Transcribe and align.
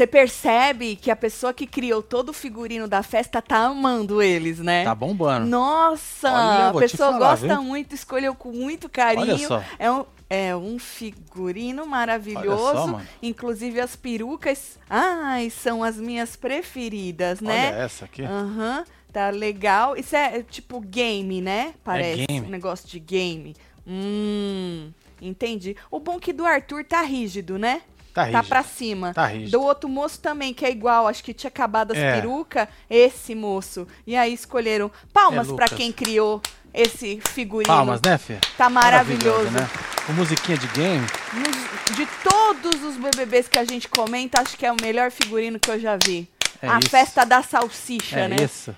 você 0.00 0.06
percebe 0.06 0.96
que 0.96 1.10
a 1.10 1.16
pessoa 1.16 1.52
que 1.52 1.66
criou 1.66 2.02
todo 2.02 2.30
o 2.30 2.32
figurino 2.32 2.88
da 2.88 3.02
festa 3.02 3.42
tá 3.42 3.66
amando 3.66 4.22
eles, 4.22 4.58
né? 4.58 4.82
Tá 4.82 4.94
bombando. 4.94 5.46
Nossa, 5.46 6.32
Olha, 6.32 6.68
a 6.68 6.74
pessoa 6.74 7.12
falar, 7.12 7.30
gosta 7.30 7.46
viu? 7.46 7.62
muito, 7.62 7.94
escolheu 7.94 8.34
com 8.34 8.50
muito 8.50 8.88
carinho. 8.88 9.26
Olha 9.26 9.38
só. 9.46 9.62
É 9.78 9.90
um, 9.90 10.06
é 10.30 10.56
um 10.56 10.78
figurino 10.78 11.84
maravilhoso. 11.86 12.92
Só. 12.92 13.00
Inclusive 13.22 13.78
as 13.78 13.94
perucas, 13.94 14.78
ai, 14.88 15.50
são 15.50 15.84
as 15.84 15.98
minhas 15.98 16.34
preferidas, 16.34 17.42
né? 17.42 17.68
Olha 17.68 17.82
essa 17.82 18.06
aqui. 18.06 18.22
Aham, 18.22 18.84
tá 19.12 19.28
legal. 19.28 19.98
Isso 19.98 20.16
é 20.16 20.38
é 20.38 20.42
tipo 20.42 20.80
game, 20.80 21.42
né? 21.42 21.74
Parece. 21.84 22.24
game. 22.26 22.46
Um 22.46 22.50
negócio 22.50 22.88
de 22.88 22.98
game. 22.98 23.54
Hum, 23.86 24.92
entendi. 25.20 25.76
O 25.90 26.00
bom 26.00 26.18
que 26.18 26.32
do 26.32 26.46
Arthur 26.46 26.86
tá 26.86 27.02
rígido, 27.02 27.58
né? 27.58 27.82
Tá 28.12 28.22
Tá 28.22 28.26
rígido. 28.28 28.48
pra 28.48 28.62
cima. 28.62 29.14
Tá 29.14 29.26
rígido. 29.26 29.50
Do 29.52 29.62
outro 29.62 29.88
moço 29.88 30.18
também, 30.20 30.52
que 30.52 30.64
é 30.64 30.70
igual, 30.70 31.06
acho 31.06 31.22
que 31.22 31.32
tinha 31.32 31.48
acabado 31.48 31.92
as 31.92 31.98
É. 31.98 32.14
perucas, 32.20 32.68
esse 32.88 33.34
moço. 33.34 33.86
E 34.06 34.16
aí 34.16 34.32
escolheram 34.34 34.90
palmas 35.12 35.48
É, 35.48 35.54
pra 35.54 35.64
Lucas. 35.66 35.78
quem 35.78 35.92
criou 35.92 36.40
esse 36.74 37.20
figurino. 37.30 37.72
Palmas, 37.72 38.00
né, 38.04 38.18
Fê? 38.18 38.38
Tá 38.58 38.68
maravilhoso. 38.70 39.50
né? 39.50 39.68
Com 40.06 40.12
musiquinha 40.14 40.58
de 40.58 40.66
game. 40.68 41.06
De 41.96 42.06
todos 42.28 42.82
os 42.84 42.96
BBBs 42.96 43.48
que 43.48 43.58
a 43.58 43.64
gente 43.64 43.88
comenta, 43.88 44.40
acho 44.40 44.56
que 44.56 44.64
é 44.66 44.72
o 44.72 44.76
melhor 44.80 45.10
figurino 45.10 45.58
que 45.58 45.70
eu 45.70 45.78
já 45.78 45.96
vi. 45.96 46.28
É 46.62 46.68
a 46.68 46.78
isso. 46.78 46.90
festa 46.90 47.24
da 47.24 47.42
salsicha, 47.42 48.18
É 48.20 48.28
né? 48.28 48.36
isso. 48.42 48.74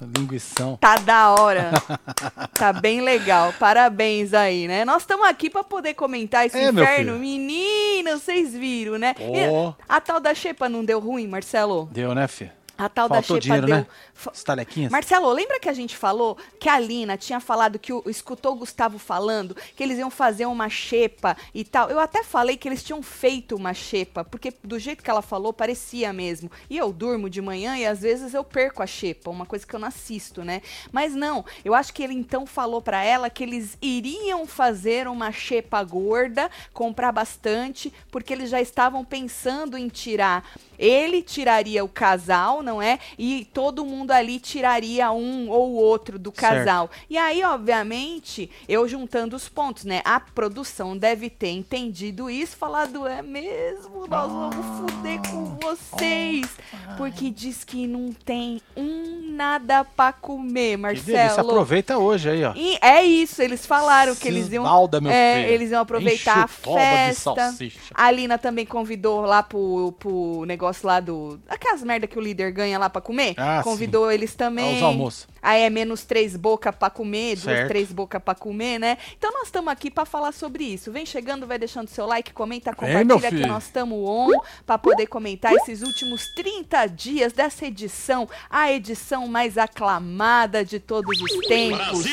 Linguição. 0.00 0.76
Tá 0.76 0.96
da 0.96 1.32
hora. 1.34 1.70
tá 2.54 2.72
bem 2.72 3.00
legal. 3.00 3.52
Parabéns 3.58 4.32
aí, 4.34 4.68
né? 4.68 4.84
Nós 4.84 5.02
estamos 5.02 5.26
aqui 5.26 5.50
pra 5.50 5.64
poder 5.64 5.94
comentar 5.94 6.46
esse 6.46 6.56
É, 6.56 6.70
inferno. 6.70 7.14
filho. 7.14 7.18
Menino, 7.18 8.12
vocês 8.18 8.52
viram, 8.54 8.98
né? 8.98 9.14
E 9.18 9.74
a 9.88 10.00
tal 10.00 10.20
da 10.20 10.34
xepa 10.34 10.68
não 10.68 10.84
deu 10.84 11.00
ruim, 11.00 11.26
Marcelo? 11.26 11.88
Deu, 11.92 12.14
né, 12.14 12.28
Fê? 12.28 12.50
A 12.78 12.88
tal 12.88 13.08
Faltou 13.08 13.36
da 13.36 13.40
xepa 13.40 13.40
dinheiro, 13.40 13.66
deu. 13.66 13.76
né? 13.76 13.86
Fa- 14.12 14.32
Os 14.32 14.42
talequinhas. 14.44 14.92
Marcelo, 14.92 15.30
lembra 15.32 15.58
que 15.58 15.68
a 15.68 15.72
gente 15.72 15.96
falou 15.96 16.36
que 16.60 16.68
a 16.68 16.78
Lina 16.78 17.16
tinha 17.16 17.40
falado 17.40 17.78
que 17.78 17.92
o, 17.92 18.02
escutou 18.06 18.52
o 18.52 18.56
Gustavo 18.56 18.98
falando 18.98 19.56
que 19.74 19.82
eles 19.82 19.98
iam 19.98 20.10
fazer 20.10 20.46
uma 20.46 20.68
xepa 20.68 21.36
e 21.54 21.64
tal? 21.64 21.88
Eu 21.90 21.98
até 21.98 22.22
falei 22.22 22.56
que 22.56 22.68
eles 22.68 22.82
tinham 22.82 23.02
feito 23.02 23.56
uma 23.56 23.72
xepa, 23.72 24.24
porque 24.24 24.52
do 24.62 24.78
jeito 24.78 25.02
que 25.02 25.08
ela 25.10 25.22
falou 25.22 25.52
parecia 25.52 26.12
mesmo. 26.12 26.50
E 26.68 26.76
eu 26.76 26.92
durmo 26.92 27.30
de 27.30 27.40
manhã 27.40 27.76
e 27.78 27.86
às 27.86 28.00
vezes 28.02 28.34
eu 28.34 28.44
perco 28.44 28.82
a 28.82 28.86
xepa, 28.86 29.30
uma 29.30 29.46
coisa 29.46 29.66
que 29.66 29.74
eu 29.74 29.80
não 29.80 29.88
assisto, 29.88 30.44
né? 30.44 30.60
Mas 30.92 31.14
não, 31.14 31.44
eu 31.64 31.74
acho 31.74 31.94
que 31.94 32.02
ele 32.02 32.14
então 32.14 32.46
falou 32.46 32.82
pra 32.82 33.02
ela 33.02 33.30
que 33.30 33.42
eles 33.42 33.78
iriam 33.80 34.46
fazer 34.46 35.08
uma 35.08 35.32
xepa 35.32 35.82
gorda, 35.82 36.50
comprar 36.72 37.12
bastante, 37.12 37.92
porque 38.10 38.32
eles 38.32 38.50
já 38.50 38.60
estavam 38.60 39.04
pensando 39.04 39.78
em 39.78 39.88
tirar. 39.88 40.44
Ele 40.78 41.22
tiraria 41.22 41.82
o 41.82 41.88
casal, 41.88 42.62
não 42.66 42.82
é? 42.82 42.98
E 43.16 43.48
todo 43.54 43.86
mundo 43.86 44.10
ali 44.10 44.40
tiraria 44.40 45.10
um 45.12 45.48
ou 45.48 45.74
outro 45.74 46.18
do 46.18 46.32
Certo. 46.34 46.56
casal. 46.56 46.90
E 47.08 47.16
aí, 47.16 47.42
obviamente, 47.44 48.50
eu 48.68 48.86
juntando 48.88 49.36
os 49.36 49.48
pontos, 49.48 49.84
né? 49.84 50.02
A 50.04 50.18
produção 50.18 50.98
deve 50.98 51.30
ter 51.30 51.50
entendido 51.50 52.28
isso, 52.28 52.56
falado, 52.56 53.06
é 53.06 53.22
mesmo, 53.22 54.06
nós 54.08 54.30
vamos 54.30 54.66
fuder 54.90 55.20
com 55.30 55.56
vocês. 55.62 56.48
Porque 56.96 57.30
diz 57.30 57.62
que 57.62 57.86
não 57.86 58.12
tem 58.12 58.60
um 58.76 59.30
nada 59.32 59.84
pra 59.84 60.12
comer. 60.12 60.76
Marcelo. 60.76 61.40
Aproveita 61.40 61.98
hoje 61.98 62.30
aí, 62.30 62.44
ó. 62.44 62.52
E 62.56 62.78
é 62.80 63.02
isso, 63.02 63.40
eles 63.42 63.64
falaram 63.64 64.14
que 64.14 64.26
eles 64.26 64.50
iam. 64.50 64.64
Meu 65.00 65.10
é, 65.10 65.42
filho. 65.42 65.52
eles 65.52 65.70
iam 65.70 65.82
aproveitar 65.82 66.44
a 66.44 66.48
festa. 66.48 67.54
A 67.94 68.10
Lina 68.10 68.38
também 68.38 68.66
convidou 68.66 69.20
lá 69.20 69.42
pro, 69.42 69.94
pro 69.98 70.44
negócio 70.46 70.86
lá 70.86 71.00
do. 71.00 71.38
Aquelas 71.48 71.82
merda 71.82 72.06
que 72.06 72.18
o 72.18 72.22
líder 72.22 72.52
ganha 72.56 72.78
lá 72.78 72.90
pra 72.90 73.00
comer. 73.00 73.34
Ah, 73.36 73.60
convidou 73.62 74.10
eles 74.10 74.34
também. 74.34 74.74
Aos 74.74 74.82
almoços. 74.82 75.28
Aí 75.42 75.62
é 75.62 75.70
menos 75.70 76.02
três 76.04 76.36
boca 76.36 76.72
pra 76.72 76.90
comer, 76.90 77.34
duas, 77.36 77.44
Certo. 77.44 77.68
três 77.68 77.92
boca 77.92 78.18
pra 78.18 78.34
comer, 78.34 78.80
né? 78.80 78.98
Então 79.16 79.30
nós 79.32 79.44
estamos 79.44 79.70
aqui 79.72 79.90
pra 79.90 80.04
falar 80.04 80.32
sobre 80.32 80.64
isso. 80.64 80.90
Vem 80.90 81.06
chegando, 81.06 81.46
vai 81.46 81.56
deixando 81.58 81.88
seu 81.88 82.04
like, 82.06 82.32
comenta, 82.32 82.72
Vem, 82.72 83.06
compartilha 83.06 83.30
que 83.30 83.36
filho. 83.36 83.46
nós 83.46 83.64
estamos 83.64 83.96
on 84.08 84.30
pra 84.66 84.76
poder 84.76 85.06
comentar 85.06 85.52
esses 85.54 85.82
últimos 85.82 86.26
30 86.34 86.86
dias 86.88 87.32
dessa 87.32 87.64
edição, 87.66 88.28
a 88.50 88.72
edição 88.72 89.28
mais 89.28 89.56
aclamada 89.56 90.64
de 90.64 90.80
todos 90.80 91.20
os 91.20 91.46
tempos. 91.46 92.04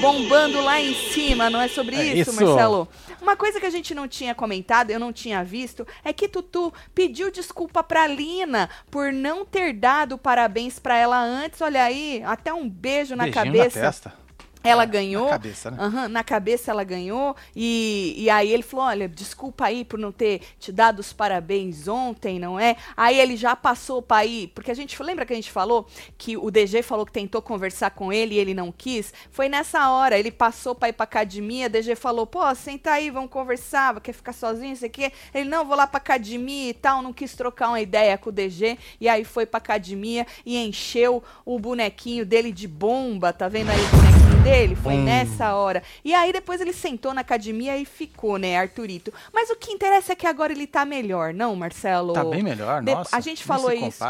Bombando 0.00 0.62
lá 0.62 0.80
em 0.80 0.94
cima, 1.12 1.50
não 1.50 1.60
é 1.60 1.68
sobre 1.68 1.96
É 1.96 2.14
isso, 2.14 2.30
isso. 2.30 2.42
Marcelo? 2.44 2.88
Uma 3.20 3.36
coisa 3.36 3.60
que 3.60 3.66
a 3.66 3.70
gente 3.70 3.94
não 3.94 4.08
tinha 4.08 4.34
comentado, 4.34 4.90
eu 4.90 4.98
não 4.98 5.12
tinha 5.12 5.44
visto, 5.44 5.86
é 6.04 6.12
que 6.12 6.28
Tutu 6.28 6.72
pediu 6.94 7.30
desculpa 7.30 7.82
pra 7.82 8.06
Lina 8.06 8.68
por 8.90 9.12
não 9.12 9.44
ter 9.44 9.72
dado 9.72 10.16
parabéns 10.16 10.78
pra 10.78 10.96
ela 10.96 11.20
antes. 11.20 11.60
Olha 11.60 11.84
aí, 11.84 12.22
até 12.24 12.52
um 12.52 12.68
beijo 12.68 13.14
na 13.14 13.24
Beijinho 13.24 13.44
cabeça. 13.44 13.80
Na 13.80 13.86
testa. 13.86 14.19
Ela 14.62 14.82
É, 14.82 14.86
ganhou. 14.86 15.24
Na 15.24 15.30
cabeça, 15.30 15.70
né? 15.70 15.76
Aham, 15.80 16.08
na 16.08 16.24
cabeça 16.24 16.70
ela 16.70 16.84
ganhou. 16.84 17.34
E, 17.56 18.14
e 18.18 18.28
aí 18.30 18.52
ele 18.52 18.62
falou: 18.62 18.86
olha, 18.86 19.08
desculpa 19.08 19.64
aí 19.66 19.84
por 19.84 19.98
não 19.98 20.12
ter 20.12 20.42
te 20.58 20.70
dado 20.70 20.98
os 21.00 21.12
parabéns 21.12 21.88
ontem, 21.88 22.38
não 22.38 22.58
é? 22.60 22.76
Aí 22.96 23.18
ele 23.18 23.36
já 23.36 23.56
passou 23.56 24.02
pra 24.02 24.24
ir. 24.26 24.48
Porque 24.48 24.70
a 24.70 24.74
gente 24.74 25.00
lembra 25.02 25.24
que 25.24 25.32
a 25.32 25.36
gente 25.36 25.50
falou 25.50 25.86
que 26.18 26.36
o 26.36 26.50
DG 26.50 26.82
falou 26.82 27.06
que 27.06 27.12
tentou 27.12 27.40
conversar 27.40 27.90
com 27.92 28.12
ele 28.12 28.34
e 28.34 28.38
ele 28.38 28.52
não 28.52 28.70
quis? 28.70 29.12
Foi 29.30 29.48
nessa 29.48 29.90
hora. 29.90 30.18
Ele 30.18 30.30
passou 30.30 30.74
pra 30.74 30.88
ir 30.90 30.92
pra 30.92 31.04
academia. 31.04 31.66
A 31.66 31.68
DG 31.68 31.94
falou: 31.94 32.26
pô, 32.26 32.54
senta 32.54 32.92
aí, 32.92 33.10
vamos 33.10 33.30
conversar. 33.30 33.98
Quer 34.00 34.12
ficar 34.12 34.32
sozinho? 34.32 34.72
Isso 34.74 34.84
aqui? 34.84 35.10
Ele 35.34 35.48
não, 35.48 35.64
vou 35.64 35.76
lá 35.76 35.86
pra 35.86 35.98
academia 35.98 36.70
e 36.70 36.74
tal. 36.74 37.00
Não 37.02 37.12
quis 37.12 37.34
trocar 37.34 37.68
uma 37.68 37.80
ideia 37.80 38.18
com 38.18 38.28
o 38.28 38.32
DG. 38.32 38.78
E 39.00 39.08
aí 39.08 39.24
foi 39.24 39.46
pra 39.46 39.58
academia 39.58 40.26
e 40.44 40.58
encheu 40.58 41.22
o 41.46 41.58
bonequinho 41.58 42.26
dele 42.26 42.52
de 42.52 42.68
bomba. 42.68 43.32
Tá 43.32 43.48
vendo 43.48 43.70
aí 43.70 43.80
o 43.80 43.88
bonequinho 43.88 44.42
dele? 44.42 44.49
Foi 44.82 44.94
Bum. 44.94 45.04
nessa 45.04 45.54
hora. 45.54 45.82
E 46.04 46.12
aí 46.12 46.32
depois 46.32 46.60
ele 46.60 46.72
sentou 46.72 47.14
na 47.14 47.20
academia 47.20 47.76
e 47.76 47.84
ficou, 47.84 48.36
né, 48.36 48.58
Arthurito. 48.58 49.12
Mas 49.32 49.48
o 49.48 49.56
que 49.56 49.70
interessa 49.70 50.12
é 50.12 50.16
que 50.16 50.26
agora 50.26 50.52
ele 50.52 50.66
tá 50.66 50.84
melhor, 50.84 51.32
não, 51.32 51.54
Marcelo? 51.54 52.12
Tá 52.12 52.24
bem 52.24 52.42
melhor, 52.42 52.82
De- 52.82 52.92
nossa. 52.94 53.16
a 53.16 53.20
gente 53.20 53.44
falou 53.44 53.72
isso 53.72 54.02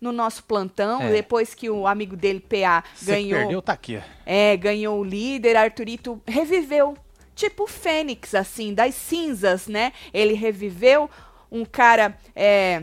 no 0.00 0.12
nosso 0.12 0.44
plantão, 0.44 1.02
É. 1.02 1.10
depois 1.12 1.52
que 1.54 1.68
o 1.68 1.86
amigo 1.86 2.16
dele, 2.16 2.38
PA, 2.40 2.84
Você 2.94 3.10
ganhou, 3.12 3.38
perdeu, 3.40 3.62
tá 3.62 3.72
aqui. 3.72 4.00
é, 4.24 4.56
ganhou 4.56 5.00
o 5.00 5.04
líder, 5.04 5.56
Arthurito 5.56 6.20
reviveu. 6.26 6.96
Tipo 7.34 7.64
o 7.64 7.66
Fênix, 7.68 8.34
assim, 8.34 8.72
das 8.74 8.94
cinzas, 8.94 9.66
né? 9.68 9.92
Ele 10.14 10.34
reviveu 10.34 11.08
um 11.50 11.64
cara. 11.64 12.16
É, 12.34 12.82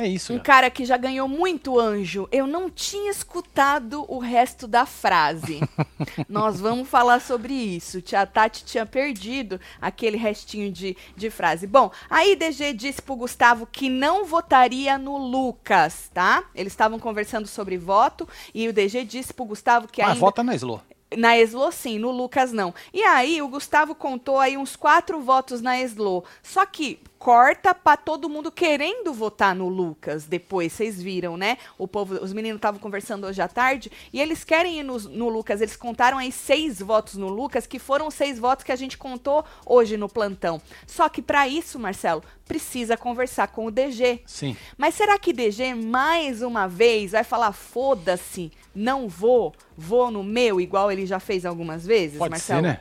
É 0.00 0.08
isso, 0.08 0.32
um 0.32 0.38
cara. 0.38 0.44
cara 0.46 0.70
que 0.70 0.86
já 0.86 0.96
ganhou 0.96 1.28
muito 1.28 1.78
anjo. 1.78 2.26
Eu 2.32 2.46
não 2.46 2.70
tinha 2.70 3.10
escutado 3.10 4.06
o 4.08 4.18
resto 4.18 4.66
da 4.66 4.86
frase. 4.86 5.60
Nós 6.26 6.58
vamos 6.58 6.88
falar 6.88 7.20
sobre 7.20 7.52
isso. 7.52 8.00
Tia 8.00 8.24
Tati 8.24 8.64
tinha 8.64 8.86
perdido 8.86 9.60
aquele 9.78 10.16
restinho 10.16 10.72
de, 10.72 10.96
de 11.14 11.28
frase. 11.28 11.66
Bom, 11.66 11.90
aí 12.08 12.34
DG 12.34 12.72
disse 12.72 13.02
pro 13.02 13.14
Gustavo 13.14 13.66
que 13.66 13.90
não 13.90 14.24
votaria 14.24 14.96
no 14.96 15.18
Lucas, 15.18 16.10
tá? 16.14 16.44
Eles 16.54 16.72
estavam 16.72 16.98
conversando 16.98 17.46
sobre 17.46 17.76
voto 17.76 18.26
e 18.54 18.68
o 18.68 18.72
DG 18.72 19.04
disse 19.04 19.34
pro 19.34 19.44
Gustavo 19.44 19.86
que 19.86 20.00
Mas 20.00 20.12
ainda... 20.12 20.20
vota 20.20 20.42
na 20.42 20.54
Slow. 20.54 20.80
Na 21.14 21.36
Eslo, 21.36 21.70
sim, 21.72 21.98
no 21.98 22.10
Lucas 22.10 22.52
não. 22.52 22.72
E 22.94 23.02
aí, 23.02 23.42
o 23.42 23.48
Gustavo 23.48 23.94
contou 23.96 24.38
aí 24.38 24.56
uns 24.56 24.76
quatro 24.76 25.20
votos 25.20 25.60
na 25.60 25.78
Eslo. 25.78 26.24
Só 26.40 26.64
que 26.64 27.00
corta 27.20 27.74
pra 27.74 27.98
todo 27.98 28.30
mundo 28.30 28.50
querendo 28.50 29.12
votar 29.12 29.54
no 29.54 29.68
Lucas 29.68 30.24
depois, 30.24 30.72
vocês 30.72 31.02
viram, 31.02 31.36
né? 31.36 31.58
O 31.76 31.86
povo, 31.86 32.14
os 32.14 32.32
meninos 32.32 32.56
estavam 32.56 32.80
conversando 32.80 33.26
hoje 33.26 33.42
à 33.42 33.46
tarde 33.46 33.92
e 34.10 34.18
eles 34.18 34.42
querem 34.42 34.80
ir 34.80 34.82
no, 34.82 34.98
no 34.98 35.28
Lucas. 35.28 35.60
Eles 35.60 35.76
contaram 35.76 36.16
aí 36.16 36.32
seis 36.32 36.80
votos 36.80 37.16
no 37.16 37.28
Lucas, 37.28 37.66
que 37.66 37.78
foram 37.78 38.10
seis 38.10 38.38
votos 38.38 38.64
que 38.64 38.72
a 38.72 38.76
gente 38.76 38.96
contou 38.96 39.44
hoje 39.66 39.98
no 39.98 40.08
plantão. 40.08 40.62
Só 40.86 41.10
que 41.10 41.20
pra 41.20 41.46
isso, 41.46 41.78
Marcelo, 41.78 42.24
precisa 42.48 42.96
conversar 42.96 43.48
com 43.48 43.66
o 43.66 43.70
DG. 43.70 44.22
Sim. 44.24 44.56
Mas 44.78 44.94
será 44.94 45.18
que 45.18 45.34
DG 45.34 45.74
mais 45.74 46.40
uma 46.40 46.66
vez 46.66 47.12
vai 47.12 47.22
falar 47.22 47.52
foda-se, 47.52 48.50
não 48.74 49.06
vou, 49.10 49.54
vou 49.76 50.10
no 50.10 50.24
meu, 50.24 50.58
igual 50.58 50.90
ele 50.90 51.04
já 51.04 51.20
fez 51.20 51.44
algumas 51.44 51.84
vezes, 51.84 52.16
Pode 52.16 52.30
Marcelo? 52.30 52.62
ser, 52.62 52.66
né? 52.66 52.80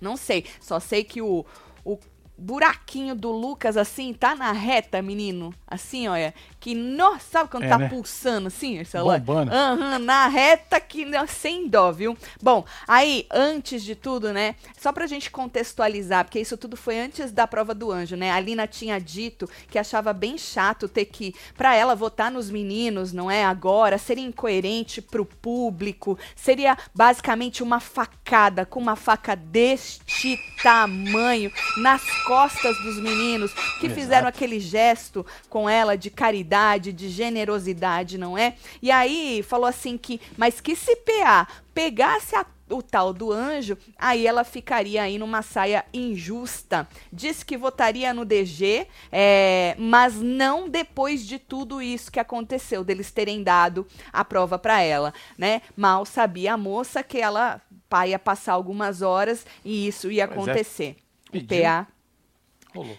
Não 0.00 0.16
sei, 0.16 0.44
só 0.60 0.80
sei 0.80 1.04
que 1.04 1.22
o, 1.22 1.46
o 1.84 1.96
buraquinho 2.38 3.14
do 3.14 3.30
Lucas, 3.32 3.76
assim, 3.76 4.12
tá 4.12 4.34
na 4.34 4.52
reta, 4.52 5.00
menino. 5.02 5.52
Assim, 5.66 6.06
olha, 6.08 6.34
que, 6.60 6.74
nossa, 6.74 7.20
sabe 7.30 7.50
quando 7.50 7.64
É, 7.64 7.68
tá 7.68 7.78
né? 7.78 7.88
pulsando 7.88 8.48
assim, 8.48 8.76
Marcelo? 8.76 9.10
Bombando. 9.18 9.52
Aham, 9.52 9.98
na 10.00 10.26
reta 10.28 10.78
que 10.80 11.04
não- 11.04 11.26
sem 11.26 11.68
dó, 11.68 11.90
viu? 11.92 12.16
Bom, 12.42 12.64
aí, 12.86 13.26
antes 13.32 13.82
de 13.82 13.94
tudo, 13.94 14.32
né, 14.32 14.54
só 14.78 14.92
pra 14.92 15.06
gente 15.06 15.30
contextualizar, 15.30 16.24
porque 16.24 16.40
isso 16.40 16.56
tudo 16.56 16.76
foi 16.76 16.98
antes 16.98 17.32
da 17.32 17.46
prova 17.46 17.74
do 17.74 17.90
anjo, 17.90 18.16
né? 18.16 18.30
A 18.30 18.40
Lina 18.40 18.66
tinha 18.66 18.98
dito 19.00 19.48
que 19.70 19.78
achava 19.78 20.12
bem 20.12 20.36
chato 20.38 20.88
ter 20.88 21.06
que, 21.06 21.34
pra 21.56 21.74
ela, 21.74 21.94
votar 21.94 22.30
nos 22.30 22.50
meninos, 22.50 23.12
não 23.12 23.30
é? 23.30 23.44
Agora, 23.44 23.98
seria 23.98 24.24
incoerente 24.24 25.00
pro 25.00 25.24
público, 25.24 26.18
seria 26.34 26.76
basicamente 26.94 27.62
uma 27.62 27.80
facada, 27.80 28.64
com 28.66 28.78
uma 28.80 28.96
faca 28.96 29.34
deste 29.34 30.38
tamanho, 30.62 31.50
nas 31.78 32.02
costas 32.26 32.76
dos 32.82 32.98
meninos, 33.00 33.52
que 33.80 33.86
Exato. 33.86 34.00
fizeram 34.00 34.28
aquele 34.28 34.58
gesto 34.58 35.24
com 35.48 35.68
ela 35.68 35.96
de 35.96 36.10
caridade, 36.10 36.92
de 36.92 37.08
generosidade, 37.08 38.18
não 38.18 38.36
é? 38.36 38.56
E 38.82 38.90
aí 38.90 39.42
falou 39.42 39.66
assim 39.66 39.96
que, 39.96 40.20
mas 40.36 40.60
que 40.60 40.74
se 40.74 40.96
PA 40.96 41.46
pegasse 41.72 42.34
a 42.34 42.44
o 42.68 42.82
tal 42.82 43.12
do 43.12 43.30
anjo, 43.30 43.78
aí 43.96 44.26
ela 44.26 44.42
ficaria 44.42 45.02
aí 45.02 45.18
numa 45.18 45.40
saia 45.40 45.84
injusta. 45.94 46.88
Disse 47.12 47.44
que 47.44 47.56
votaria 47.56 48.12
no 48.12 48.24
DG, 48.24 48.86
é, 49.12 49.76
mas 49.78 50.16
não 50.16 50.68
depois 50.68 51.24
de 51.24 51.38
tudo 51.38 51.80
isso 51.80 52.10
que 52.10 52.18
aconteceu, 52.18 52.82
deles 52.82 53.10
terem 53.10 53.42
dado 53.42 53.86
a 54.12 54.24
prova 54.24 54.58
para 54.58 54.80
ela, 54.80 55.14
né? 55.38 55.62
Mal 55.76 56.04
sabia 56.04 56.54
a 56.54 56.58
moça 56.58 57.02
que 57.02 57.18
ela 57.18 57.60
pá, 57.88 58.06
ia 58.06 58.18
passar 58.18 58.54
algumas 58.54 59.00
horas 59.00 59.46
e 59.64 59.86
isso 59.86 60.10
ia 60.10 60.22
é. 60.22 60.24
acontecer. 60.24 60.96
O 61.28 61.32
Pediu. 61.32 61.62
PA. 61.62 61.86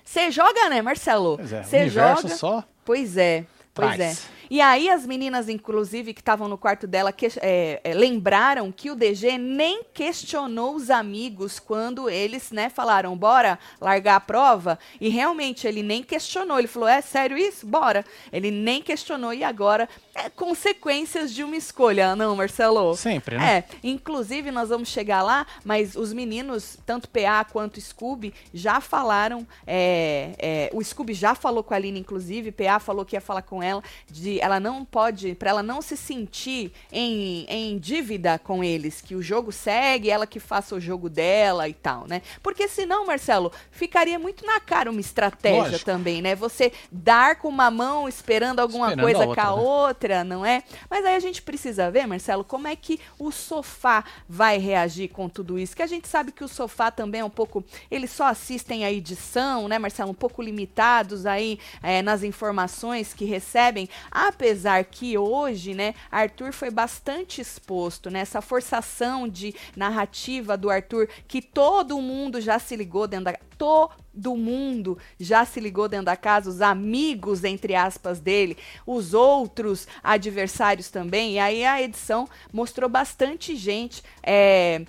Você 0.03 0.31
joga, 0.31 0.69
né, 0.69 0.81
Marcelo? 0.81 1.38
Pois 1.38 1.53
é, 1.53 1.63
Você 1.63 1.77
universo 1.81 2.21
joga. 2.24 2.35
só 2.35 2.63
Pois 2.85 3.18
é. 3.18 3.45
Pois 3.74 3.95
traz. 3.95 4.27
é. 4.33 4.37
E 4.50 4.62
aí 4.62 4.90
as 4.90 5.06
meninas, 5.06 5.50
inclusive, 5.50 6.14
que 6.14 6.22
estavam 6.22 6.48
no 6.48 6.58
quarto 6.58 6.88
dela, 6.88 7.12
que, 7.12 7.28
é, 7.42 7.82
é, 7.84 7.94
lembraram 7.94 8.72
que 8.72 8.90
o 8.90 8.96
DG 8.96 9.38
nem 9.38 9.84
questionou 9.94 10.76
os 10.76 10.90
amigos 10.90 11.60
quando 11.60 12.10
eles, 12.10 12.52
né, 12.52 12.70
falaram, 12.70 13.16
bora 13.18 13.60
largar 13.80 14.16
a 14.16 14.20
prova. 14.20 14.80
E 15.00 15.10
realmente 15.10 15.68
ele 15.68 15.84
nem 15.84 16.04
questionou. 16.04 16.60
Ele 16.60 16.68
falou, 16.68 16.88
é 16.88 17.02
sério 17.02 17.38
isso? 17.38 17.66
Bora. 17.66 18.06
Ele 18.32 18.52
nem 18.52 18.82
questionou 18.82 19.34
e 19.34 19.44
agora 19.44 19.90
é 20.16 20.30
consequências 20.30 21.34
de 21.34 21.44
uma 21.44 21.56
escolha, 21.56 22.16
não, 22.16 22.36
Marcelo? 22.36 22.96
Sempre, 22.96 23.38
né? 23.38 23.58
É, 23.58 23.64
inclusive 23.84 24.52
nós 24.52 24.70
vamos 24.70 24.90
chegar 24.90 25.22
lá, 25.22 25.46
mas 25.64 25.96
os 25.96 26.14
meninos, 26.14 26.78
tanto 26.86 27.10
PA 27.10 27.46
quanto 27.46 27.80
Scooby, 27.80 28.34
já 28.54 28.82
falaram. 28.82 29.46
é, 29.66 30.32
é, 30.38 30.70
o 30.74 30.84
Scooby 30.84 31.14
já 31.14 31.36
falou 31.36 31.64
com 31.64 31.74
a 31.74 31.78
Aline, 31.78 32.00
inclusive, 32.00 32.52
PA 32.52 32.80
falou 32.80 33.06
que 33.06 33.16
ia 33.16 33.22
falar 33.22 33.42
com 33.42 33.62
ela, 33.62 33.84
de 34.10 34.37
ela 34.42 34.60
não 34.60 34.84
pode, 34.84 35.36
para 35.36 35.50
ela 35.50 35.63
não 35.63 35.81
se 35.81 35.98
sentir 35.98 36.72
em, 36.92 37.45
em 37.50 37.78
dívida 37.78 38.39
com 38.39 38.63
eles, 38.63 39.01
que 39.01 39.16
o 39.16 39.22
jogo 39.22 39.51
segue, 39.51 40.10
ela 40.10 40.28
que 40.28 40.39
faça 40.39 40.75
o 40.75 40.80
jogo 40.80 41.10
dela 41.10 41.68
e 41.68 41.74
tal, 41.74 42.07
né? 42.07 42.22
Porque 42.42 42.68
senão, 42.68 43.06
Marcelo, 43.06 43.51
ficaria 43.72 44.18
muito 44.19 44.45
na 44.45 44.60
cara 44.60 44.89
uma 44.89 45.00
estratégia 45.00 45.63
Lógico. 45.63 45.86
também, 45.86 46.22
né? 46.22 46.36
Você 46.36 46.72
dar 46.92 47.36
com 47.38 47.48
uma 47.48 47.69
mão 47.72 48.07
esperando 48.07 48.60
alguma 48.60 48.89
Esperando 48.89 49.06
coisa 49.06 49.24
a 49.24 49.25
com 49.25 49.31
outra, 49.31 49.44
a 49.44 49.56
né? 49.56 49.62
outra, 49.62 50.24
não 50.24 50.45
é? 50.45 50.63
Mas 50.89 51.06
aí 51.06 51.16
a 51.16 51.19
gente 51.19 51.42
precisa 51.42 51.89
ver, 51.92 52.06
Marcelo, 52.07 52.44
como 52.44 52.68
é 52.68 52.75
que 52.75 53.00
o 53.19 53.31
sofá 53.31 54.04
vai 54.28 54.57
reagir 54.57 55.10
com 55.10 55.30
tudo 55.30 55.57
isso. 55.57 55.75
Que 55.75 55.81
a 55.81 55.88
gente 55.88 56.07
sabe 56.07 56.31
que 56.31 56.44
o 56.44 56.48
sofá 56.48 56.92
também 56.92 57.22
é 57.22 57.25
um 57.25 57.30
pouco. 57.30 57.63
Eles 57.89 58.12
só 58.12 58.28
assistem 58.28 58.86
a 58.86 58.92
edição, 58.92 59.68
né, 59.68 59.80
Marcelo? 59.80 60.12
Um 60.12 60.16
pouco 60.16 60.42
limitados 60.42 61.25
aí 61.25 61.60
é, 61.81 62.01
nas 62.01 62.24
informações 62.24 63.13
que 63.13 63.25
recebem. 63.25 63.89
Apesar 64.27 64.83
que 64.83 65.18
hoje, 65.18 65.74
né, 65.74 65.94
Arthur 66.12 66.51
foi 66.51 66.69
bastante 66.69 67.39
exposto, 67.39 68.09
né? 68.09 68.19
Essa 68.19 68.41
forçação 68.41 69.25
de 69.25 69.56
narrativa 69.74 70.57
do 70.57 70.69
Arthur, 70.69 71.07
que 71.27 71.41
todo 71.41 72.01
mundo 72.01 72.41
já 72.41 72.59
se 72.59 72.75
ligou 72.75 73.07
dentro 73.07 73.25
da. 73.25 73.38
Todo 73.57 74.35
mundo 74.35 75.00
já 75.19 75.45
se 75.45 75.59
ligou 75.59 75.88
dentro 75.88 76.06
da 76.07 76.15
casa, 76.15 76.50
os 76.50 76.62
amigos, 76.62 77.44
entre 77.44 77.74
aspas, 77.74 78.19
dele, 78.19 78.56
os 78.85 79.13
outros 79.13 79.88
adversários 80.03 80.91
também. 80.91 81.33
E 81.33 81.39
aí 81.39 81.65
a 81.65 81.81
edição 81.81 82.29
mostrou 82.51 82.89
bastante 82.89 83.56
gente 83.56 84.03
é, 84.21 84.85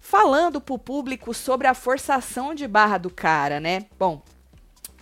falando 0.00 0.60
pro 0.60 0.78
público 0.78 1.32
sobre 1.32 1.66
a 1.66 1.74
forçação 1.74 2.54
de 2.54 2.68
barra 2.68 2.98
do 2.98 3.08
cara, 3.08 3.60
né? 3.60 3.86
Bom. 3.98 4.33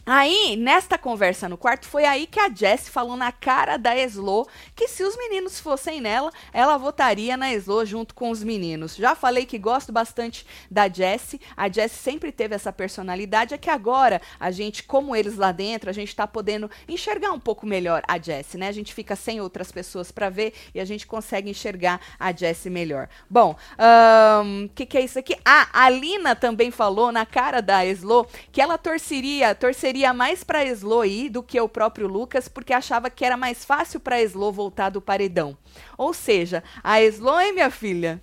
Aí, 0.05 0.57
nesta 0.57 0.99
conversa 0.99 1.49
no 1.49 1.57
quarto, 1.57 1.87
foi 1.87 2.05
aí 2.05 2.27
que 2.27 2.41
a 2.41 2.53
Jess 2.53 2.89
falou 2.89 3.17
na 3.17 3.31
cara 3.31 3.77
da 3.77 3.97
Eslo 3.97 4.49
que 4.75 4.89
se 4.89 5.05
os 5.05 5.17
meninos 5.17 5.61
fossem 5.61 6.01
nela, 6.01 6.33
ela 6.53 6.77
votaria 6.77 7.37
na 7.37 7.53
Eslo 7.53 7.87
junto 7.87 8.13
com 8.13 8.31
os 8.31 8.43
meninos. 8.43 8.97
Já 8.97 9.15
falei 9.15 9.47
que 9.47 9.57
gosto 9.57 9.93
bastante 9.93 10.45
da 10.69 10.89
Jess. 10.89 11.37
A 11.57 11.69
Jess 11.69 11.93
sempre 11.93 12.33
teve 12.33 12.53
essa 12.53 12.73
personalidade, 12.73 13.55
é 13.55 13.59
que 13.59 13.71
agora 13.71 14.21
a 14.41 14.51
gente, 14.51 14.83
como 14.83 15.15
eles 15.15 15.37
lá 15.37 15.53
dentro, 15.53 15.89
a 15.89 15.93
gente 15.93 16.17
tá 16.17 16.27
podendo 16.27 16.69
enxergar 16.89 17.31
um 17.31 17.41
pouco 17.41 17.65
melhor 17.65 18.03
a 18.09 18.19
Jess, 18.19 18.55
né? 18.55 18.67
A 18.67 18.73
gente 18.73 18.93
fica 18.93 19.15
sem 19.15 19.41
outras 19.41 19.71
pessoas 19.71 20.11
para 20.11 20.29
ver 20.29 20.53
e 20.75 20.81
a 20.81 20.85
gente 20.85 21.07
consegue 21.07 21.49
enxergar 21.49 22.01
a 22.19 22.33
Jess 22.33 22.67
melhor. 22.67 23.09
Bom, 23.31 23.55
o 23.55 24.69
que, 24.71 24.85
que 24.85 24.99
é 24.99 25.03
isso 25.03 25.21
aqui? 25.21 25.37
Ah, 25.45 25.69
a 25.73 25.89
Lina 25.89 26.35
também 26.35 26.73
falou 26.73 27.13
na 27.13 27.25
cara 27.25 27.63
da 27.63 27.87
Eslo 27.87 28.27
que 28.51 28.61
ela 28.61 28.77
torceria, 28.77 29.55
torceria 29.55 29.92
mais 30.15 30.43
pra 30.43 30.65
Eslo 30.65 31.05
ir 31.05 31.29
do 31.29 31.43
que 31.43 31.61
o 31.61 31.69
próprio 31.69 32.07
Lucas, 32.09 32.49
porque 32.49 32.73
achava 32.73 33.11
que 33.11 33.25
era 33.25 33.37
mais 33.37 33.65
fácil 33.65 34.01
pra 34.01 34.21
Eslo 34.21 34.51
voltar 34.51 34.91
do 34.91 35.01
paredão. 35.01 35.57
Ou 35.97 36.13
seja, 36.13 36.63
a 36.83 37.01
Eslo, 37.01 37.39
hein, 37.41 37.53
minha 37.53 37.71
filha? 37.71 38.21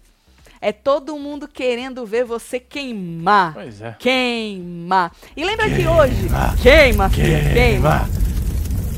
É 0.62 0.71
todo 0.74 1.18
mundo 1.18 1.48
querendo 1.48 2.06
ver 2.06 2.25
você 2.25 2.60
queimar. 2.60 3.54
Pois 3.54 3.81
é. 3.81 3.95
Queimar. 3.98 5.12
E 5.36 5.44
lembra 5.44 5.69
que 5.69 5.88
hoje. 5.88 6.27
Queima, 6.62 7.10
filha, 7.10 7.54
queima. 7.54 8.28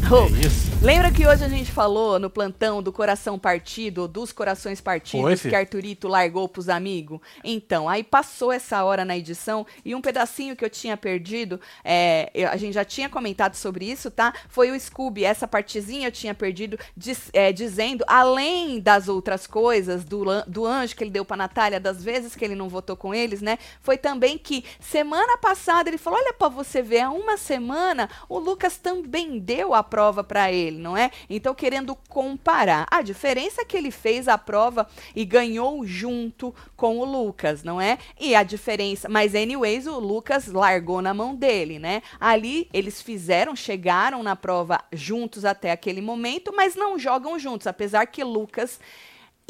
Oh, 0.09 0.25
É 0.35 0.45
isso. 0.45 0.71
Lembra 0.81 1.11
que 1.11 1.25
hoje 1.27 1.43
a 1.45 1.47
gente 1.47 1.71
falou 1.71 2.17
no 2.19 2.27
plantão 2.29 2.81
do 2.81 2.91
coração 2.91 3.37
partido, 3.37 4.07
dos 4.07 4.31
corações 4.31 4.81
partidos, 4.81 5.39
Foi, 5.41 5.49
que. 5.51 5.55
Arthurito 5.55 6.07
largou 6.07 6.49
pros 6.49 6.67
amigos? 6.69 7.19
Então, 7.43 7.87
aí 7.87 8.03
passou 8.03 8.51
essa 8.51 8.83
hora 8.83 9.05
na 9.05 9.15
edição 9.15 9.65
e 9.85 9.93
um 9.93 10.01
pedacinho 10.01 10.55
que 10.55 10.65
eu 10.65 10.69
tinha 10.71 10.97
perdido, 10.97 11.61
é, 11.83 12.31
eu- 12.33 12.49
a 12.49 12.57
gente 12.57 12.73
já 12.73 12.83
tinha 12.83 13.07
comentado 13.07 13.53
sobre 13.55 13.85
isso, 13.85 14.09
tá? 14.09 14.33
Foi 14.49 14.71
o 14.71 14.79
Scooby, 14.79 15.23
essa 15.23 15.47
partezinha 15.47 16.07
eu 16.07 16.11
tinha 16.11 16.33
perdido, 16.33 16.79
diz- 16.97 17.29
é, 17.31 17.51
dizendo, 17.53 18.03
além 18.07 18.79
das 18.79 19.07
outras 19.07 19.45
coisas, 19.45 20.03
do, 20.03 20.25
do 20.47 20.65
anjo 20.65 20.95
que 20.95 21.03
ele 21.03 21.11
deu 21.11 21.23
pra 21.23 21.37
Natália, 21.37 21.79
das 21.79 22.03
vezes 22.03 22.35
que 22.35 22.43
ele 22.43 22.55
não 22.55 22.67
votou 22.67 22.97
com 22.97 23.13
eles, 23.13 23.39
né? 23.41 23.59
Foi 23.81 23.97
também 23.97 24.35
que 24.37 24.65
semana 24.79 25.37
passada 25.37 25.89
ele 25.89 25.97
falou: 25.99 26.17
olha 26.19 26.33
pra 26.33 26.49
você 26.49 26.81
ver, 26.81 27.01
há 27.01 27.11
uma 27.11 27.37
semana 27.37 28.09
o 28.27 28.39
Lucas 28.39 28.77
também 28.77 29.37
deu 29.39 29.73
a 29.75 29.83
prova 29.91 30.23
pra 30.23 30.49
ele, 30.49 30.77
não 30.79 30.95
é? 30.95 31.11
Então, 31.29 31.53
querendo 31.53 31.93
comparar. 32.07 32.87
A 32.89 33.01
diferença 33.01 33.61
é 33.61 33.65
que 33.65 33.75
ele 33.75 33.91
fez 33.91 34.29
a 34.29 34.37
prova 34.37 34.87
e 35.13 35.25
ganhou 35.25 35.85
junto 35.85 36.55
com 36.77 36.97
o 36.97 37.03
Lucas, 37.03 37.61
não 37.61 37.81
é? 37.81 37.97
E 38.17 38.33
a 38.33 38.41
diferença. 38.41 39.09
Mas, 39.09 39.35
anyways, 39.35 39.87
o 39.87 39.99
Lucas 39.99 40.47
largou 40.47 41.01
na 41.01 41.13
mão 41.13 41.35
dele, 41.35 41.77
né? 41.77 42.01
Ali 42.21 42.69
eles 42.73 43.01
fizeram, 43.01 43.53
chegaram 43.53 44.23
na 44.23 44.35
prova 44.35 44.79
juntos 44.93 45.43
até 45.43 45.71
aquele 45.71 45.99
momento, 45.99 46.53
mas 46.55 46.73
não 46.73 46.97
jogam 46.97 47.37
juntos, 47.37 47.67
apesar 47.67 48.05
que 48.05 48.23
Lucas 48.23 48.79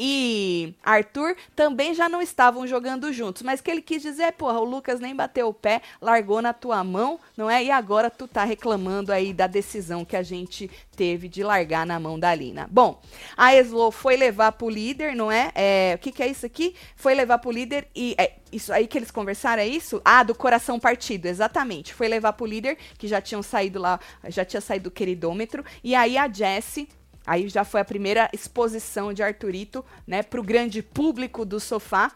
e 0.04 0.74
Arthur 0.82 1.36
também 1.54 1.94
já 1.94 2.08
não 2.08 2.20
estavam 2.20 2.66
jogando 2.66 3.12
juntos. 3.12 3.42
Mas 3.42 3.60
que 3.60 3.70
ele 3.70 3.80
quis 3.80 4.02
dizer 4.02 4.24
é, 4.24 4.32
porra, 4.32 4.58
o 4.58 4.64
Lucas 4.64 4.98
nem 4.98 5.14
bateu 5.14 5.46
o 5.46 5.54
pé, 5.54 5.80
largou 6.00 6.42
na 6.42 6.52
tua 6.52 6.82
mão, 6.82 7.20
não 7.36 7.48
é? 7.48 7.62
E 7.62 7.70
agora 7.70 8.10
tu 8.10 8.26
tá 8.26 8.42
reclamando 8.42 9.12
aí 9.12 9.32
da 9.32 9.46
decisão 9.46 10.04
que 10.04 10.16
a 10.16 10.22
gente 10.24 10.68
teve 10.96 11.28
de 11.28 11.44
largar 11.44 11.86
na 11.86 12.00
mão 12.00 12.18
da 12.18 12.34
Lina. 12.34 12.68
Bom, 12.68 13.00
a 13.36 13.54
Eslo 13.54 13.92
foi 13.92 14.16
levar 14.16 14.50
pro 14.50 14.68
líder, 14.68 15.14
não 15.14 15.30
é? 15.30 15.52
É, 15.54 15.92
o 15.94 15.98
que 16.00 16.10
que 16.10 16.22
é 16.24 16.26
isso 16.26 16.44
aqui? 16.44 16.74
Foi 16.96 17.14
levar 17.14 17.38
pro 17.38 17.52
líder 17.52 17.86
e... 17.94 18.16
é, 18.18 18.32
isso 18.50 18.72
aí 18.72 18.88
que 18.88 18.98
eles 18.98 19.10
conversaram 19.10 19.62
é 19.62 19.66
isso? 19.66 20.02
Ah, 20.04 20.22
do 20.24 20.34
coração 20.34 20.80
partido, 20.80 21.26
exatamente. 21.26 21.94
Foi 21.94 22.08
levar 22.08 22.32
pro 22.34 22.44
líder, 22.44 22.76
que 22.98 23.06
já 23.06 23.20
tinham 23.20 23.42
saído 23.42 23.80
lá, 23.80 23.98
já 24.28 24.44
tinha 24.44 24.60
saído 24.60 24.84
do 24.84 24.90
queridômetro. 24.90 25.64
E 25.82 25.94
aí 25.94 26.18
a 26.18 26.28
Jessie 26.28 26.88
Aí 27.26 27.48
já 27.48 27.64
foi 27.64 27.80
a 27.80 27.84
primeira 27.84 28.28
exposição 28.32 29.12
de 29.12 29.22
Arthurito, 29.22 29.84
né, 30.06 30.22
para 30.22 30.40
o 30.40 30.44
grande 30.44 30.82
público 30.82 31.44
do 31.44 31.60
sofá. 31.60 32.12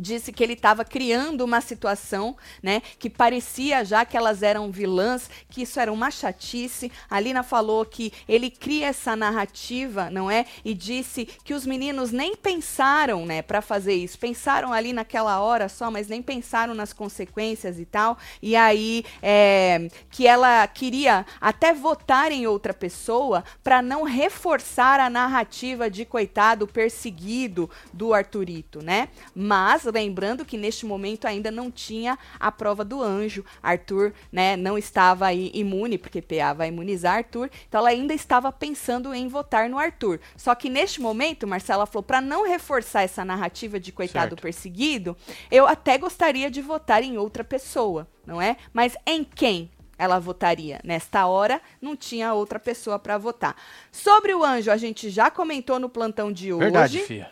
Disse 0.00 0.32
que 0.32 0.42
ele 0.42 0.54
estava 0.54 0.84
criando 0.84 1.44
uma 1.44 1.60
situação, 1.60 2.36
né, 2.62 2.82
que 2.98 3.10
parecia 3.10 3.84
já 3.84 4.04
que 4.04 4.16
elas 4.16 4.42
eram 4.42 4.70
vilãs, 4.70 5.30
que 5.48 5.62
isso 5.62 5.78
era 5.78 5.92
uma 5.92 6.10
chatice. 6.10 6.90
A 7.08 7.20
Lina 7.20 7.42
falou 7.42 7.84
que 7.84 8.12
ele 8.28 8.50
cria 8.50 8.88
essa 8.88 9.14
narrativa, 9.14 10.10
não 10.10 10.30
é? 10.30 10.46
E 10.64 10.74
disse 10.74 11.26
que 11.44 11.54
os 11.54 11.66
meninos 11.66 12.10
nem 12.10 12.34
pensaram, 12.36 13.26
né, 13.26 13.42
para 13.42 13.60
fazer 13.60 13.94
isso. 13.94 14.18
Pensaram 14.18 14.72
ali 14.72 14.92
naquela 14.92 15.40
hora 15.40 15.68
só, 15.68 15.90
mas 15.90 16.08
nem 16.08 16.22
pensaram 16.22 16.74
nas 16.74 16.92
consequências 16.92 17.78
e 17.78 17.84
tal. 17.84 18.16
E 18.42 18.56
aí 18.56 19.04
é, 19.22 19.88
que 20.10 20.26
ela 20.26 20.66
queria 20.66 21.26
até 21.40 21.72
votar 21.72 22.32
em 22.32 22.46
outra 22.46 22.72
pessoa 22.72 23.44
para 23.62 23.82
não 23.82 24.02
reforçar 24.02 25.00
a 25.00 25.10
narrativa 25.10 25.90
de 25.90 26.04
coitado 26.04 26.66
perseguido 26.66 27.70
do 27.92 28.14
Arthurito, 28.14 28.82
né? 28.82 29.08
Mas 29.34 29.86
lembrando 29.90 30.44
que 30.44 30.56
neste 30.56 30.86
momento 30.86 31.26
ainda 31.26 31.50
não 31.50 31.70
tinha 31.70 32.18
a 32.38 32.50
prova 32.50 32.84
do 32.84 33.02
anjo. 33.02 33.44
Arthur, 33.62 34.12
né, 34.32 34.56
não 34.56 34.76
estava 34.78 35.26
aí 35.26 35.50
imune, 35.54 35.98
porque 35.98 36.22
PA 36.22 36.52
vai 36.52 36.68
imunizar 36.68 37.16
Arthur. 37.16 37.50
Então 37.68 37.80
ela 37.80 37.90
ainda 37.90 38.14
estava 38.14 38.50
pensando 38.52 39.12
em 39.14 39.28
votar 39.28 39.68
no 39.68 39.78
Arthur. 39.78 40.20
Só 40.36 40.54
que 40.54 40.68
neste 40.68 41.00
momento, 41.00 41.46
Marcela 41.46 41.86
falou, 41.86 42.02
para 42.02 42.20
não 42.20 42.46
reforçar 42.46 43.02
essa 43.02 43.24
narrativa 43.24 43.78
de 43.78 43.92
coitado 43.92 44.30
Certo. 44.30 44.42
perseguido, 44.42 45.16
eu 45.50 45.66
até 45.66 45.98
gostaria 45.98 46.50
de 46.50 46.60
votar 46.60 47.02
em 47.02 47.18
outra 47.18 47.42
pessoa, 47.44 48.06
não 48.26 48.40
é? 48.40 48.56
Mas 48.72 48.96
em 49.06 49.24
quem? 49.24 49.70
Ela 49.98 50.18
votaria. 50.18 50.80
Nesta 50.82 51.26
hora, 51.26 51.60
não 51.80 51.94
tinha 51.94 52.32
outra 52.32 52.58
pessoa 52.58 52.98
para 52.98 53.18
votar. 53.18 53.54
Sobre 53.92 54.32
o 54.32 54.42
anjo, 54.42 54.70
a 54.70 54.76
gente 54.78 55.10
já 55.10 55.30
comentou 55.30 55.78
no 55.78 55.90
plantão 55.90 56.32
de 56.32 56.52
hoje. 56.54 56.64
Verdade, 56.64 56.98
fia. 57.00 57.30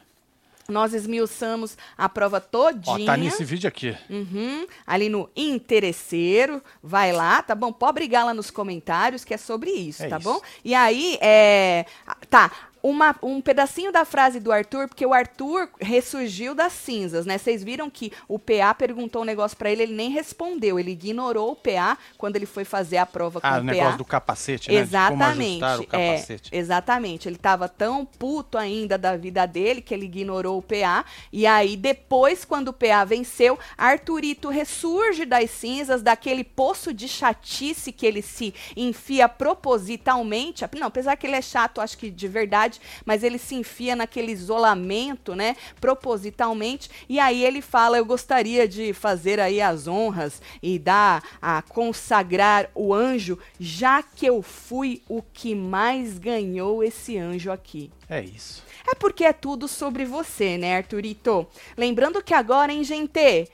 Nós 0.71 0.93
esmiuçamos 0.93 1.79
a 1.97 2.11
prova 2.11 2.37
Ó, 2.37 2.41
todinha. 2.41 3.07
tá 3.07 3.17
nesse 3.17 3.43
vídeo 3.43 3.67
aqui. 3.67 3.97
Uhum, 4.11 4.67
ali 4.87 5.09
no 5.09 5.31
interesseiro, 5.35 6.63
vai 6.83 7.11
lá, 7.11 7.41
tá 7.41 7.55
bom? 7.55 7.73
Pode 7.73 7.95
brigar 7.95 8.27
lá 8.27 8.35
nos 8.35 8.51
comentários 8.51 9.25
que 9.25 9.33
é 9.33 9.39
sobre 9.39 9.71
isso, 9.71 10.03
É 10.05 10.09
tá 10.09 10.19
isso. 10.19 10.31
bom? 10.31 10.39
E 10.63 10.75
aí, 10.75 11.17
é, 11.23 11.87
tá, 12.29 12.51
uma, 12.83 13.15
um 13.23 13.41
pedacinho 13.41 13.91
da 13.93 14.05
frase 14.05 14.41
do 14.41 14.53
Arthur, 14.53 14.89
porque 14.89 15.05
o 15.07 15.13
Arthur 15.15 15.69
ressurgiu 15.81 16.55
das 16.55 16.73
cinzas, 16.73 17.27
né? 17.27 17.39
Vocês 17.39 17.63
viram 17.65 17.89
que 17.91 18.13
o 18.29 18.39
PA 18.39 18.75
perguntou 18.75 19.23
um 19.23 19.25
negócio 19.25 19.57
pra 19.57 19.71
ele, 19.71 19.83
ele 19.83 19.95
nem 19.95 20.11
respondeu, 20.11 20.79
ele 20.79 20.93
ignorou 20.93 21.53
o 21.53 21.57
PA 21.57 21.97
quando 22.17 22.37
ele 22.37 22.47
foi 22.47 22.65
fazer 22.65 22.99
a 22.99 23.07
prova 23.07 23.41
com 23.41 23.47
Ah, 23.47 23.55
o 23.55 23.63
o 23.63 23.67
PA. 23.67 23.73
negócio 23.73 23.99
do 23.99 24.05
capacete, 24.05 24.69
né? 24.71 24.77
De 24.77 24.83
Exatamente. 24.83 25.65
o 25.65 25.83
é, 25.93 26.15
capacete. 26.17 26.51
exatamente. 26.53 27.29
Ele 27.29 27.37
estava 27.37 27.69
tão 27.69 28.05
puto 28.05 28.59
ainda 28.59 28.97
da 28.99 29.17
vida 29.17 29.47
dele 29.47 29.81
que 29.81 29.95
ele 29.95 30.07
ignorou 30.07 30.59
o 30.59 30.63
PA. 30.63 31.05
E 31.33 31.47
aí, 31.47 31.77
depois, 31.77 32.45
quando 32.45 32.69
o 32.69 32.73
PA 32.73 33.05
venceu, 33.05 33.59
Arthurito 33.77 34.49
ressurge 34.49 35.25
das 35.25 35.51
cinzas, 35.51 36.03
daquele 36.03 36.45
poço 36.45 36.93
de 36.93 37.09
chatice 37.09 37.93
que 37.93 38.07
ele 38.07 38.23
se 38.23 38.55
enfia 38.77 39.29
propositalmente. 39.29 40.65
Não, 40.79 40.89
apesar 40.89 41.17
que 41.17 41.27
ele 41.27 41.37
é 41.37 41.43
chato, 41.43 41.81
acho 41.81 41.97
que 41.97 42.11
de 42.11 42.29
verdade, 42.29 42.68
mas 43.05 43.23
ele 43.23 43.39
se 43.39 43.55
enfia 43.55 43.97
naquele 43.97 44.33
isolamento, 44.33 45.35
né? 45.35 45.57
Propositalmente. 45.81 46.91
E 47.09 47.19
aí 47.19 47.45
ele 47.45 47.63
fala: 47.63 47.99
Eu 47.99 48.05
gostaria 48.05 48.67
de 48.67 48.93
fazer 48.93 49.41
aí 49.41 49.61
as 49.61 49.87
honras 49.87 50.43
e 50.63 50.79
dar 50.79 51.23
a 51.41 51.63
consagrar 51.63 52.71
o 52.75 52.93
anjo, 52.93 53.39
já 53.59 54.03
que 54.03 54.27
eu 54.27 54.43
fui 54.43 55.03
o 55.09 55.23
que 55.23 55.55
mais 55.55 56.19
ganhou 56.19 56.83
esse 56.83 57.17
anjo 57.19 57.51
aqui. 57.51 57.91
É 58.09 58.23
isso. 58.23 58.63
É 58.91 58.95
porque 58.95 59.25
é 59.25 59.33
tudo 59.33 59.69
sobre 59.69 60.05
você, 60.05 60.57
né, 60.57 60.77
Arthurito? 60.77 61.47
Lembrando 61.77 62.23
que 62.23 62.33
agora, 62.33 62.73
hein, 62.73 62.83
gente? 62.83 63.51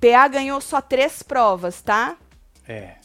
PA 0.00 0.28
ganhou 0.28 0.60
só 0.60 0.80
três 0.80 1.22
provas, 1.22 1.82
tá? 1.82 2.16
É. 2.66 2.99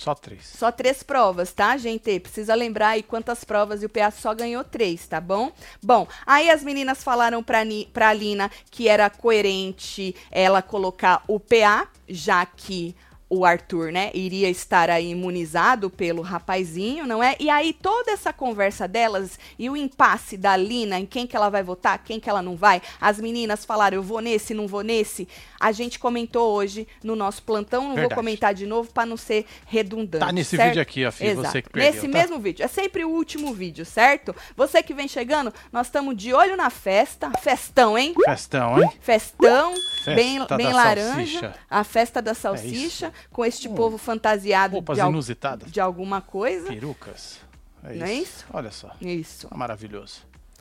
Só 0.00 0.14
três. 0.14 0.46
Só 0.46 0.72
três 0.72 1.02
provas, 1.02 1.52
tá, 1.52 1.76
gente? 1.76 2.18
Precisa 2.20 2.54
lembrar 2.54 2.88
aí 2.88 3.02
quantas 3.02 3.44
provas 3.44 3.82
e 3.82 3.86
o 3.86 3.88
PA 3.90 4.10
só 4.10 4.34
ganhou 4.34 4.64
três, 4.64 5.06
tá 5.06 5.20
bom? 5.20 5.52
Bom, 5.82 6.08
aí 6.24 6.48
as 6.48 6.62
meninas 6.62 7.04
falaram 7.04 7.42
pra, 7.42 7.62
Ni, 7.66 7.84
pra 7.92 8.10
Lina 8.14 8.50
que 8.70 8.88
era 8.88 9.10
coerente 9.10 10.16
ela 10.30 10.62
colocar 10.62 11.22
o 11.28 11.38
PA, 11.38 11.86
já 12.08 12.46
que 12.46 12.96
o 13.32 13.44
Arthur, 13.44 13.92
né, 13.92 14.10
iria 14.12 14.50
estar 14.50 14.90
aí 14.90 15.10
imunizado 15.12 15.88
pelo 15.88 16.20
rapazinho, 16.20 17.06
não 17.06 17.22
é? 17.22 17.36
E 17.38 17.48
aí 17.48 17.72
toda 17.72 18.10
essa 18.10 18.32
conversa 18.32 18.88
delas 18.88 19.38
e 19.56 19.70
o 19.70 19.76
impasse 19.76 20.36
da 20.36 20.56
Lina 20.56 20.98
em 20.98 21.06
quem 21.06 21.28
que 21.28 21.36
ela 21.36 21.48
vai 21.48 21.62
votar, 21.62 22.02
quem 22.02 22.18
que 22.18 22.28
ela 22.28 22.42
não 22.42 22.56
vai, 22.56 22.82
as 23.00 23.20
meninas 23.20 23.64
falaram 23.64 23.96
eu 23.96 24.02
vou 24.02 24.20
nesse, 24.20 24.52
não 24.52 24.66
vou 24.66 24.82
nesse, 24.82 25.28
a 25.60 25.70
gente 25.70 25.98
comentou 25.98 26.52
hoje 26.52 26.88
no 27.04 27.14
nosso 27.14 27.42
plantão, 27.44 27.82
não 27.82 27.88
vou 27.90 27.96
Verdade. 28.00 28.14
comentar 28.16 28.52
de 28.52 28.66
novo 28.66 28.90
pra 28.92 29.06
não 29.06 29.16
ser 29.16 29.46
redundante. 29.66 30.24
Tá 30.26 30.32
nesse 30.32 30.56
certo? 30.56 30.68
vídeo 30.70 30.82
aqui, 30.82 31.06
ó, 31.06 31.12
filho, 31.12 31.30
Exato. 31.30 31.48
você 31.50 31.62
que 31.62 31.70
perdeu, 31.70 31.92
Nesse 31.92 32.08
tá? 32.08 32.18
mesmo 32.18 32.38
vídeo, 32.40 32.64
é 32.64 32.68
sempre 32.68 33.04
o 33.04 33.10
último 33.10 33.54
vídeo, 33.54 33.84
certo? 33.84 34.34
Você 34.56 34.82
que 34.82 34.92
vem 34.92 35.06
chegando, 35.06 35.54
nós 35.72 35.86
estamos 35.86 36.16
de 36.16 36.34
olho 36.34 36.56
na 36.56 36.68
festa, 36.68 37.30
festão, 37.40 37.96
hein? 37.96 38.12
Festão, 38.24 38.82
hein? 38.82 38.90
Festão, 39.00 39.72
Festa 40.04 40.14
bem, 40.16 40.46
bem 40.56 40.72
laranja, 40.72 41.14
salsicha. 41.14 41.54
a 41.70 41.84
festa 41.84 42.20
da 42.22 42.34
salsicha, 42.34 43.12
com 43.30 43.44
este 43.44 43.68
Hum. 43.68 43.74
povo 43.74 43.98
fantasiado 43.98 44.74
Roupas 44.74 44.96
de, 44.96 45.00
al- 45.00 45.10
inusitadas. 45.10 45.70
de 45.70 45.80
alguma 45.80 46.20
coisa. 46.20 46.68
Perucas. 46.68 47.38
É 47.84 47.94
Não 47.94 48.06
é 48.06 48.12
isso? 48.14 48.44
Olha 48.52 48.70
só. 48.70 48.90
Isso, 49.00 49.48
Tá 49.48 49.56
maravilhoso. 49.56 50.20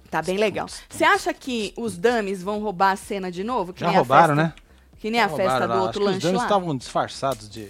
tá 0.10 0.22
bem 0.22 0.38
legal. 0.38 0.68
Tum, 0.68 0.74
tum, 0.74 0.82
Você 0.98 1.04
acha 1.04 1.34
que 1.34 1.74
os 1.78 1.98
dummies 1.98 2.42
vão 2.42 2.62
roubar 2.62 2.92
a 2.92 2.96
cena 2.96 3.30
de 3.32 3.44
novo? 3.44 3.74
Que 3.74 3.82
Já 3.82 3.90
roubaram, 3.90 4.36
festa- 4.36 4.44
né? 4.44 4.54
Que 5.00 5.10
nem 5.12 5.22
a 5.22 5.30
festa 5.30 5.68
do 5.68 5.74
lá. 5.74 5.82
outro 5.84 6.02
Acho 6.04 6.12
lanche 6.14 6.28
os 6.28 6.34
lá? 6.34 6.44
estavam 6.44 6.76
disfarçados 6.78 7.50
de... 7.50 7.70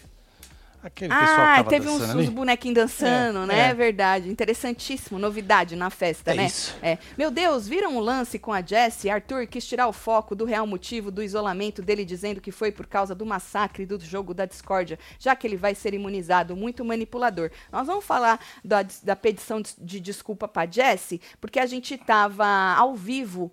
Aquele 0.82 1.10
pessoal 1.14 1.40
Ah, 1.42 1.56
tava 1.58 1.70
teve 1.70 1.90
uns, 1.90 2.16
uns 2.16 2.30
bonequinhos 2.30 2.76
dançando, 2.76 3.40
É, 3.44 3.46
né? 3.48 3.60
é. 3.60 3.70
É 3.70 3.74
verdade. 3.74 4.30
Interessantíssimo. 4.30 5.20
Novidade 5.20 5.76
na 5.76 5.90
festa, 5.90 6.32
É 6.32 6.36
né? 6.36 6.46
isso. 6.46 6.76
É. 6.82 6.98
Meu 7.18 7.30
Deus, 7.30 7.68
viram 7.68 7.98
o 7.98 8.00
lance 8.00 8.40
com 8.40 8.54
a 8.54 8.62
Jessie? 8.62 9.10
Arthur 9.10 9.46
quis 9.48 9.66
tirar 9.68 9.88
o 9.88 9.94
foco 9.94 10.34
do 10.36 10.46
real 10.46 10.66
motivo 10.66 11.12
do 11.12 11.22
isolamento 11.22 11.82
dele, 11.82 12.06
dizendo 12.06 12.40
que 12.40 12.52
foi 12.52 12.72
por 12.72 12.88
causa 12.88 13.14
do 13.14 13.26
massacre 13.26 13.86
do 13.86 14.00
jogo 14.00 14.34
da 14.34 14.46
discórdia, 14.46 14.98
já 15.20 15.36
que 15.36 15.46
ele 15.46 15.58
vai 15.58 15.76
ser 15.76 15.94
imunizado. 15.94 16.56
Muito 16.56 16.86
manipulador. 16.86 17.52
Nós 17.72 17.86
vamos 17.86 18.06
falar 18.06 18.40
da, 18.64 18.86
da 19.04 19.16
petição 19.16 19.62
de, 19.62 19.74
de 19.78 20.00
desculpa 20.00 20.48
pra 20.48 20.66
Jessie, 20.66 21.22
porque 21.42 21.60
a 21.60 21.66
gente 21.66 21.98
tava 21.98 22.46
ao 22.78 22.96
vivo 22.96 23.52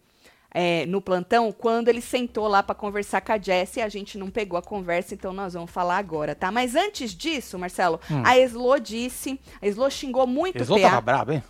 é, 0.58 0.86
no 0.86 1.02
plantão 1.02 1.52
quando 1.52 1.88
ele 1.88 2.00
sentou 2.00 2.48
lá 2.48 2.62
para 2.62 2.75
conversar 2.75 3.20
com 3.20 3.30
a 3.30 3.38
Jessie. 3.38 3.82
A 3.82 3.90
gente 3.90 4.16
não 4.16 4.30
pegou 4.30 4.58
a 4.58 4.62
conversa, 4.62 5.12
então 5.12 5.30
nós 5.30 5.52
vamos 5.52 5.70
falar 5.70 5.98
agora, 5.98 6.34
tá? 6.34 6.50
Mas 6.50 6.75
antes 6.75 7.14
disso, 7.14 7.58
Marcelo, 7.58 8.00
a 8.25 8.38
Eslo 8.38 8.78
disse, 8.80 9.38
a 9.60 9.66
Eslo 9.66 9.90
xingou 9.90 10.26
muito 10.26 10.56
Eles 10.56 10.70
o 10.70 10.75
PA. 10.76 10.80
tava 10.80 11.00
brabo, 11.02 11.32
hein? 11.32 11.42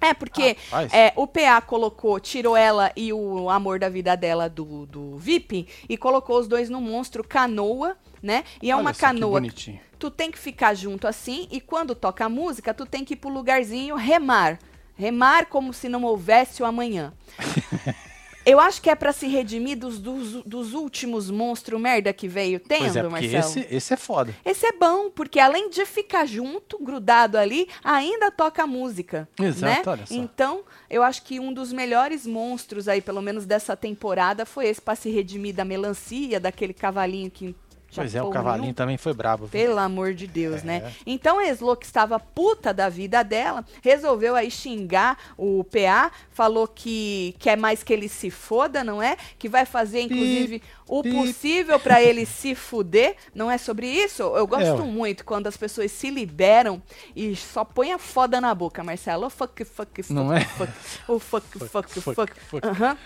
É, 0.00 0.14
porque 0.14 0.56
Rapaz. 0.70 0.92
é, 0.92 1.12
o 1.16 1.26
PA 1.26 1.60
colocou, 1.60 2.20
tirou 2.20 2.56
ela 2.56 2.92
e 2.94 3.12
o 3.12 3.50
amor 3.50 3.80
da 3.80 3.88
vida 3.88 4.14
dela 4.14 4.48
do, 4.48 4.86
do 4.86 5.16
VIP 5.16 5.66
e 5.88 5.96
colocou 5.96 6.38
os 6.38 6.46
dois 6.46 6.68
num 6.70 6.82
monstro 6.82 7.24
canoa, 7.24 7.96
né? 8.22 8.44
E 8.62 8.70
é 8.70 8.74
Olha 8.74 8.82
uma 8.82 8.92
que 8.92 9.00
canoa 9.00 9.40
bonitinho. 9.40 9.80
tu 9.98 10.08
tem 10.08 10.30
que 10.30 10.38
ficar 10.38 10.74
junto 10.74 11.08
assim 11.08 11.48
e 11.50 11.60
quando 11.60 11.94
toca 11.96 12.26
a 12.26 12.28
música, 12.28 12.72
tu 12.72 12.86
tem 12.86 13.04
que 13.04 13.14
ir 13.14 13.16
pro 13.16 13.28
lugarzinho 13.30 13.96
remar. 13.96 14.58
Remar 14.94 15.46
como 15.46 15.72
se 15.72 15.88
não 15.88 16.04
houvesse 16.04 16.62
o 16.62 16.66
amanhã. 16.66 17.12
Eu 18.46 18.60
acho 18.60 18.80
que 18.80 18.88
é 18.88 18.94
pra 18.94 19.12
se 19.12 19.26
redimir 19.26 19.76
dos, 19.76 19.98
dos, 19.98 20.44
dos 20.44 20.72
últimos 20.72 21.28
monstros 21.28 21.80
merda 21.80 22.12
que 22.12 22.28
veio 22.28 22.60
tendo, 22.60 22.78
Pois 22.78 22.96
é, 22.96 23.02
Marcelo. 23.02 23.38
esse, 23.38 23.66
esse 23.68 23.94
é 23.94 23.96
foda. 23.96 24.32
Esse 24.44 24.64
é 24.64 24.72
bom, 24.72 25.10
porque 25.10 25.40
além 25.40 25.68
de 25.68 25.84
ficar 25.84 26.24
junto, 26.26 26.78
grudado 26.78 27.36
ali, 27.36 27.68
ainda 27.82 28.30
toca 28.30 28.64
música. 28.64 29.28
Exato, 29.36 29.64
né? 29.64 29.82
olha 29.84 30.06
só. 30.06 30.14
Então, 30.14 30.60
eu 30.88 31.02
acho 31.02 31.24
que 31.24 31.40
um 31.40 31.52
dos 31.52 31.72
melhores 31.72 32.24
monstros 32.24 32.86
aí, 32.86 33.02
pelo 33.02 33.20
menos 33.20 33.44
dessa 33.46 33.76
temporada, 33.76 34.46
foi 34.46 34.68
esse 34.68 34.80
pra 34.80 34.94
se 34.94 35.10
redimir 35.10 35.52
da 35.52 35.64
melancia, 35.64 36.38
daquele 36.38 36.72
cavalinho 36.72 37.30
que. 37.30 37.52
Pois 37.94 38.14
é, 38.14 38.22
o 38.22 38.28
cavalinho 38.28 38.74
também 38.74 38.98
foi 38.98 39.14
brabo. 39.14 39.46
viu? 39.46 39.52
Pelo 39.66 39.78
amor 39.78 40.12
de 40.12 40.26
Deus, 40.26 40.62
É. 40.62 40.66
né? 40.66 40.92
Então 41.06 41.38
a 41.38 41.46
Eslo, 41.46 41.74
que 41.76 41.86
estava 41.86 42.18
puta 42.20 42.74
da 42.74 42.90
vida 42.90 43.22
dela, 43.22 43.64
resolveu 43.82 44.36
aí 44.36 44.50
xingar 44.50 45.16
o 45.38 45.64
PA, 45.64 46.10
falou 46.30 46.68
que 46.68 47.34
quer 47.38 47.56
mais 47.56 47.82
que 47.82 47.92
ele 47.92 48.08
se 48.08 48.30
foda, 48.30 48.84
não 48.84 49.02
é? 49.02 49.16
Que 49.38 49.48
vai 49.48 49.64
fazer, 49.64 50.02
inclusive, 50.02 50.62
o 50.86 51.02
possível 51.02 51.80
para 51.80 52.02
ele 52.02 52.26
se 52.26 52.54
fuder. 52.54 53.16
Não 53.34 53.50
é 53.50 53.56
sobre 53.56 53.86
isso? 53.88 54.22
Eu 54.22 54.46
gosto 54.46 54.82
É, 54.82 54.84
muito 54.84 55.24
quando 55.24 55.46
as 55.46 55.56
pessoas 55.56 55.90
se 55.90 56.10
liberam 56.10 56.82
e 57.14 57.34
só 57.34 57.64
põem 57.64 57.92
a 57.92 57.98
foda 57.98 58.40
na 58.42 58.54
boca, 58.54 58.84
Marcelo. 58.84 59.24
Oh, 59.26 59.30
fuck, 59.30 59.64
fuck, 59.64 60.02
fuck, 60.02 60.12
Não 60.12 60.30
é? 60.34 60.44
fuck. 60.44 60.72
Oh, 61.08 61.18
fuck, 61.18 61.46
fuck, 61.58 61.88
fuck. 61.90 62.14
fuck, 62.14 62.40
fuck. 62.40 62.66
Aham. 62.66 62.98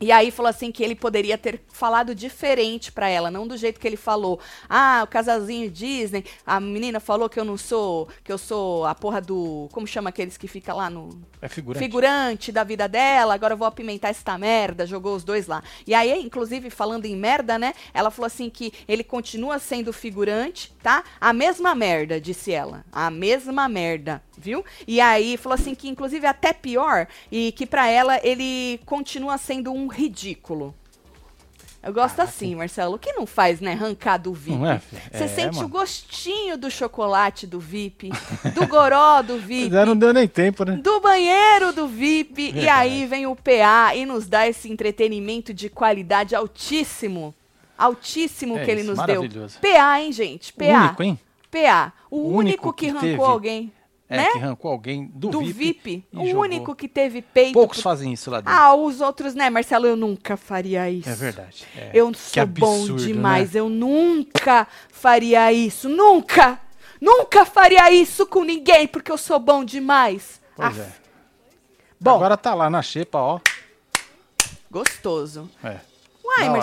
E 0.00 0.12
aí 0.12 0.30
falou 0.30 0.50
assim 0.50 0.70
que 0.70 0.82
ele 0.84 0.94
poderia 0.94 1.38
ter 1.38 1.62
falado 1.68 2.14
diferente 2.14 2.92
pra 2.92 3.08
ela, 3.08 3.30
não 3.30 3.46
do 3.46 3.56
jeito 3.56 3.80
que 3.80 3.86
ele 3.86 3.96
falou. 3.96 4.38
Ah, 4.68 5.00
o 5.04 5.06
casalzinho 5.06 5.70
Disney, 5.70 6.24
a 6.46 6.60
menina 6.60 7.00
falou 7.00 7.28
que 7.28 7.40
eu 7.40 7.44
não 7.44 7.56
sou, 7.56 8.08
que 8.22 8.30
eu 8.32 8.38
sou 8.38 8.84
a 8.84 8.94
porra 8.94 9.20
do, 9.20 9.68
como 9.72 9.86
chama 9.86 10.10
aqueles 10.10 10.36
que 10.36 10.46
fica 10.46 10.74
lá 10.74 10.90
no 10.90 11.08
É 11.40 11.48
figurante. 11.48 11.82
figurante 11.82 12.52
da 12.52 12.62
vida 12.64 12.86
dela, 12.88 13.34
agora 13.34 13.54
eu 13.54 13.58
vou 13.58 13.66
apimentar 13.66 14.10
esta 14.10 14.36
merda, 14.36 14.86
jogou 14.86 15.14
os 15.16 15.24
dois 15.24 15.46
lá. 15.46 15.62
E 15.86 15.94
aí, 15.94 16.20
inclusive, 16.22 16.68
falando 16.70 17.06
em 17.06 17.16
merda, 17.16 17.58
né? 17.58 17.72
Ela 17.94 18.10
falou 18.10 18.26
assim 18.26 18.50
que 18.50 18.72
ele 18.86 19.02
continua 19.04 19.58
sendo 19.58 19.92
figurante, 19.92 20.74
tá? 20.82 21.02
A 21.20 21.32
mesma 21.32 21.74
merda, 21.74 22.20
disse 22.20 22.52
ela. 22.52 22.84
A 22.92 23.10
mesma 23.10 23.68
merda, 23.68 24.22
viu? 24.36 24.64
E 24.86 25.00
aí 25.00 25.36
falou 25.36 25.54
assim 25.54 25.74
que, 25.74 25.88
inclusive, 25.88 26.26
até 26.26 26.52
pior, 26.52 27.06
e 27.30 27.52
que 27.52 27.66
pra 27.66 27.88
ela 27.88 28.20
ele 28.22 28.80
continua 28.86 29.38
sendo 29.38 29.72
um 29.72 29.86
ridículo. 29.88 30.74
Eu 31.82 31.92
gosto 31.92 32.18
assim, 32.18 32.56
Marcelo. 32.56 32.96
O 32.96 32.98
que 32.98 33.12
não 33.12 33.24
faz, 33.26 33.60
né? 33.60 33.72
Arrancar 33.74 34.16
do 34.16 34.34
VIP. 34.34 34.58
É? 34.64 34.80
Você 35.12 35.24
É, 35.24 35.28
sente 35.28 35.54
o 35.54 35.56
mano. 35.58 35.68
gostinho 35.68 36.58
do 36.58 36.68
chocolate 36.68 37.46
do 37.46 37.60
VIP, 37.60 38.10
do 38.56 38.66
goró 38.66 39.22
do 39.22 39.38
VIP, 39.38 39.70
Já 39.70 39.86
não 39.86 39.96
deu 39.96 40.12
nem 40.12 40.26
tempo, 40.26 40.64
né? 40.64 40.76
do 40.78 40.98
banheiro 40.98 41.72
do 41.72 41.86
VIP. 41.86 42.48
E 42.48 42.52
Verdade. 42.52 42.68
aí 42.70 43.06
vem 43.06 43.26
o 43.28 43.36
PA 43.36 43.94
e 43.94 44.04
nos 44.04 44.26
dá 44.26 44.48
esse 44.48 44.68
entretenimento 44.68 45.54
de 45.54 45.68
qualidade 45.70 46.34
altíssimo. 46.34 47.32
Altíssimo 47.78 48.58
É 48.58 48.64
que 48.64 48.70
ele 48.70 48.82
nos 48.82 48.98
deu. 49.06 49.22
PA, 49.60 50.00
hein, 50.00 50.10
gente? 50.10 50.50
O 50.50 50.54
PA. 50.56 50.64
único, 50.86 51.02
hein? 51.04 51.18
PA. 51.52 51.92
O, 52.10 52.16
O 52.16 52.20
único, 52.22 52.38
único 52.38 52.72
que, 52.72 52.90
que 52.90 52.96
arrancou 52.96 53.26
alguém. 53.26 53.72
É, 54.08 54.16
né? 54.18 54.30
que 54.32 54.38
arrancou 54.38 54.70
alguém 54.70 55.06
do, 55.12 55.28
do 55.30 55.40
VIP. 55.40 55.54
VIP. 55.54 56.04
O 56.12 56.26
jogou. 56.26 56.42
único 56.42 56.74
que 56.76 56.86
teve 56.88 57.20
peito. 57.22 57.52
Poucos 57.54 57.78
pro- 57.78 57.82
fazem 57.90 58.12
isso 58.12 58.30
lá 58.30 58.40
dentro. 58.40 58.52
Ah, 58.52 58.72
os 58.74 59.00
outros, 59.00 59.34
né, 59.34 59.50
Marcelo? 59.50 59.86
Eu 59.86 59.96
nunca 59.96 60.36
faria 60.36 60.88
isso. 60.88 61.08
é 61.08 61.14
verdade. 61.14 61.64
é. 61.76 61.90
Eu 61.92 62.12
Que 62.12 62.18
sou 62.18 62.46
bom 62.46 62.74
absurdo, 62.82 63.04
demais. 63.06 63.52
né? 63.52 63.60
Eu 63.60 63.68
nunca 63.68 64.68
faria 64.90 65.52
isso. 65.52 65.88
Nunca! 65.88 66.60
Nunca 67.00 67.44
faria 67.44 67.90
isso 67.92 68.26
com 68.26 68.42
ninguém, 68.44 68.86
porque 68.86 69.10
eu 69.12 69.18
sou 69.18 69.38
bom 69.38 69.64
demais. 69.64 70.40
Pois 70.54 70.78
Ah, 70.78 70.82
é. 70.82 70.92
Bom, 72.00 72.14
Agora 72.16 72.36
tá 72.36 72.54
lá 72.54 72.70
na 72.70 72.82
xepa, 72.82 73.18
ó. 73.18 73.40
gostoso. 74.70 75.50
É. 75.62 75.76
Uai, 76.24 76.46
Da 76.46 76.52
hora. 76.52 76.60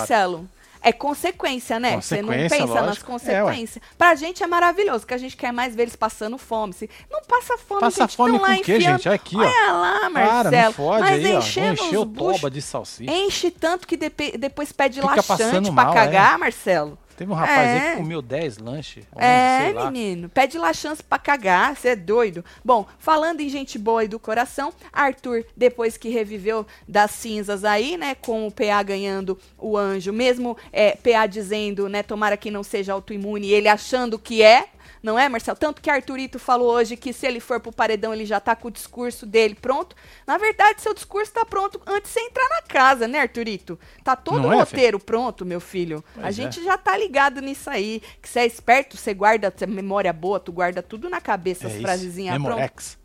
É 0.86 0.92
consequência, 0.92 1.80
né? 1.80 1.96
Você 2.02 2.22
não 2.22 2.28
Consequência, 2.28 2.58
pensa 2.58 2.74
nas 2.74 2.86
lógico. 2.88 3.06
consequências. 3.12 3.84
pra 3.98 4.16
gente 4.16 4.44
é 4.44 4.48
maravilhoso, 4.48 5.08
que 5.08 5.14
a 5.14 5.18
gente 5.18 5.38
quer 5.38 5.54
mais 5.54 5.74
ver 5.74 5.84
eles 5.84 5.96
passando 5.96 6.38
fome. 6.38 6.74
Se 6.74 6.90
não 7.10 7.22
passa 7.22 7.58
fome, 7.58 7.80
Passa 7.80 8.02
gente. 8.02 8.18
fome 8.18 8.38
com 8.38 8.46
o 8.46 8.62
quê, 8.62 8.82
gente? 8.82 9.08
Olha 9.08 9.16
aqui, 9.16 9.38
ó. 9.38 9.40
Olha 9.40 9.72
lá, 9.72 10.10
Marcelo. 10.10 10.44
Para, 10.52 10.66
não 10.66 10.74
fode 10.74 11.02
Mas 11.02 11.26
aí, 11.26 11.34
ó. 11.36 11.40
Enchendo 11.40 12.06
buchos, 12.06 12.36
toba 12.36 12.52
de 12.52 12.62
salsicha. 12.62 13.12
Enche 13.12 13.50
tanto 13.50 13.88
que 13.88 13.96
depois 13.96 14.74
pede 14.74 15.00
Fica 15.00 15.16
laxante 15.16 15.72
pra 15.72 15.86
mal, 15.86 15.94
cagar, 15.94 16.38
Marcelo. 16.38 16.98
Teve 17.24 17.32
um 17.32 17.36
rapaz 17.36 17.60
aí 17.70 17.78
É. 17.78 17.92
que 17.92 17.98
comeu 17.98 18.22
10 18.22 18.58
lanches. 18.58 19.06
É, 19.16 19.72
menino. 19.74 20.28
Pede 20.28 20.58
lá 20.58 20.74
chance 20.74 21.02
pra 21.02 21.18
cagar, 21.18 21.76
você 21.76 21.90
é 21.90 21.96
doido. 21.96 22.44
Bom, 22.66 22.86
falando 23.00 23.40
em 23.40 23.48
gente 23.48 23.80
boa 23.80 24.04
e 24.04 24.08
do 24.10 24.20
coração, 24.20 24.74
Arthur, 24.92 25.46
depois 25.56 25.96
que 25.96 26.10
reviveu 26.10 26.66
das 26.88 27.12
cinzas 27.12 27.64
aí, 27.64 27.96
né, 27.98 28.14
com 28.16 28.46
o 28.46 28.52
PA 28.52 28.84
ganhando 28.84 29.40
o 29.58 29.78
anjo, 29.78 30.12
mesmo 30.12 30.58
é, 30.74 30.98
PA 30.98 31.26
dizendo, 31.26 31.88
né, 31.88 32.04
tomara 32.04 32.36
que 32.36 32.52
não 32.52 32.62
seja 32.64 32.92
autoimune, 32.92 33.50
ele 33.50 33.70
achando 33.70 34.20
que 34.20 34.42
é, 34.44 34.66
não 35.04 35.20
é, 35.20 35.28
Marcelo? 35.30 35.58
Tanto 35.58 35.82
que 35.82 35.90
Arthurito 35.90 36.40
falou 36.40 36.72
hoje 36.74 36.96
que 36.98 37.12
se 37.14 37.28
ele 37.28 37.40
for 37.42 37.60
pro 37.60 37.72
paredão, 37.72 38.14
ele 38.14 38.26
já 38.26 38.40
tá 38.40 38.56
com 38.56 38.70
o 38.70 38.72
discurso 38.72 39.26
dele 39.26 39.54
pronto. 39.54 39.96
Na 40.26 40.38
verdade, 40.38 40.82
seu 40.82 40.94
discurso 40.94 41.34
tá 41.34 41.46
pronto 41.46 41.80
antes 41.86 42.12
de 42.12 42.20
você 42.20 42.26
entrar 42.26 42.48
na 42.50 42.62
casa, 42.62 43.08
né, 43.08 43.20
Arthurito? 43.20 43.78
Tá 44.04 44.16
todo 44.16 44.40
Não 44.42 44.50
o 44.50 44.54
é, 44.54 44.58
roteiro 44.60 45.00
pronto, 45.00 45.46
meu 45.46 45.60
filho. 45.60 46.04
a 46.18 46.22
Pois 46.22 46.26
é. 46.28 46.32
gente 46.32 46.64
já 46.64 46.78
tá 46.78 46.98
ligado 46.98 47.42
nisso 47.42 47.70
aí. 47.70 48.02
Que 48.22 48.30
você 48.30 48.40
é 48.40 48.46
esperto, 48.46 48.96
você 48.98 49.14
guarda, 49.14 49.54
você 49.56 49.66
memória 49.68 50.14
boa, 50.14 50.40
tu 50.40 50.52
guarda 50.52 50.82
tudo 50.82 51.10
na 51.10 51.20
cabeça, 51.20 51.68
as 51.68 51.74
É 51.74 51.76
isso. 51.76 51.84
frasezinhas 51.84 52.42
prontas. 52.42 52.98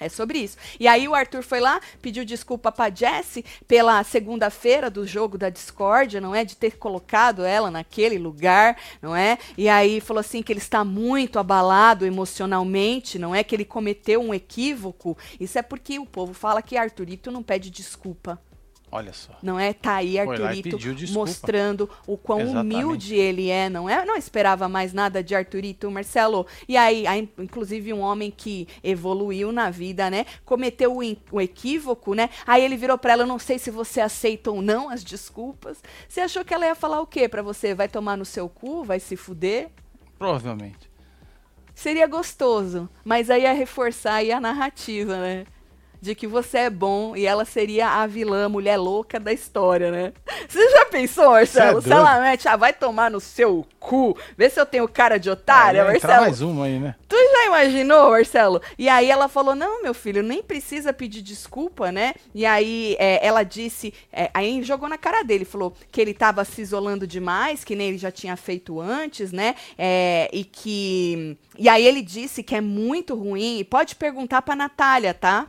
É 0.00 0.08
sobre 0.08 0.38
isso. 0.38 0.56
E 0.80 0.88
aí 0.88 1.06
o 1.06 1.14
Arthur 1.14 1.42
foi 1.42 1.60
lá, 1.60 1.78
pediu 2.00 2.24
desculpa 2.24 2.72
pra 2.72 2.88
Jessie 2.88 3.44
pela 3.68 4.02
segunda-feira 4.02 4.88
do 4.88 5.06
jogo 5.06 5.36
da 5.36 5.50
discórdia, 5.50 6.20
não 6.20 6.34
é? 6.34 6.42
De 6.42 6.56
ter 6.56 6.78
colocado 6.78 7.44
ela 7.44 7.70
naquele 7.70 8.18
lugar, 8.18 8.76
não 9.02 9.14
é? 9.14 9.38
E 9.58 9.68
aí 9.68 10.00
falou 10.00 10.20
assim 10.20 10.42
que 10.42 10.52
ele 10.52 10.58
está 10.58 10.82
muito 10.82 11.38
abalado 11.38 12.06
emocionalmente, 12.06 13.18
não 13.18 13.34
é? 13.34 13.44
Que 13.44 13.54
ele 13.54 13.64
cometeu 13.64 14.22
um 14.22 14.32
equívoco. 14.32 15.16
Isso 15.38 15.58
é 15.58 15.62
porque 15.62 15.98
o 15.98 16.06
povo 16.06 16.32
fala 16.32 16.62
que 16.62 16.78
Arthurito 16.78 17.30
não 17.30 17.42
pede 17.42 17.70
desculpa. 17.70 18.40
Olha 18.92 19.12
só. 19.12 19.32
Não 19.40 19.58
é? 19.58 19.72
Tá 19.72 19.96
aí 19.96 20.18
Arthurito 20.18 20.76
mostrando 21.12 21.88
o 22.06 22.16
quão 22.16 22.40
Exatamente. 22.40 22.74
humilde 22.74 23.14
ele 23.14 23.48
é, 23.48 23.70
não 23.70 23.88
é? 23.88 24.00
Eu 24.00 24.06
não 24.06 24.16
esperava 24.16 24.68
mais 24.68 24.92
nada 24.92 25.22
de 25.22 25.32
Arthurito, 25.32 25.88
Marcelo. 25.90 26.44
E 26.68 26.76
aí, 26.76 27.06
aí, 27.06 27.28
inclusive, 27.38 27.92
um 27.92 28.00
homem 28.00 28.32
que 28.36 28.66
evoluiu 28.82 29.52
na 29.52 29.70
vida, 29.70 30.10
né? 30.10 30.26
Cometeu 30.44 30.96
o, 30.96 31.16
o 31.30 31.40
equívoco, 31.40 32.14
né? 32.14 32.30
Aí 32.44 32.64
ele 32.64 32.76
virou 32.76 32.98
pra 32.98 33.12
ela, 33.12 33.24
não 33.24 33.38
sei 33.38 33.60
se 33.60 33.70
você 33.70 34.00
aceita 34.00 34.50
ou 34.50 34.60
não 34.60 34.90
as 34.90 35.04
desculpas. 35.04 35.80
Você 36.08 36.20
achou 36.20 36.44
que 36.44 36.52
ela 36.52 36.66
ia 36.66 36.74
falar 36.74 37.00
o 37.00 37.06
quê 37.06 37.28
pra 37.28 37.42
você? 37.42 37.74
Vai 37.74 37.88
tomar 37.88 38.16
no 38.16 38.24
seu 38.24 38.48
cu? 38.48 38.82
Vai 38.82 38.98
se 38.98 39.16
fuder? 39.16 39.68
Provavelmente. 40.18 40.90
Seria 41.74 42.06
gostoso, 42.08 42.90
mas 43.04 43.30
aí 43.30 43.42
ia 43.42 43.52
reforçar 43.52 44.14
aí 44.14 44.32
a 44.32 44.40
narrativa, 44.40 45.16
né? 45.16 45.46
De 46.00 46.14
que 46.14 46.26
você 46.26 46.58
é 46.58 46.70
bom 46.70 47.14
e 47.14 47.26
ela 47.26 47.44
seria 47.44 47.88
a 47.88 48.06
vilã, 48.06 48.48
mulher 48.48 48.76
louca 48.76 49.20
da 49.20 49.32
história, 49.32 49.90
né? 49.90 50.12
Você 50.48 50.70
já 50.70 50.86
pensou, 50.86 51.30
Marcelo? 51.30 51.80
Cê 51.82 51.88
Se 51.88 51.94
é 51.94 51.96
ela 51.96 52.20
mete, 52.20 52.48
ah, 52.48 52.56
vai 52.56 52.72
tomar 52.72 53.10
no 53.10 53.20
seu 53.20 53.66
cu, 53.78 54.16
vê 54.36 54.48
se 54.48 54.60
eu 54.60 54.66
tenho 54.66 54.88
cara 54.88 55.18
de 55.18 55.30
otária, 55.30 55.84
vai 55.84 55.96
entrar 55.96 56.20
Marcelo. 56.20 56.26
mais 56.26 56.40
uma 56.40 56.64
aí, 56.66 56.78
né? 56.78 56.94
Tu 57.08 57.16
já 57.16 57.46
imaginou, 57.46 58.10
Marcelo? 58.10 58.60
E 58.78 58.88
aí 58.88 59.10
ela 59.10 59.28
falou: 59.28 59.54
não, 59.54 59.82
meu 59.82 59.94
filho, 59.94 60.22
nem 60.22 60.42
precisa 60.42 60.92
pedir 60.92 61.22
desculpa, 61.22 61.92
né? 61.92 62.14
E 62.34 62.46
aí 62.46 62.96
é, 62.98 63.24
ela 63.26 63.42
disse, 63.42 63.92
é, 64.12 64.30
aí 64.32 64.62
jogou 64.62 64.88
na 64.88 64.98
cara 64.98 65.22
dele, 65.22 65.44
falou 65.44 65.74
que 65.90 66.00
ele 66.00 66.14
tava 66.14 66.44
se 66.44 66.60
isolando 66.60 67.06
demais, 67.06 67.64
que 67.64 67.76
nem 67.76 67.88
ele 67.88 67.98
já 67.98 68.10
tinha 68.10 68.36
feito 68.36 68.80
antes, 68.80 69.32
né? 69.32 69.54
É, 69.78 70.28
e 70.32 70.44
que. 70.44 71.36
E 71.58 71.68
aí 71.68 71.86
ele 71.86 72.02
disse 72.02 72.42
que 72.42 72.54
é 72.54 72.60
muito 72.60 73.14
ruim. 73.14 73.58
E 73.58 73.64
pode 73.64 73.96
perguntar 73.96 74.42
pra 74.42 74.56
Natália, 74.56 75.12
tá? 75.12 75.46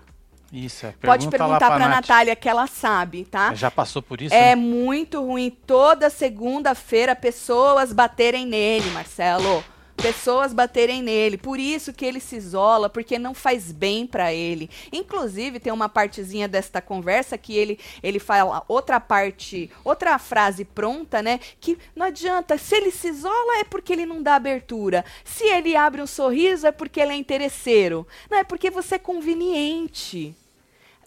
Isso, 0.52 0.86
é. 0.86 0.94
pode 1.02 1.28
Pergunta 1.30 1.46
lá 1.46 1.58
perguntar 1.60 1.78
pra, 1.78 1.80
Nath. 1.80 2.02
Natália 2.02 2.36
que 2.36 2.50
ela 2.50 2.68
sabe, 2.68 3.24
tá? 3.24 3.54
Já 3.54 3.72
passou 3.72 4.02
por 4.02 4.22
isso? 4.22 4.36
É 4.36 4.54
né? 4.54 4.56
muito 4.56 5.24
ruim 5.24 5.50
toda 5.50 6.10
segunda-feira 6.10 7.16
pessoas 7.16 7.94
baterem 7.94 8.46
nele, 8.46 8.90
Marcelo. 8.90 9.64
Pessoas 10.02 10.52
baterem 10.52 11.04
nele. 11.04 11.38
Por 11.38 11.60
isso 11.60 11.94
que 11.94 12.04
ele 12.04 12.20
se 12.20 12.36
isola, 12.36 12.90
porque 12.90 13.20
não 13.20 13.36
faz 13.36 13.72
bem 13.72 14.08
pra 14.08 14.34
ele. 14.34 14.70
Inclusive, 14.92 15.60
tem 15.60 15.72
uma 15.72 15.88
partezinha 15.88 16.48
desta 16.48 16.82
conversa 16.82 17.38
que 17.38 17.56
ele, 17.56 17.80
ele 18.02 18.18
fala 18.18 18.64
outra 18.68 19.00
parte, 19.00 19.70
outra 19.84 20.18
frase 20.18 20.66
pronta, 20.66 21.22
né? 21.22 21.40
Que 21.60 21.78
não 21.96 22.08
adianta. 22.08 22.58
Se 22.58 22.76
ele 22.76 22.92
se 22.92 23.10
isola 23.10 23.60
é 23.60 23.64
porque 23.64 23.94
ele 23.94 24.06
não 24.08 24.24
dá 24.24 24.36
abertura. 24.36 25.06
Se 25.24 25.46
ele 25.46 25.76
abre 25.76 26.02
um 26.02 26.08
sorriso 26.08 26.66
é 26.66 26.72
porque 26.72 27.00
ele 27.00 27.14
é 27.14 27.16
interesseiro. 27.16 28.08
Não, 28.30 28.40
é 28.40 28.44
porque 28.44 28.72
você 28.72 28.96
é 28.96 29.00
conveniente. 29.00 30.36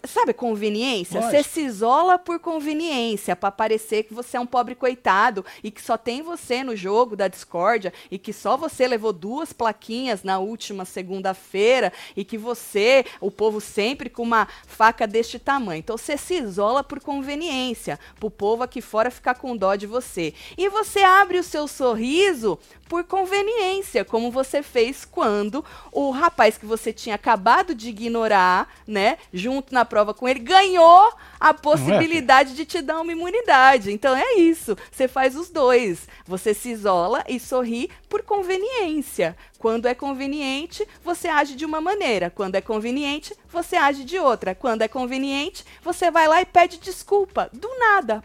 Sabe 0.07 0.33
conveniência? 0.33 1.21
Você 1.21 1.43
se 1.43 1.61
isola 1.61 2.17
por 2.17 2.39
conveniência, 2.39 3.35
pra 3.35 3.51
parecer 3.51 4.03
que 4.03 4.13
você 4.13 4.37
é 4.37 4.39
um 4.39 4.45
pobre 4.45 4.75
coitado 4.75 5.45
e 5.63 5.71
que 5.71 5.81
só 5.81 5.97
tem 5.97 6.21
você 6.21 6.63
no 6.63 6.75
jogo 6.75 7.15
da 7.15 7.27
discórdia 7.27 7.93
e 8.11 8.17
que 8.17 8.33
só 8.33 8.57
você 8.57 8.87
levou 8.87 9.11
duas 9.13 9.53
plaquinhas 9.53 10.23
na 10.23 10.39
última 10.39 10.85
segunda-feira 10.85 11.91
e 12.15 12.23
que 12.23 12.37
você, 12.37 13.05
o 13.19 13.31
povo 13.31 13.59
sempre 13.59 14.09
com 14.09 14.23
uma 14.23 14.47
faca 14.67 15.07
deste 15.07 15.39
tamanho. 15.39 15.79
Então 15.79 15.97
você 15.97 16.17
se 16.17 16.35
isola 16.35 16.83
por 16.83 16.99
conveniência, 16.99 17.99
pro 18.19 18.29
povo 18.29 18.63
aqui 18.63 18.81
fora 18.81 19.09
ficar 19.11 19.35
com 19.35 19.55
dó 19.55 19.75
de 19.75 19.87
você. 19.87 20.33
E 20.57 20.69
você 20.69 20.99
abre 20.99 21.39
o 21.39 21.43
seu 21.43 21.67
sorriso 21.67 22.59
por 22.87 23.03
conveniência, 23.03 24.05
como 24.05 24.29
você 24.29 24.61
fez 24.61 25.05
quando 25.05 25.65
o 25.91 26.11
rapaz 26.11 26.57
que 26.57 26.65
você 26.65 26.93
tinha 26.93 27.15
acabado 27.15 27.73
de 27.73 27.89
ignorar, 27.89 28.69
né, 28.87 29.17
junto 29.33 29.73
na 29.73 29.83
prova 29.95 30.13
com 30.13 30.27
ele, 30.27 30.39
ganhou 30.39 31.13
a 31.39 31.53
possibilidade 31.53 32.53
de 32.53 32.65
te 32.65 32.81
dar 32.81 32.99
uma 32.99 33.13
imunidade. 33.13 33.93
Então 33.93 34.13
é 34.13 34.33
isso, 34.33 34.75
você 34.91 35.07
faz 35.07 35.37
os 35.37 35.49
dois. 35.49 36.05
Você 36.27 36.53
se 36.53 36.69
isola 36.69 37.23
e 37.29 37.39
sorri 37.39 37.89
por 38.09 38.21
conveniência. 38.21 39.37
Quando 39.57 39.85
é 39.85 39.95
conveniente, 39.95 40.85
você 41.01 41.29
age 41.29 41.55
de 41.55 41.63
uma 41.63 41.79
maneira. 41.79 42.29
Quando 42.29 42.55
é 42.55 42.61
conveniente, 42.61 43.33
você 43.49 43.77
age 43.77 44.03
de 44.03 44.19
outra. 44.19 44.53
Quando 44.53 44.81
é 44.81 44.89
conveniente, 44.89 45.63
você 45.81 46.11
vai 46.11 46.27
lá 46.27 46.41
e 46.41 46.45
pede 46.45 46.77
desculpa. 46.77 47.49
Do 47.53 47.69
nada. 47.79 48.21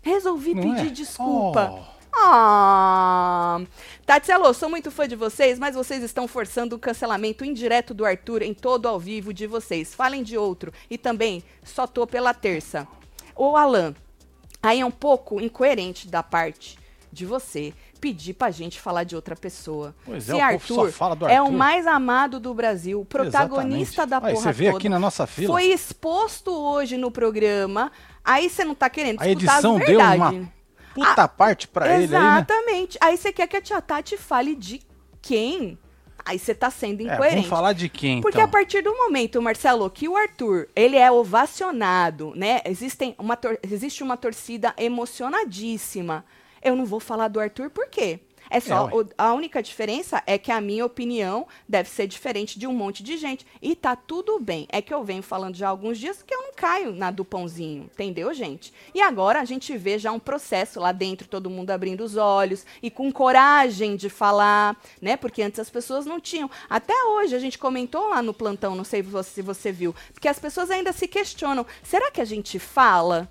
Resolvi 0.00 0.54
Não 0.54 0.62
pedir 0.62 0.86
é? 0.86 0.90
desculpa. 0.90 1.74
Oh. 1.74 1.93
Ah, 2.16 3.60
Tati 4.06 4.30
Alô, 4.30 4.54
sou 4.54 4.68
muito 4.68 4.90
fã 4.90 5.06
de 5.08 5.16
vocês, 5.16 5.58
mas 5.58 5.74
vocês 5.74 6.02
estão 6.02 6.28
forçando 6.28 6.76
o 6.76 6.78
cancelamento 6.78 7.44
indireto 7.44 7.92
do 7.92 8.04
Arthur 8.04 8.42
em 8.42 8.54
todo 8.54 8.86
ao 8.86 8.98
vivo 9.00 9.32
de 9.32 9.46
vocês. 9.46 9.94
Falem 9.94 10.22
de 10.22 10.38
outro. 10.38 10.72
E 10.88 10.96
também, 10.96 11.42
só 11.62 11.86
tô 11.86 12.06
pela 12.06 12.32
terça. 12.32 12.86
Ô, 13.34 13.56
Alan, 13.56 13.94
aí 14.62 14.80
é 14.80 14.86
um 14.86 14.90
pouco 14.90 15.40
incoerente 15.40 16.08
da 16.08 16.22
parte 16.22 16.78
de 17.12 17.26
você 17.26 17.72
pedir 18.00 18.34
pra 18.34 18.50
gente 18.50 18.80
falar 18.80 19.04
de 19.04 19.14
outra 19.16 19.34
pessoa. 19.36 19.94
Pois 20.04 20.28
é, 20.28 20.32
Se 20.32 20.32
o 20.32 20.36
povo 20.36 20.44
Arthur, 20.52 20.86
só 20.90 20.92
fala 20.92 21.16
do 21.16 21.26
é 21.28 21.40
o 21.40 21.44
Arthur. 21.44 21.56
mais 21.56 21.86
amado 21.86 22.38
do 22.40 22.52
Brasil, 22.52 23.04
protagonista 23.08 24.02
Exatamente. 24.02 24.08
da 24.10 24.16
Aí, 24.28 24.34
porra 24.34 24.44
Você 24.44 24.52
vê 24.52 24.64
toda. 24.66 24.76
aqui 24.78 24.88
na 24.88 24.98
nossa 24.98 25.26
fila. 25.26 25.52
Foi 25.54 25.64
exposto 25.66 26.50
hoje 26.52 26.96
no 26.96 27.10
programa. 27.10 27.90
Aí 28.24 28.48
você 28.50 28.64
não 28.64 28.74
tá 28.74 28.88
querendo 28.90 29.20
A 29.20 29.28
edição 29.28 29.78
deu 29.78 29.98
uma 30.00 30.50
puta 30.94 31.28
parte 31.28 31.66
pra 31.68 31.86
ele 31.86 32.04
aí, 32.04 32.08
né? 32.22 32.36
Exatamente. 32.36 32.98
Aí 33.00 33.16
você 33.16 33.32
quer 33.32 33.46
que 33.48 33.56
a 33.56 33.60
tia 33.60 33.82
Tati 33.82 34.16
fale 34.16 34.54
de 34.54 34.80
quem? 35.20 35.78
Aí 36.26 36.38
você 36.38 36.54
tá 36.54 36.70
sendo 36.70 37.00
É, 37.02 37.04
incoerente. 37.12 37.34
vamos 37.36 37.48
falar 37.50 37.72
de 37.74 37.88
quem, 37.90 38.22
Porque 38.22 38.38
então? 38.38 38.48
a 38.48 38.50
partir 38.50 38.80
do 38.82 38.94
momento, 38.96 39.42
Marcelo, 39.42 39.90
que 39.90 40.08
o 40.08 40.16
Arthur, 40.16 40.68
ele 40.74 40.96
é 40.96 41.10
ovacionado, 41.12 42.32
né? 42.34 42.62
Existem 42.64 43.14
uma 43.18 43.38
existe 43.62 44.02
uma 44.02 44.16
torcida 44.16 44.72
emocionadíssima. 44.78 46.24
Eu 46.62 46.74
não 46.74 46.86
vou 46.86 47.00
falar 47.00 47.28
do 47.28 47.38
Arthur 47.40 47.68
por 47.68 47.88
quê? 47.88 48.20
É 48.56 48.60
só, 48.60 48.88
É, 48.88 48.94
o- 48.94 49.08
a 49.18 49.32
única 49.32 49.62
diferença 49.62 50.22
é 50.26 50.38
que 50.38 50.52
a 50.52 50.60
minha 50.60 50.84
opinião 50.86 51.46
deve 51.68 51.88
ser 51.88 52.06
diferente 52.06 52.58
de 52.58 52.66
um 52.66 52.72
monte 52.72 53.02
de 53.02 53.16
gente. 53.16 53.46
E 53.60 53.74
tá 53.74 53.96
tudo 53.96 54.38
bem. 54.38 54.66
É 54.70 54.80
que 54.80 54.92
eu 54.94 55.02
venho 55.02 55.22
falando 55.22 55.56
já 55.56 55.66
há 55.66 55.70
alguns 55.70 55.98
dias 55.98 56.22
que 56.22 56.34
eu 56.34 56.40
não 56.42 56.52
caio 56.54 56.92
na 56.92 57.10
do 57.10 57.24
pãozinho, 57.24 57.90
entendeu, 57.92 58.32
gente? 58.32 58.72
E 58.94 59.00
agora 59.00 59.40
a 59.40 59.44
gente 59.44 59.76
vê 59.76 59.98
já 59.98 60.12
um 60.12 60.18
processo 60.20 60.78
lá 60.80 60.92
dentro, 60.92 61.26
todo 61.26 61.50
mundo 61.50 61.70
abrindo 61.70 62.02
os 62.04 62.16
olhos 62.16 62.64
e 62.82 62.90
com 62.90 63.10
coragem 63.10 63.96
de 63.96 64.08
falar, 64.08 64.76
né? 65.00 65.16
Porque 65.16 65.42
antes 65.42 65.58
as 65.58 65.70
pessoas 65.70 66.06
não 66.06 66.20
tinham. 66.20 66.50
Até 66.70 66.94
hoje 67.04 67.34
a 67.34 67.38
gente 67.38 67.58
comentou 67.58 68.08
lá 68.08 68.22
no 68.22 68.32
plantão, 68.32 68.74
não 68.74 68.84
sei 68.84 69.04
se 69.24 69.42
você 69.42 69.72
viu, 69.72 69.94
porque 70.12 70.28
as 70.28 70.38
pessoas 70.38 70.70
ainda 70.70 70.92
se 70.92 71.08
questionam: 71.08 71.66
será 71.82 72.10
que 72.10 72.20
a 72.20 72.24
gente 72.24 72.58
fala? 72.58 73.28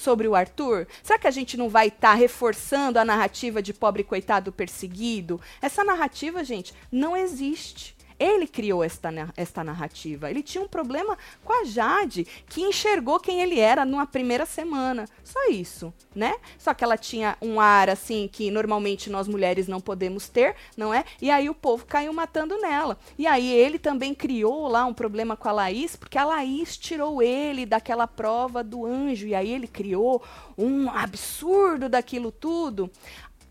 Sobre 0.00 0.26
o 0.26 0.34
Arthur? 0.34 0.86
Será 1.02 1.18
que 1.18 1.26
a 1.26 1.30
gente 1.30 1.56
não 1.56 1.68
vai 1.68 1.88
estar 1.88 2.14
reforçando 2.14 2.98
a 2.98 3.04
narrativa 3.04 3.62
de 3.62 3.72
pobre 3.72 4.02
coitado 4.02 4.50
perseguido? 4.50 5.40
Essa 5.60 5.84
narrativa, 5.84 6.42
gente, 6.42 6.74
não 6.90 7.16
existe. 7.16 7.94
Ele 8.20 8.46
criou 8.46 8.84
esta, 8.84 9.10
esta 9.34 9.64
narrativa. 9.64 10.30
Ele 10.30 10.42
tinha 10.42 10.62
um 10.62 10.68
problema 10.68 11.16
com 11.42 11.62
a 11.62 11.64
Jade, 11.64 12.26
que 12.46 12.60
enxergou 12.60 13.18
quem 13.18 13.40
ele 13.40 13.58
era 13.58 13.86
numa 13.86 14.06
primeira 14.06 14.44
semana. 14.44 15.06
Só 15.24 15.48
isso, 15.48 15.92
né? 16.14 16.34
Só 16.58 16.74
que 16.74 16.84
ela 16.84 16.98
tinha 16.98 17.38
um 17.40 17.58
ar 17.58 17.88
assim 17.88 18.28
que 18.30 18.50
normalmente 18.50 19.08
nós 19.08 19.26
mulheres 19.26 19.66
não 19.66 19.80
podemos 19.80 20.28
ter, 20.28 20.54
não 20.76 20.92
é? 20.92 21.04
E 21.22 21.30
aí 21.30 21.48
o 21.48 21.54
povo 21.54 21.86
caiu 21.86 22.12
matando 22.12 22.58
nela. 22.58 22.98
E 23.16 23.26
aí 23.26 23.50
ele 23.50 23.78
também 23.78 24.14
criou 24.14 24.68
lá 24.68 24.84
um 24.84 24.92
problema 24.92 25.34
com 25.34 25.48
a 25.48 25.52
Laís, 25.52 25.96
porque 25.96 26.18
a 26.18 26.26
Laís 26.26 26.76
tirou 26.76 27.22
ele 27.22 27.64
daquela 27.64 28.06
prova 28.06 28.62
do 28.62 28.84
anjo. 28.84 29.26
E 29.26 29.34
aí 29.34 29.50
ele 29.50 29.66
criou 29.66 30.22
um 30.58 30.90
absurdo 30.90 31.88
daquilo 31.88 32.30
tudo. 32.30 32.90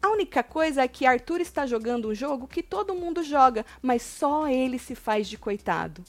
A 0.02 0.10
única 0.10 0.44
coisa 0.44 0.82
é 0.82 0.88
que 0.88 1.06
Arthur 1.06 1.42
está 1.42 1.66
jogando 1.66 2.10
um 2.10 2.16
jogo 2.16 2.48
que 2.48 2.64
todo 2.64 2.96
mundo 2.96 3.22
joga, 3.24 3.66
mas 3.82 4.02
só 4.02 4.48
ele 4.48 4.80
se 4.80 4.96
faz 4.96 5.28
de 5.28 5.38
coitado. 5.38 6.04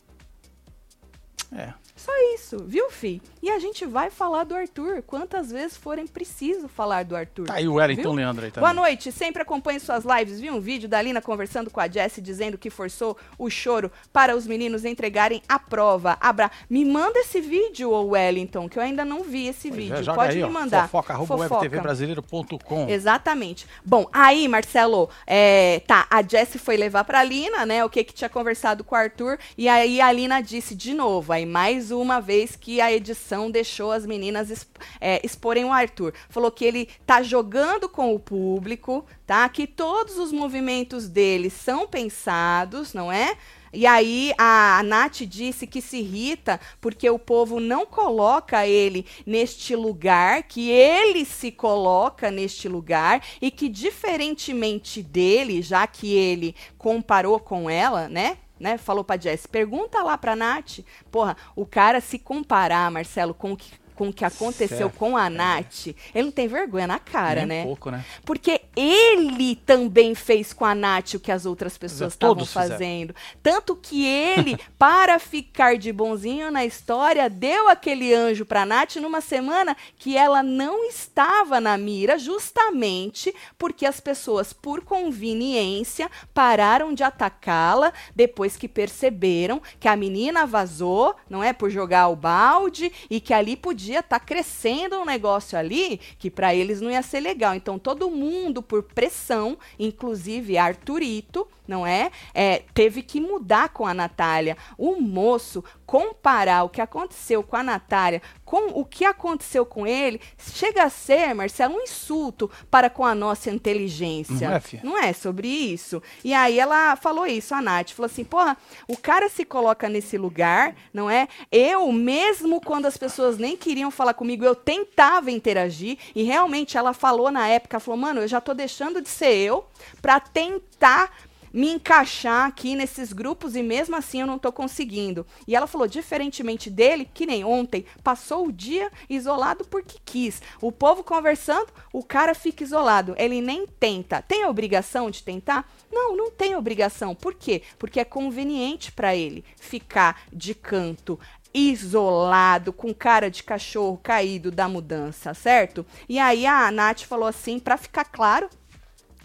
É. 1.53 1.74
Só 2.04 2.12
isso, 2.34 2.64
viu, 2.66 2.90
Fi? 2.90 3.20
E 3.42 3.50
a 3.50 3.58
gente 3.58 3.84
vai 3.84 4.08
falar 4.08 4.44
do 4.44 4.54
Arthur 4.54 5.02
quantas 5.06 5.50
vezes 5.52 5.76
forem 5.76 6.06
preciso 6.06 6.66
falar 6.66 7.04
do 7.04 7.14
Arthur. 7.14 7.44
Tá 7.44 7.54
aí 7.54 7.68
o 7.68 7.74
Wellington 7.74 8.02
Viu? 8.02 8.12
Leandro 8.12 8.44
aí 8.46 8.50
também. 8.50 8.66
Boa 8.70 8.72
noite, 8.72 9.12
sempre 9.12 9.42
acompanho 9.42 9.78
suas 9.78 10.02
lives. 10.04 10.40
Vi 10.40 10.50
um 10.50 10.62
vídeo 10.62 10.88
da 10.88 11.02
Lina 11.02 11.20
conversando 11.20 11.68
com 11.68 11.78
a 11.78 11.86
Jessie 11.86 12.22
dizendo 12.22 12.56
que 12.56 12.70
forçou 12.70 13.18
o 13.38 13.50
choro 13.50 13.92
para 14.10 14.34
os 14.34 14.46
meninos 14.46 14.86
entregarem 14.86 15.42
a 15.46 15.58
prova. 15.58 16.16
Abra, 16.22 16.50
me 16.70 16.86
manda 16.86 17.18
esse 17.18 17.38
vídeo, 17.38 17.90
ô 17.90 18.02
Wellington, 18.08 18.66
que 18.66 18.78
eu 18.78 18.82
ainda 18.82 19.04
não 19.04 19.22
vi 19.22 19.48
esse 19.48 19.68
Pois 19.68 19.78
é, 19.78 19.82
vídeo. 19.82 20.02
joga 20.02 20.20
Pode 20.20 20.38
aí, 20.38 20.42
me 20.42 20.50
mandar. 20.50 20.88
Fofoca, 20.88 21.12
arroba 21.12 21.36
webtvbrasileiro.com. 21.36 22.88
Exatamente. 22.88 23.66
Bom, 23.84 24.08
aí, 24.10 24.48
Marcelo, 24.48 25.10
é, 25.26 25.80
tá, 25.86 26.06
a 26.08 26.22
Jessie 26.22 26.58
foi 26.58 26.78
levar 26.78 27.04
pra 27.04 27.22
Lina, 27.22 27.66
né, 27.66 27.84
o 27.84 27.90
que 27.90 28.02
que 28.04 28.14
tinha 28.14 28.30
conversado 28.30 28.82
com 28.82 28.94
o 28.94 28.98
Arthur, 28.98 29.38
e 29.58 29.68
aí 29.68 30.00
a 30.00 30.10
Lina 30.10 30.40
disse 30.40 30.74
de 30.74 30.94
novo, 30.94 31.30
aí 31.30 31.44
mais 31.44 31.89
uma 31.90 32.20
vez 32.20 32.57
que 32.57 32.81
a 32.81 32.92
edição 32.92 33.50
deixou 33.50 33.92
as 33.92 34.07
meninas 34.07 34.50
exp- 34.50 34.76
é, 35.00 35.20
exporem 35.24 35.64
o 35.64 35.72
Arthur. 35.72 36.12
Falou 36.29 36.50
que 36.50 36.64
ele 36.64 36.88
tá 37.07 37.22
jogando 37.22 37.88
com 37.88 38.14
o 38.14 38.18
público, 38.18 39.05
tá, 39.26 39.48
que 39.48 39.66
todos 39.66 40.18
os 40.18 40.33
movimentos 40.33 41.09
dele 41.09 41.50
são 41.50 41.87
pensados, 41.87 42.94
não 42.94 43.11
é? 43.11 43.37
E 43.72 43.87
aí 43.87 44.33
a 44.37 44.83
Nath 44.85 45.20
disse 45.20 45.64
que 45.64 45.81
se 45.81 45.98
irrita 45.98 46.59
porque 46.81 47.09
o 47.09 47.20
povo 47.20 47.61
não 47.61 47.87
coloca 47.87 48.66
ele 48.66 49.07
neste 49.24 49.76
lugar, 49.76 50.42
que 50.42 50.68
ele 50.70 51.24
se 51.24 51.53
coloca 51.53 52.33
neste 52.33 52.68
lugar 52.68 53.22
e 53.40 53.48
que 53.48 53.68
diferentemente 53.68 55.03
dele, 55.03 55.62
já 55.62 55.87
que 55.87 56.12
ele 56.12 56.55
comparou 56.76 57.38
com 57.38 57.70
ela, 57.70 58.09
né? 58.09 58.38
Né, 58.60 58.76
falou 58.76 59.02
pra 59.02 59.18
Jess, 59.18 59.46
pergunta 59.46 60.02
lá 60.02 60.18
pra 60.18 60.36
Nath. 60.36 60.80
Porra, 61.10 61.34
o 61.56 61.64
cara 61.64 61.98
se 61.98 62.18
comparar, 62.18 62.90
Marcelo, 62.90 63.32
com 63.32 63.52
o 63.52 63.56
que, 63.56 63.72
com 64.00 64.08
o 64.08 64.12
que 64.14 64.24
aconteceu 64.24 64.78
Certo. 64.78 64.96
com 64.96 65.14
a 65.14 65.28
Nath, 65.28 65.88
ele 66.14 66.24
não 66.24 66.30
tem 66.30 66.48
vergonha 66.48 66.86
na 66.86 66.98
cara, 66.98 67.44
Nem 67.44 67.46
né? 67.46 67.62
um 67.64 67.66
pouco, 67.66 67.90
né? 67.90 68.02
Porque 68.24 68.62
ele 68.74 69.56
também 69.56 70.14
fez 70.14 70.54
com 70.54 70.64
a 70.64 70.74
Nath 70.74 71.12
o 71.16 71.20
que 71.20 71.30
as 71.30 71.44
outras 71.44 71.76
pessoas 71.76 72.14
estavam 72.14 72.46
fizeram. 72.46 72.70
fazendo. 72.70 73.14
Tanto 73.42 73.76
que 73.76 74.06
ele, 74.06 74.58
para 74.78 75.18
ficar 75.18 75.76
de 75.76 75.92
bonzinho 75.92 76.50
na 76.50 76.64
história, 76.64 77.28
deu 77.28 77.68
aquele 77.68 78.14
anjo 78.14 78.46
pra 78.46 78.64
Nath 78.64 78.96
numa 78.96 79.20
semana 79.20 79.76
que 79.98 80.16
ela 80.16 80.42
não 80.42 80.82
estava 80.88 81.60
na 81.60 81.76
mira, 81.76 82.18
justamente 82.18 83.34
porque 83.58 83.84
as 83.84 84.00
pessoas, 84.00 84.54
por 84.54 84.80
conveniência, 84.82 86.10
pararam 86.32 86.94
de 86.94 87.02
atacá-la 87.02 87.92
depois 88.16 88.56
que 88.56 88.66
perceberam 88.66 89.60
que 89.78 89.86
a 89.86 89.94
menina 89.94 90.46
vazou, 90.46 91.14
não 91.28 91.44
é? 91.44 91.52
Por 91.52 91.68
jogar 91.68 92.08
o 92.08 92.16
balde 92.16 92.90
e 93.10 93.20
que 93.20 93.34
ali 93.34 93.56
podia 93.56 93.89
estar 93.98 94.20
crescendo 94.20 94.96
um 94.96 95.05
negócio 95.05 95.59
ali 95.59 96.00
que 96.18 96.31
para 96.31 96.55
eles 96.55 96.81
não 96.81 96.90
ia 96.90 97.03
ser 97.03 97.20
legal. 97.20 97.55
Então 97.55 97.79
todo 97.79 98.11
mundo, 98.11 98.62
por 98.62 98.85
pressão, 98.85 99.59
inclusive 99.79 100.57
Arthurito, 100.57 101.46
não 101.70 101.87
é? 101.87 102.11
é? 102.35 102.64
Teve 102.74 103.00
que 103.00 103.20
mudar 103.20 103.68
com 103.68 103.87
a 103.87 103.94
Natália. 103.94 104.56
O 104.76 105.00
moço 105.00 105.64
comparar 105.87 106.64
o 106.64 106.68
que 106.68 106.80
aconteceu 106.80 107.42
com 107.42 107.56
a 107.56 107.62
Natália 107.62 108.20
com 108.50 108.80
o 108.80 108.85
que 108.85 109.04
aconteceu 109.04 109.64
com 109.64 109.87
ele, 109.87 110.20
chega 110.37 110.83
a 110.83 110.90
ser, 110.90 111.33
Marcelo, 111.33 111.76
um 111.76 111.83
insulto 111.83 112.50
para 112.68 112.90
com 112.90 113.04
a 113.04 113.14
nossa 113.14 113.48
inteligência. 113.48 114.48
Não 114.48 114.56
é, 114.56 114.61
fia? 114.61 114.80
Não 114.83 114.98
é 114.98 115.12
sobre 115.12 115.46
isso. 115.46 116.02
E 116.24 116.35
aí 116.35 116.59
ela 116.59 116.96
falou 116.96 117.24
isso, 117.28 117.54
a 117.54 117.62
Nath, 117.62 117.90
falou 117.90 118.11
assim, 118.11 118.24
porra, 118.24 118.56
o 118.88 118.96
cara 118.96 119.28
se 119.28 119.44
coloca 119.44 119.88
nesse 119.88 120.18
lugar, 120.18 120.74
não 120.92 121.09
é? 121.09 121.28
Eu, 121.52 121.92
mesmo 121.92 122.61
quando 122.61 122.87
as 122.87 122.96
pessoas 122.96 123.38
nem 123.38 123.56
queriam 123.56 123.88
falar 123.88 124.14
comigo, 124.14 124.44
eu 124.44 124.56
tentava 124.56 125.30
interagir, 125.30 125.96
e 126.12 126.24
realmente 126.24 126.76
ela 126.76 126.92
falou 126.92 127.30
na 127.30 127.46
época, 127.46 127.78
falou, 127.78 128.00
mano, 128.00 128.22
eu 128.22 128.26
já 128.26 128.40
tô 128.40 128.52
deixando 128.52 129.00
de 129.00 129.09
ser 129.09 129.37
eu 129.37 129.64
pra 130.02 130.18
tentar 130.18 131.12
me 131.52 131.70
encaixar 131.72 132.46
aqui 132.46 132.74
nesses 132.74 133.12
grupos 133.12 133.56
e 133.56 133.62
mesmo 133.62 133.96
assim 133.96 134.20
eu 134.20 134.26
não 134.26 134.38
tô 134.38 134.52
conseguindo. 134.52 135.26
E 135.46 135.56
ela 135.56 135.66
falou, 135.66 135.86
diferentemente 135.86 136.70
dele, 136.70 137.08
que 137.12 137.26
nem 137.26 137.44
ontem, 137.44 137.84
passou 138.02 138.46
o 138.46 138.52
dia 138.52 138.90
isolado 139.08 139.64
porque 139.64 139.98
quis. 140.04 140.42
O 140.60 140.70
povo 140.70 141.02
conversando, 141.02 141.68
o 141.92 142.02
cara 142.02 142.34
fica 142.34 142.62
isolado. 142.62 143.14
Ele 143.18 143.40
nem 143.40 143.66
tenta. 143.66 144.22
Tem 144.22 144.42
a 144.42 144.48
obrigação 144.48 145.10
de 145.10 145.22
tentar? 145.22 145.70
Não, 145.90 146.16
não 146.16 146.30
tem 146.30 146.54
obrigação. 146.54 147.14
Por 147.14 147.34
quê? 147.34 147.62
Porque 147.78 148.00
é 148.00 148.04
conveniente 148.04 148.92
para 148.92 149.14
ele 149.14 149.44
ficar 149.56 150.22
de 150.32 150.54
canto 150.54 151.18
isolado, 151.52 152.72
com 152.72 152.94
cara 152.94 153.28
de 153.30 153.42
cachorro 153.42 153.98
caído 154.02 154.50
da 154.50 154.68
mudança, 154.68 155.34
certo? 155.34 155.84
E 156.08 156.18
aí 156.18 156.46
a 156.46 156.70
Nath 156.70 157.02
falou 157.02 157.28
assim, 157.28 157.58
para 157.58 157.76
ficar 157.76 158.04
claro, 158.04 158.48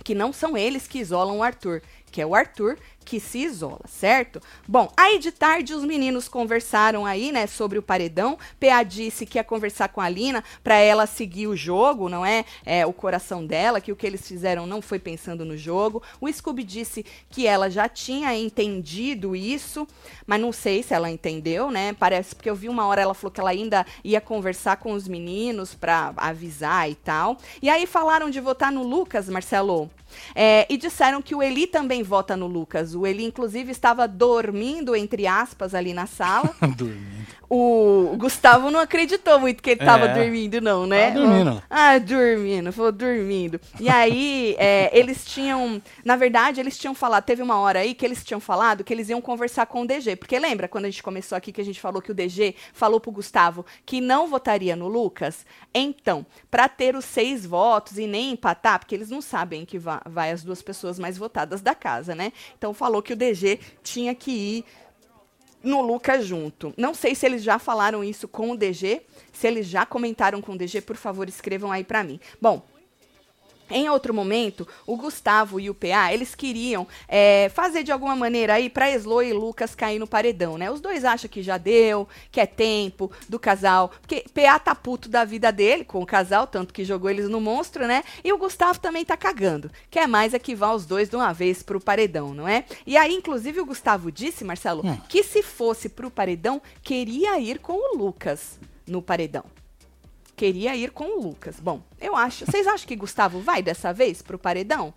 que 0.03 0.15
não 0.15 0.33
são 0.33 0.57
eles 0.57 0.87
que 0.87 0.99
isolam 0.99 1.39
o 1.39 1.43
Arthur, 1.43 1.81
que 2.15 2.21
é 2.21 2.25
o 2.25 2.33
Arthur 2.33 2.77
que 3.03 3.19
se 3.19 3.39
isola, 3.39 3.81
certo? 3.87 4.41
Bom, 4.65 4.89
aí 4.95 5.19
de 5.19 5.31
tarde 5.33 5.73
os 5.73 5.83
meninos 5.83 6.29
conversaram 6.29 7.05
aí, 7.05 7.29
né, 7.29 7.45
sobre 7.45 7.77
o 7.77 7.83
paredão. 7.83 8.39
PA 8.57 8.81
disse 8.83 9.25
que 9.25 9.37
ia 9.37 9.43
conversar 9.43 9.89
com 9.89 9.99
a 9.99 10.07
Lina 10.07 10.41
para 10.63 10.75
ela 10.77 11.05
seguir 11.05 11.47
o 11.47 11.57
jogo, 11.57 12.07
não 12.07 12.25
é? 12.25 12.45
é? 12.65 12.85
O 12.85 12.93
coração 12.93 13.45
dela, 13.45 13.81
que 13.81 13.91
o 13.91 13.97
que 13.97 14.07
eles 14.07 14.25
fizeram 14.25 14.65
não 14.65 14.81
foi 14.81 14.97
pensando 14.97 15.43
no 15.43 15.57
jogo. 15.57 16.01
O 16.21 16.31
Scooby 16.31 16.63
disse 16.63 17.05
que 17.29 17.45
ela 17.45 17.69
já 17.69 17.89
tinha 17.89 18.33
entendido 18.33 19.35
isso, 19.35 19.85
mas 20.25 20.39
não 20.39 20.53
sei 20.53 20.81
se 20.81 20.93
ela 20.93 21.11
entendeu, 21.11 21.69
né? 21.69 21.91
Parece 21.99 22.33
porque 22.33 22.49
eu 22.49 22.55
vi 22.55 22.69
uma 22.69 22.87
hora 22.87 23.01
ela 23.01 23.13
falou 23.13 23.31
que 23.31 23.41
ela 23.41 23.49
ainda 23.49 23.85
ia 24.05 24.21
conversar 24.21 24.77
com 24.77 24.93
os 24.93 25.05
meninos 25.05 25.75
para 25.75 26.13
avisar 26.15 26.89
e 26.89 26.95
tal. 26.95 27.37
E 27.61 27.69
aí 27.69 27.85
falaram 27.85 28.29
de 28.29 28.39
votar 28.39 28.71
no 28.71 28.83
Lucas, 28.83 29.27
Marcelo. 29.27 29.91
É, 30.33 30.65
e 30.69 30.77
disseram 30.77 31.21
que 31.21 31.35
o 31.35 31.41
Eli 31.41 31.67
também 31.67 32.03
vota 32.03 32.35
no 32.35 32.47
Lucas. 32.47 32.95
O 32.95 33.05
Eli, 33.05 33.23
inclusive, 33.23 33.71
estava 33.71 34.07
dormindo, 34.07 34.95
entre 34.95 35.27
aspas, 35.27 35.73
ali 35.73 35.93
na 35.93 36.05
sala. 36.05 36.53
Dormindo. 36.75 37.25
O 37.49 38.15
Gustavo 38.17 38.71
não 38.71 38.79
acreditou 38.79 39.39
muito 39.39 39.61
que 39.61 39.69
ele 39.71 39.79
estava 39.81 40.05
É. 40.05 40.13
dormindo, 40.13 40.59
não, 40.61 40.87
né? 40.87 41.11
Tava 41.11 41.19
dormindo. 41.25 41.63
Ah, 41.69 41.97
dormindo, 41.99 42.73
falou 42.73 42.91
dormindo. 42.91 43.59
E 43.79 43.87
aí, 43.87 44.55
é, 44.59 44.89
eles 44.97 45.23
tinham. 45.25 45.81
Na 46.03 46.15
verdade, 46.15 46.59
eles 46.59 46.77
tinham 46.77 46.95
falado. 46.95 47.23
Teve 47.23 47.41
uma 47.43 47.59
hora 47.59 47.79
aí 47.79 47.93
que 47.93 48.05
eles 48.05 48.23
tinham 48.23 48.39
falado 48.39 48.83
que 48.83 48.93
eles 48.93 49.09
iam 49.09 49.21
conversar 49.21 49.65
com 49.67 49.81
o 49.83 49.85
DG. 49.87 50.15
Porque 50.15 50.39
lembra 50.39 50.67
quando 50.67 50.85
a 50.85 50.89
gente 50.89 51.03
começou 51.03 51.35
aqui 51.37 51.51
que 51.51 51.61
a 51.61 51.65
gente 51.65 51.79
falou 51.79 52.01
que 52.01 52.11
o 52.11 52.15
DG 52.15 52.55
falou 52.73 52.99
pro 52.99 53.11
Gustavo 53.11 53.65
que 53.85 54.01
não 54.01 54.27
votaria 54.27 54.75
no 54.75 54.87
Lucas? 54.87 55.45
Então, 55.73 56.25
para 56.49 56.67
ter 56.67 56.95
os 56.95 57.05
seis 57.05 57.45
votos 57.45 57.97
e 57.97 58.07
nem 58.07 58.31
empatar, 58.31 58.79
porque 58.79 58.95
eles 58.95 59.09
não 59.09 59.21
sabem 59.21 59.65
que 59.65 59.77
va- 59.77 60.01
vai 60.05 60.31
as 60.31 60.43
duas 60.43 60.61
pessoas 60.61 60.97
mais 60.97 61.17
votadas 61.17 61.61
da 61.61 61.75
casa, 61.75 62.15
né? 62.15 62.31
Então 62.57 62.73
falou 62.73 63.01
que 63.01 63.13
o 63.13 63.15
DG 63.15 63.59
tinha 63.83 64.15
que 64.15 64.31
ir 64.31 64.65
no 65.65 65.81
Lucas 65.81 66.25
junto. 66.25 66.73
Não 66.77 66.93
sei 66.93 67.15
se 67.15 67.25
eles 67.25 67.43
já 67.43 67.59
falaram 67.59 68.03
isso 68.03 68.27
com 68.27 68.51
o 68.51 68.57
DG, 68.57 69.01
se 69.33 69.47
eles 69.47 69.67
já 69.67 69.85
comentaram 69.85 70.41
com 70.41 70.53
o 70.53 70.57
DG, 70.57 70.81
por 70.81 70.95
favor, 70.95 71.27
escrevam 71.27 71.71
aí 71.71 71.83
para 71.83 72.03
mim. 72.03 72.19
Bom, 72.41 72.65
em 73.69 73.89
outro 73.89 74.13
momento, 74.13 74.67
o 74.85 74.95
Gustavo 74.95 75.59
e 75.59 75.69
o 75.69 75.73
PA, 75.73 76.13
eles 76.13 76.35
queriam 76.35 76.87
é, 77.07 77.49
fazer 77.49 77.83
de 77.83 77.91
alguma 77.91 78.15
maneira 78.15 78.53
aí 78.53 78.69
pra 78.69 78.89
Eslo 78.91 79.21
e 79.21 79.33
Lucas 79.33 79.73
cair 79.73 79.99
no 79.99 80.07
paredão, 80.07 80.57
né? 80.57 80.69
Os 80.69 80.79
dois 80.79 81.03
acham 81.03 81.29
que 81.29 81.41
já 81.41 81.57
deu, 81.57 82.07
que 82.31 82.39
é 82.39 82.45
tempo 82.45 83.11
do 83.27 83.39
casal, 83.39 83.91
porque 84.01 84.25
PA 84.33 84.59
tá 84.59 84.75
puto 84.75 85.09
da 85.09 85.25
vida 85.25 85.51
dele 85.51 85.83
com 85.83 86.01
o 86.01 86.05
casal, 86.05 86.45
tanto 86.45 86.73
que 86.73 86.83
jogou 86.83 87.09
eles 87.09 87.27
no 87.27 87.41
monstro, 87.41 87.87
né? 87.87 88.03
E 88.23 88.31
o 88.31 88.37
Gustavo 88.37 88.79
também 88.79 89.03
tá 89.03 89.17
cagando. 89.17 89.71
Quer 89.89 90.07
mais 90.07 90.33
é 90.33 90.39
que 90.39 90.55
vá 90.55 90.73
os 90.73 90.85
dois 90.85 91.09
de 91.09 91.15
uma 91.15 91.33
vez 91.33 91.63
pro 91.63 91.81
paredão, 91.81 92.33
não 92.33 92.47
é? 92.47 92.65
E 92.85 92.95
aí, 92.97 93.13
inclusive, 93.13 93.59
o 93.59 93.65
Gustavo 93.65 94.11
disse, 94.11 94.43
Marcelo, 94.43 94.85
hum. 94.85 94.97
que 95.09 95.23
se 95.23 95.41
fosse 95.41 95.89
pro 95.89 96.11
paredão, 96.11 96.61
queria 96.83 97.39
ir 97.39 97.59
com 97.59 97.73
o 97.73 97.97
Lucas 97.97 98.59
no 98.87 99.01
paredão 99.01 99.43
queria 100.35 100.75
ir 100.75 100.91
com 100.91 101.17
o 101.17 101.21
Lucas. 101.21 101.59
Bom, 101.59 101.81
eu 101.99 102.15
acho. 102.15 102.45
Vocês 102.45 102.67
acham 102.67 102.87
que 102.87 102.95
Gustavo 102.95 103.39
vai 103.39 103.63
dessa 103.63 103.93
vez 103.93 104.21
pro 104.21 104.37
paredão? 104.37 104.93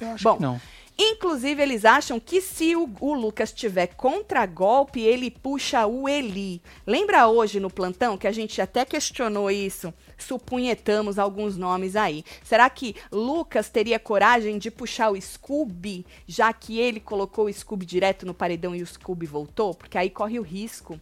Eu 0.00 0.10
acho 0.10 0.24
Bom, 0.24 0.36
que 0.36 0.42
não. 0.42 0.60
Inclusive, 1.00 1.62
eles 1.62 1.84
acham 1.84 2.18
que 2.18 2.40
se 2.40 2.74
o, 2.74 2.90
o 3.00 3.14
Lucas 3.14 3.52
tiver 3.52 3.86
contra-golpe, 3.86 5.00
ele 5.00 5.30
puxa 5.30 5.86
o 5.86 6.08
Eli. 6.08 6.60
Lembra 6.84 7.28
hoje 7.28 7.60
no 7.60 7.70
plantão 7.70 8.18
que 8.18 8.26
a 8.26 8.32
gente 8.32 8.60
até 8.60 8.84
questionou 8.84 9.48
isso? 9.48 9.94
Supunhetamos 10.16 11.16
alguns 11.16 11.56
nomes 11.56 11.94
aí. 11.94 12.24
Será 12.42 12.68
que 12.68 12.96
Lucas 13.12 13.68
teria 13.68 14.00
coragem 14.00 14.58
de 14.58 14.72
puxar 14.72 15.10
o 15.10 15.20
Scooby, 15.20 16.04
já 16.26 16.52
que 16.52 16.80
ele 16.80 16.98
colocou 16.98 17.44
o 17.44 17.52
Scooby 17.52 17.86
direto 17.86 18.26
no 18.26 18.34
paredão 18.34 18.74
e 18.74 18.82
o 18.82 18.86
Scooby 18.86 19.26
voltou? 19.26 19.74
Porque 19.74 19.96
aí 19.96 20.10
corre 20.10 20.40
o 20.40 20.42
risco 20.42 21.00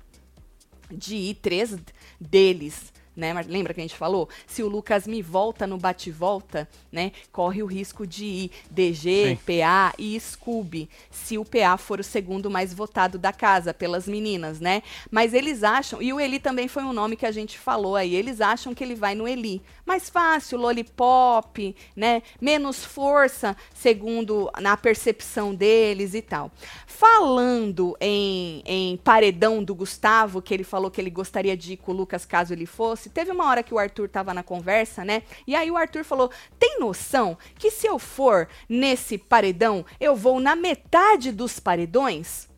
de 0.91 1.17
ir 1.17 1.35
três 1.37 1.75
deles 2.21 2.93
né? 3.17 3.33
Mas 3.33 3.47
lembra 3.47 3.73
que 3.73 3.81
a 3.81 3.83
gente 3.85 3.97
falou? 3.97 4.29
Se 4.47 4.63
o 4.63 4.69
Lucas 4.69 5.07
me 5.07 5.23
volta 5.23 5.67
no 5.67 5.79
bate-volta, 5.79 6.69
né? 6.93 7.13
Corre 7.33 7.63
o 7.63 7.67
risco 7.67 8.07
de 8.07 8.25
ir 8.25 8.51
DG, 8.71 9.37
Sim. 9.37 9.37
PA 9.37 9.95
e 9.99 10.19
Scooby, 10.21 10.89
se 11.11 11.39
o 11.39 11.45
PA 11.45 11.77
for 11.77 12.01
o 12.01 12.05
segundo 12.05 12.51
mais 12.51 12.75
votado 12.75 13.19
da 13.19 13.33
casa 13.33 13.73
pelas 13.73 14.07
meninas, 14.07 14.61
né? 14.61 14.83
Mas 15.11 15.33
eles 15.33 15.65
acham, 15.65 16.03
e 16.03 16.13
o 16.13 16.21
Eli 16.21 16.39
também 16.39 16.69
foi 16.69 16.83
um 16.83 16.93
nome 16.93 17.17
que 17.17 17.27
a 17.27 17.33
gente 17.33 17.59
falou 17.59 17.97
aí, 17.97 18.15
eles 18.15 18.41
acham 18.41 18.75
que 18.75 18.85
ele 18.85 18.95
vai 18.95 19.15
no 19.15 19.27
Eli. 19.27 19.63
Mais 19.85 20.11
fácil, 20.11 20.59
lollipop, 20.59 21.75
né? 21.95 22.23
Menos 22.41 22.85
força, 22.85 23.57
segundo 23.75 24.51
na 24.61 24.77
percepção 24.77 25.55
deles 25.55 26.13
e 26.15 26.21
tal. 26.21 26.51
Falando 26.87 27.97
em, 28.01 28.63
em 28.67 28.97
paredão 28.97 29.63
do 29.63 29.75
Gustavo, 29.75 30.43
que 30.43 30.53
ele 30.53 30.65
falou 30.65 30.91
que 30.91 31.01
ele 31.01 31.11
gostaria 31.11 31.57
de 31.57 31.75
ir 31.75 31.77
com 31.77 31.93
o 31.93 31.95
Lucas 31.95 32.25
caso 32.25 32.53
ele 32.53 32.67
fosse, 32.67 33.06
Teve 33.11 33.31
uma 33.31 33.47
hora 33.47 33.63
que 33.63 33.73
o 33.73 33.79
Arthur 33.79 34.09
tava 34.09 34.35
na 34.35 34.43
conversa, 34.43 35.05
né? 35.05 35.23
E 35.47 35.55
aí 35.55 35.71
o 35.71 35.77
Arthur 35.77 36.05
falou: 36.05 36.31
tem 36.59 36.79
noção 36.79 37.37
que 37.59 37.71
se 37.71 37.87
eu 37.87 37.99
for 37.99 38.49
nesse 38.69 39.17
paredão, 39.19 39.85
eu 40.01 40.15
vou 40.15 40.41
na 40.41 40.57
metade 40.57 41.33
dos 41.33 41.59
paredões? 41.61 42.49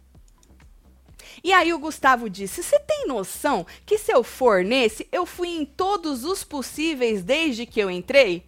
E 1.43 1.53
aí 1.53 1.73
o 1.73 1.79
Gustavo 1.79 2.29
disse: 2.29 2.63
Você 2.63 2.79
tem 2.81 3.07
noção 3.07 3.67
que 3.85 3.99
se 3.99 4.13
eu 4.13 4.25
for 4.25 4.65
nesse, 4.65 5.07
eu 5.13 5.25
fui 5.27 5.49
em 5.49 5.65
todos 5.65 6.25
os 6.25 6.43
possíveis 6.43 7.23
desde 7.23 7.67
que 7.67 7.81
eu 7.81 7.91
entrei? 7.91 8.48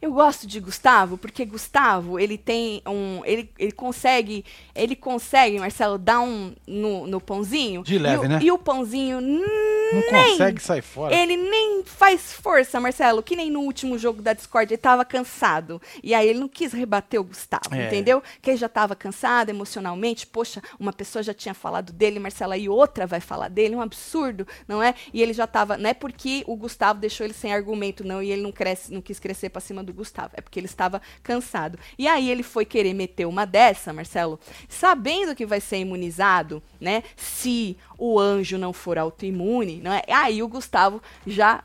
Eu 0.00 0.12
gosto 0.12 0.46
de 0.46 0.60
Gustavo 0.60 1.18
porque 1.18 1.44
Gustavo, 1.44 2.18
ele 2.18 2.38
tem 2.38 2.82
um. 2.86 3.24
Ele, 3.24 3.50
ele 3.58 3.72
consegue. 3.72 4.44
Ele 4.74 4.94
consegue, 4.94 5.58
Marcelo, 5.58 5.98
dar 5.98 6.20
um 6.20 6.54
no, 6.66 7.06
no 7.06 7.20
pãozinho. 7.20 7.82
De 7.82 7.98
leve, 7.98 8.24
e 8.24 8.28
né? 8.28 8.38
E 8.42 8.52
o 8.52 8.58
pãozinho. 8.58 9.20
Não 9.20 10.02
nem, 10.12 10.30
consegue 10.32 10.62
sair 10.62 10.82
fora. 10.82 11.14
Ele 11.14 11.36
nem 11.36 11.82
faz 11.84 12.32
força, 12.32 12.78
Marcelo. 12.78 13.22
Que 13.22 13.34
nem 13.34 13.50
no 13.50 13.60
último 13.60 13.98
jogo 13.98 14.22
da 14.22 14.32
Discord. 14.32 14.72
Ele 14.72 14.78
tava 14.78 15.04
cansado. 15.04 15.80
E 16.02 16.14
aí 16.14 16.28
ele 16.28 16.38
não 16.38 16.48
quis 16.48 16.72
rebater 16.72 17.20
o 17.20 17.24
Gustavo, 17.24 17.74
é. 17.74 17.86
entendeu? 17.86 18.22
Que 18.42 18.50
ele 18.50 18.58
já 18.58 18.68
tava 18.68 18.94
cansado 18.94 19.50
emocionalmente. 19.50 20.26
Poxa, 20.26 20.62
uma 20.78 20.92
pessoa 20.92 21.22
já 21.22 21.34
tinha 21.34 21.54
falado 21.54 21.92
dele, 21.92 22.18
Marcela, 22.18 22.56
e 22.56 22.68
outra 22.68 23.06
vai 23.06 23.20
falar 23.20 23.48
dele. 23.48 23.74
Um 23.74 23.80
absurdo, 23.80 24.46
não 24.66 24.82
é? 24.82 24.94
E 25.12 25.22
ele 25.22 25.32
já 25.32 25.46
tava. 25.46 25.76
Não 25.76 25.90
é 25.90 25.94
porque 25.94 26.44
o 26.46 26.56
Gustavo 26.56 27.00
deixou 27.00 27.24
ele 27.24 27.34
sem 27.34 27.52
argumento, 27.52 28.04
não, 28.04 28.22
e 28.22 28.30
ele 28.30 28.42
não, 28.42 28.52
cresce, 28.52 28.92
não 28.92 29.00
quis 29.00 29.18
crescer 29.18 29.48
pra 29.48 29.60
cima 29.60 29.82
do 29.82 29.87
Gustavo. 29.92 30.30
É 30.34 30.40
porque 30.40 30.58
ele 30.58 30.66
estava 30.66 31.00
cansado. 31.22 31.78
E 31.98 32.06
aí 32.06 32.30
ele 32.30 32.42
foi 32.42 32.64
querer 32.64 32.94
meter 32.94 33.26
uma 33.26 33.44
dessa, 33.44 33.92
Marcelo, 33.92 34.38
sabendo 34.68 35.34
que 35.34 35.46
vai 35.46 35.60
ser 35.60 35.78
imunizado, 35.78 36.62
né? 36.80 37.02
Se 37.16 37.76
o 37.98 38.18
anjo 38.18 38.58
não 38.58 38.72
for 38.72 38.98
autoimune, 38.98 39.80
não 39.82 39.92
é? 39.92 40.02
Aí 40.08 40.42
o 40.42 40.48
Gustavo 40.48 41.02
já 41.26 41.62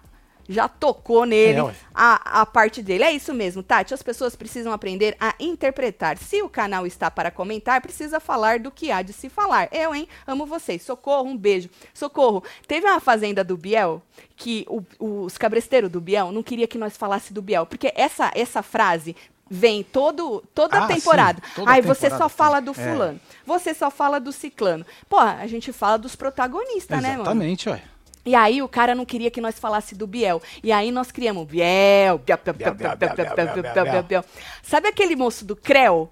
já 0.47 0.67
tocou 0.67 1.25
nele 1.25 1.59
é, 1.59 1.73
a, 1.93 2.41
a 2.41 2.45
parte 2.45 2.81
dele. 2.81 3.03
É 3.03 3.11
isso 3.11 3.33
mesmo, 3.33 3.63
Tati. 3.63 3.93
As 3.93 4.03
pessoas 4.03 4.35
precisam 4.35 4.73
aprender 4.73 5.15
a 5.19 5.33
interpretar. 5.39 6.17
Se 6.17 6.41
o 6.41 6.49
canal 6.49 6.85
está 6.85 7.09
para 7.09 7.31
comentar, 7.31 7.81
precisa 7.81 8.19
falar 8.19 8.59
do 8.59 8.71
que 8.71 8.91
há 8.91 9.01
de 9.01 9.13
se 9.13 9.29
falar. 9.29 9.69
Eu, 9.71 9.93
hein? 9.93 10.07
Amo 10.27 10.45
vocês. 10.45 10.81
Socorro, 10.81 11.27
um 11.27 11.37
beijo. 11.37 11.69
Socorro. 11.93 12.43
Teve 12.67 12.87
uma 12.87 12.99
fazenda 12.99 13.43
do 13.43 13.57
Biel 13.57 14.01
que 14.35 14.65
o, 14.67 14.83
os 15.23 15.37
cabresteiros 15.37 15.89
do 15.89 16.01
Biel 16.01 16.31
não 16.31 16.43
queria 16.43 16.67
que 16.67 16.77
nós 16.77 16.97
falasse 16.97 17.33
do 17.33 17.41
Biel, 17.41 17.65
porque 17.65 17.93
essa, 17.95 18.31
essa 18.35 18.61
frase 18.61 19.15
vem 19.49 19.83
todo, 19.83 20.43
toda 20.53 20.83
ah, 20.83 20.87
temporada. 20.87 21.41
Sim, 21.45 21.51
toda 21.55 21.71
Aí 21.71 21.81
temporada 21.81 21.99
você 21.99 22.09
só 22.09 22.27
fala 22.27 22.59
do 22.59 22.71
é. 22.71 22.73
fulano, 22.73 23.19
é. 23.23 23.37
você 23.45 23.73
só 23.73 23.91
fala 23.91 24.19
do 24.19 24.31
ciclano. 24.31 24.85
Pô, 25.07 25.17
a 25.19 25.45
gente 25.47 25.71
fala 25.71 25.97
dos 25.97 26.15
protagonistas, 26.15 26.97
Exatamente, 26.97 27.03
né, 27.03 27.11
mano? 27.11 27.23
Exatamente, 27.23 27.69
ué. 27.69 27.83
E 28.25 28.35
aí 28.35 28.61
o 28.61 28.67
cara 28.67 28.95
não 28.95 29.05
queria 29.05 29.29
que 29.29 29.41
nós 29.41 29.59
falasse 29.59 29.95
do 29.95 30.07
Biel. 30.07 30.41
E 30.63 30.71
aí 30.71 30.91
nós 30.91 31.11
criamos 31.11 31.45
Biel, 31.45 32.19
Biel, 32.19 32.39
Biel, 32.43 32.53
Biel, 32.55 32.75
Biel, 32.75 32.97
Biel, 32.97 33.15
Biel, 33.15 33.35
Biel, 33.35 33.73
Biel, 33.73 33.85
Biel, 33.85 34.03
Biel. 34.03 34.25
Sabe 34.61 34.87
aquele 34.87 35.15
moço 35.15 35.43
do 35.45 35.55
Creu? 35.55 36.09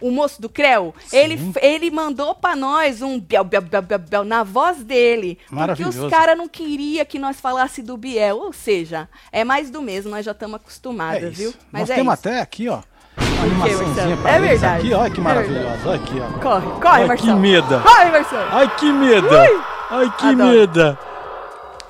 O 0.00 0.10
moço 0.10 0.42
do 0.42 0.48
Creu, 0.48 0.94
ele, 1.12 1.38
ele 1.62 1.90
mandou 1.90 2.34
para 2.34 2.54
nós 2.54 3.00
um 3.00 3.18
Biel, 3.18 3.42
Biel, 3.42 3.62
Biel, 3.62 3.82
Biel, 3.82 3.98
Biel 3.98 4.24
na 4.24 4.42
voz 4.42 4.82
dele. 4.84 5.38
Porque 5.48 5.84
os 5.84 6.10
caras 6.10 6.36
não 6.36 6.46
queriam 6.46 7.04
que 7.04 7.18
nós 7.18 7.40
falasse 7.40 7.82
do 7.82 7.96
Biel. 7.96 8.36
Ou 8.36 8.52
seja, 8.52 9.08
é 9.32 9.44
mais 9.44 9.70
do 9.70 9.80
mesmo, 9.80 10.10
nós 10.10 10.24
já 10.24 10.32
estamos 10.32 10.56
acostumados, 10.56 11.22
é 11.22 11.30
viu? 11.30 11.54
Mas 11.72 11.82
nós 11.82 11.90
é 11.90 11.94
temos 11.94 12.14
isso. 12.14 12.28
até 12.28 12.40
aqui, 12.40 12.68
ó. 12.68 12.82
Uma 13.16 13.44
animaçãozinha 13.44 14.16
pra 14.16 14.30
É 14.30 14.40
verdade. 14.40 14.86
Aqui, 14.86 14.94
olha 14.94 15.10
que 15.10 15.20
maravilhosa. 15.20 15.88
Olha 15.88 16.00
aqui, 16.00 16.14
ó. 16.20 16.38
Corre, 16.40 16.80
corre, 16.80 17.04
Marcelo. 17.06 17.34
que 17.34 17.40
medo. 17.40 17.80
Corre, 17.82 18.10
Marcelo. 18.10 18.48
Ai, 18.50 18.76
que 18.76 18.92
medo. 18.92 19.28
Ui. 19.28 19.73
Ai, 19.90 20.10
que 20.16 20.26
Adoro. 20.26 20.50
medo. 20.50 20.98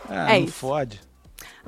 Ah, 0.08 0.34
é 0.34 0.38
não 0.38 0.44
isso. 0.44 0.52
fode. 0.54 1.00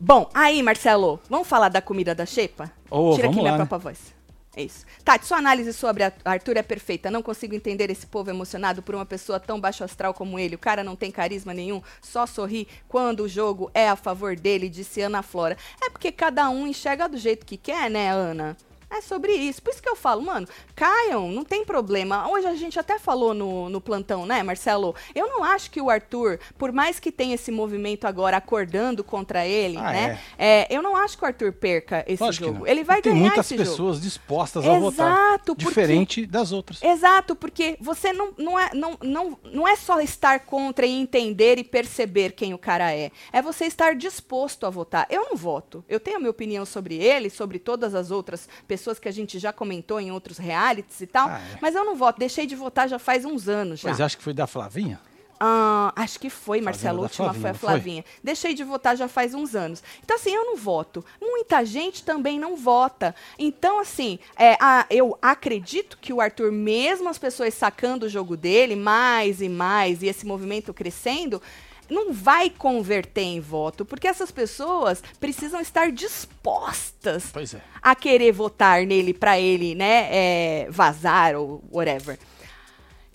Bom, 0.00 0.28
aí, 0.34 0.62
Marcelo, 0.62 1.20
vamos 1.28 1.48
falar 1.48 1.68
da 1.70 1.80
comida 1.80 2.14
da 2.14 2.26
Xepa? 2.26 2.70
Oh, 2.90 3.14
Tira 3.14 3.28
aqui 3.28 3.36
lá, 3.36 3.42
minha 3.42 3.52
né? 3.52 3.58
própria 3.58 3.78
voz. 3.78 4.14
É 4.54 4.62
isso. 4.62 4.86
Tati, 5.04 5.26
sua 5.26 5.36
análise 5.36 5.70
sobre 5.74 6.02
Arthur 6.24 6.56
é 6.56 6.62
perfeita. 6.62 7.10
Não 7.10 7.22
consigo 7.22 7.54
entender 7.54 7.90
esse 7.90 8.06
povo 8.06 8.30
emocionado 8.30 8.82
por 8.82 8.94
uma 8.94 9.04
pessoa 9.04 9.38
tão 9.38 9.60
baixo 9.60 9.84
astral 9.84 10.14
como 10.14 10.38
ele. 10.38 10.54
O 10.54 10.58
cara 10.58 10.82
não 10.82 10.96
tem 10.96 11.10
carisma 11.10 11.52
nenhum, 11.52 11.82
só 12.00 12.24
sorri 12.26 12.66
quando 12.88 13.20
o 13.20 13.28
jogo 13.28 13.70
é 13.74 13.88
a 13.88 13.96
favor 13.96 14.34
dele, 14.34 14.70
disse 14.70 15.02
Ana 15.02 15.22
Flora. 15.22 15.58
É 15.82 15.90
porque 15.90 16.10
cada 16.10 16.48
um 16.48 16.66
enxerga 16.66 17.06
do 17.06 17.18
jeito 17.18 17.44
que 17.44 17.58
quer, 17.58 17.90
né, 17.90 18.10
Ana? 18.10 18.56
É 18.88 19.00
sobre 19.00 19.32
isso. 19.32 19.60
Por 19.60 19.72
isso 19.72 19.82
que 19.82 19.88
eu 19.88 19.96
falo, 19.96 20.22
mano, 20.22 20.46
caiam, 20.74 21.28
não 21.30 21.44
tem 21.44 21.64
problema. 21.64 22.28
Hoje 22.30 22.46
a 22.46 22.54
gente 22.54 22.78
até 22.78 22.98
falou 22.98 23.34
no, 23.34 23.68
no 23.68 23.80
plantão, 23.80 24.24
né, 24.24 24.42
Marcelo? 24.42 24.94
Eu 25.14 25.28
não 25.28 25.42
acho 25.42 25.70
que 25.70 25.80
o 25.80 25.90
Arthur, 25.90 26.38
por 26.56 26.70
mais 26.70 27.00
que 27.00 27.10
tenha 27.10 27.34
esse 27.34 27.50
movimento 27.50 28.06
agora 28.06 28.36
acordando 28.36 29.02
contra 29.02 29.44
ele, 29.44 29.76
ah, 29.76 29.92
né? 29.92 30.20
É. 30.38 30.46
É, 30.46 30.66
eu 30.70 30.80
não 30.82 30.94
acho 30.94 31.18
que 31.18 31.24
o 31.24 31.26
Arthur 31.26 31.52
perca 31.52 32.04
esse 32.06 32.22
Lógico 32.22 32.46
jogo. 32.46 32.66
Ele 32.66 32.84
vai 32.84 33.02
tem 33.02 33.12
ganhar 33.12 33.26
muitas 33.26 33.48
pessoas 33.48 33.96
jogo. 33.96 34.06
dispostas 34.06 34.64
a 34.64 34.68
Exato, 34.68 34.80
votar. 34.80 35.38
Porque, 35.40 35.64
diferente 35.64 36.24
das 36.24 36.52
outras. 36.52 36.80
Exato, 36.80 37.34
porque 37.34 37.76
você 37.80 38.12
não, 38.12 38.32
não, 38.38 38.58
é, 38.58 38.70
não, 38.72 38.96
não, 39.02 39.38
não 39.44 39.68
é 39.68 39.74
só 39.74 40.00
estar 40.00 40.40
contra 40.40 40.86
e 40.86 40.92
entender 40.92 41.58
e 41.58 41.64
perceber 41.64 42.32
quem 42.32 42.54
o 42.54 42.58
cara 42.58 42.94
é. 42.94 43.10
É 43.32 43.42
você 43.42 43.64
estar 43.64 43.96
disposto 43.96 44.64
a 44.64 44.70
votar. 44.70 45.06
Eu 45.10 45.24
não 45.24 45.36
voto. 45.36 45.84
Eu 45.88 45.98
tenho 45.98 46.16
a 46.16 46.20
minha 46.20 46.30
opinião 46.30 46.64
sobre 46.64 46.94
ele, 46.94 47.28
sobre 47.28 47.58
todas 47.58 47.94
as 47.94 48.12
outras 48.12 48.48
pessoas 48.66 48.75
pessoas 48.76 48.98
que 48.98 49.08
a 49.08 49.12
gente 49.12 49.38
já 49.38 49.54
comentou 49.54 49.98
em 49.98 50.12
outros 50.12 50.36
realities 50.36 51.00
e 51.00 51.06
tal, 51.06 51.28
ah, 51.28 51.40
é. 51.40 51.58
mas 51.62 51.74
eu 51.74 51.82
não 51.82 51.96
voto. 51.96 52.18
Deixei 52.18 52.46
de 52.46 52.54
votar 52.54 52.86
já 52.88 52.98
faz 52.98 53.24
uns 53.24 53.48
anos 53.48 53.80
já. 53.80 53.88
Mas 53.88 54.00
acho 54.02 54.18
que 54.18 54.22
foi 54.22 54.34
da 54.34 54.46
Flavinha? 54.46 55.00
Ah, 55.38 55.92
acho 55.96 56.18
que 56.18 56.30
foi, 56.30 56.60
Marcelo. 56.60 57.00
A 57.00 57.02
última 57.02 57.26
Flavinha, 57.26 57.40
foi 57.40 57.50
a 57.50 57.54
Flavinha. 57.54 58.02
Foi? 58.02 58.12
Deixei 58.22 58.54
de 58.54 58.64
votar 58.64 58.96
já 58.96 59.08
faz 59.08 59.34
uns 59.34 59.54
anos. 59.54 59.82
Então, 60.02 60.16
assim, 60.16 60.34
eu 60.34 60.44
não 60.44 60.56
voto. 60.56 61.04
Muita 61.20 61.64
gente 61.64 62.02
também 62.02 62.38
não 62.38 62.56
vota. 62.56 63.14
Então, 63.38 63.80
assim, 63.80 64.18
é, 64.36 64.56
a, 64.60 64.86
eu 64.90 65.16
acredito 65.20 65.98
que 66.00 66.12
o 66.12 66.20
Arthur, 66.20 66.52
mesmo 66.52 67.08
as 67.08 67.18
pessoas 67.18 67.54
sacando 67.54 68.06
o 68.06 68.08
jogo 68.08 68.36
dele 68.36 68.76
mais 68.76 69.40
e 69.42 69.48
mais, 69.48 70.02
e 70.02 70.06
esse 70.06 70.26
movimento 70.26 70.72
crescendo, 70.72 71.40
não 71.88 72.12
vai 72.12 72.50
converter 72.50 73.22
em 73.22 73.40
voto, 73.40 73.84
porque 73.84 74.08
essas 74.08 74.30
pessoas 74.30 75.02
precisam 75.20 75.60
estar 75.60 75.90
dispostas 75.90 77.32
é. 77.54 77.60
a 77.82 77.94
querer 77.94 78.32
votar 78.32 78.84
nele 78.84 79.14
para 79.14 79.38
ele, 79.38 79.74
né, 79.74 80.08
é, 80.10 80.66
vazar 80.70 81.36
ou 81.36 81.62
whatever. 81.70 82.18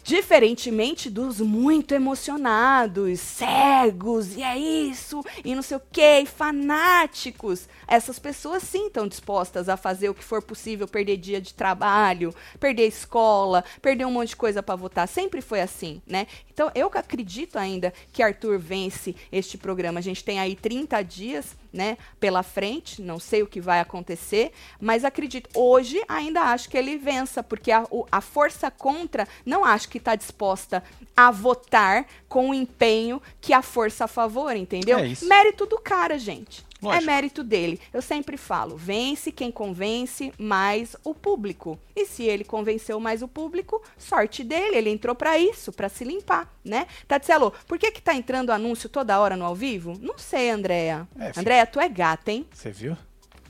Diferentemente 0.04 1.10
dos 1.10 1.40
muito 1.40 1.94
emocionados, 1.94 3.20
cegos, 3.20 4.36
e 4.36 4.42
é 4.42 4.58
isso, 4.58 5.24
e 5.46 5.54
não 5.54 5.62
sei 5.62 5.78
o 5.78 5.82
que, 5.92 6.26
fanáticos. 6.26 7.68
Essas 7.88 8.18
pessoas 8.18 8.64
sim 8.64 8.88
estão 8.88 9.08
dispostas 9.08 9.70
a 9.70 9.78
fazer 9.78 10.10
o 10.10 10.14
que 10.14 10.24
for 10.24 10.42
possível, 10.42 10.88
perder 10.88 11.18
dia 11.18 11.40
de 11.40 11.54
trabalho, 11.54 12.34
perder 12.60 12.88
escola, 12.88 13.64
perder 13.82 14.06
um 14.06 14.12
monte 14.12 14.30
de 14.30 14.36
coisa 14.36 14.64
para 14.64 14.76
votar. 14.76 15.08
Sempre 15.08 15.42
foi 15.42 15.62
assim, 15.62 16.02
né? 16.08 16.26
Então 16.52 16.72
eu 16.74 16.90
acredito 16.94 17.58
ainda 17.58 17.94
que 18.12 18.24
Arthur 18.24 18.60
vence 18.60 19.16
este 19.32 19.58
programa. 19.58 20.00
A 20.00 20.04
gente 20.04 20.24
tem 20.24 20.40
aí 20.40 20.56
30 20.56 21.02
dias 21.04 21.58
né, 21.72 21.98
pela 22.20 22.44
frente, 22.44 23.02
não 23.02 23.20
sei 23.20 23.44
o 23.44 23.48
que 23.48 23.62
vai 23.62 23.80
acontecer, 23.80 24.52
mas 24.80 25.06
acredito, 25.06 25.50
hoje 25.56 26.02
ainda 26.08 26.42
acho 26.42 26.70
que 26.70 26.78
ele 26.78 26.98
vença, 26.98 27.42
porque 27.42 27.72
a, 27.72 27.86
a 28.12 28.22
força 28.22 28.70
contra 28.70 29.28
não 29.46 29.64
acho 29.64 29.90
que 29.92 29.98
está 29.98 30.16
disposta 30.16 30.82
a 31.16 31.30
votar 31.30 32.08
com 32.28 32.50
o 32.50 32.54
empenho 32.54 33.22
que 33.40 33.54
a 33.54 33.62
força 33.62 34.06
a 34.06 34.08
favor, 34.08 34.56
entendeu? 34.56 34.98
É 34.98 35.08
isso. 35.08 35.28
Mérito 35.28 35.66
do 35.68 35.78
cara, 35.78 36.18
gente. 36.18 36.66
Lógico. 36.82 37.04
É 37.04 37.06
mérito 37.06 37.44
dele. 37.44 37.80
Eu 37.94 38.02
sempre 38.02 38.38
falo, 38.38 38.76
vence 38.76 39.32
quem 39.32 39.52
convence 39.52 40.34
mais 40.36 40.96
o 41.04 41.14
público. 41.14 41.78
E 41.96 42.06
se 42.06 42.24
ele 42.24 42.44
convenceu 42.44 43.00
mais 43.00 43.22
o 43.22 43.28
público, 43.28 43.84
sorte 44.00 44.44
dele, 44.44 44.78
ele 44.78 44.90
entrou 44.90 45.14
para 45.14 45.38
isso, 45.38 45.72
para 45.72 45.90
se 45.90 46.04
limpar, 46.04 46.52
né? 46.66 46.88
Tatielo, 47.08 47.54
por 47.68 47.78
que 47.78 47.92
que 47.92 48.02
tá 48.02 48.16
entrando 48.16 48.50
anúncio 48.52 48.90
toda 48.90 49.20
hora 49.20 49.38
no 49.38 49.46
ao 49.46 49.54
vivo? 49.54 49.94
Não 50.02 50.18
sei, 50.18 50.50
Andréia. 50.50 51.08
É, 51.20 51.40
Andréia, 51.40 51.68
tu 51.68 51.80
é 51.80 51.88
gata, 51.88 52.32
hein? 52.32 52.48
Você 52.52 52.72
viu? 52.72 52.98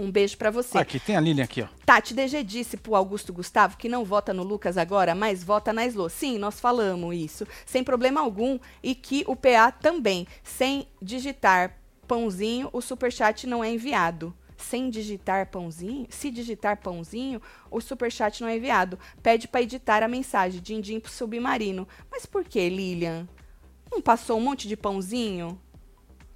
Um 0.01 0.09
beijo 0.09 0.35
para 0.35 0.49
você. 0.49 0.79
Aqui, 0.79 0.99
tem 0.99 1.15
a 1.15 1.19
Lilian 1.19 1.43
aqui, 1.43 1.61
ó. 1.61 1.67
Tati 1.85 2.15
DG 2.15 2.43
disse 2.43 2.75
pro 2.75 2.95
Augusto 2.95 3.31
Gustavo 3.31 3.77
que 3.77 3.87
não 3.87 4.03
vota 4.03 4.33
no 4.33 4.41
Lucas 4.41 4.75
agora, 4.75 5.13
mas 5.13 5.43
vota 5.43 5.71
na 5.71 5.85
Slo. 5.85 6.09
Sim, 6.09 6.39
nós 6.39 6.59
falamos 6.59 7.15
isso, 7.15 7.45
sem 7.67 7.83
problema 7.83 8.19
algum, 8.19 8.57
e 8.81 8.95
que 8.95 9.23
o 9.27 9.35
PA 9.35 9.71
também, 9.71 10.25
sem 10.43 10.87
digitar 10.99 11.77
pãozinho, 12.07 12.67
o 12.73 12.81
superchat 12.81 13.45
não 13.45 13.63
é 13.63 13.71
enviado. 13.71 14.33
Sem 14.57 14.89
digitar 14.89 15.51
pãozinho, 15.51 16.07
se 16.09 16.31
digitar 16.31 16.77
pãozinho, 16.77 17.39
o 17.69 17.79
superchat 17.79 18.41
não 18.41 18.47
é 18.47 18.57
enviado. 18.57 18.97
Pede 19.21 19.47
para 19.47 19.61
editar 19.61 20.01
a 20.01 20.07
mensagem, 20.07 20.59
din-din 20.61 20.99
pro 20.99 21.11
submarino. 21.11 21.87
Mas 22.09 22.25
por 22.25 22.43
que, 22.43 22.69
Lilian? 22.69 23.27
Não 23.91 24.01
passou 24.01 24.39
um 24.39 24.41
monte 24.41 24.67
de 24.67 24.75
pãozinho? 24.75 25.59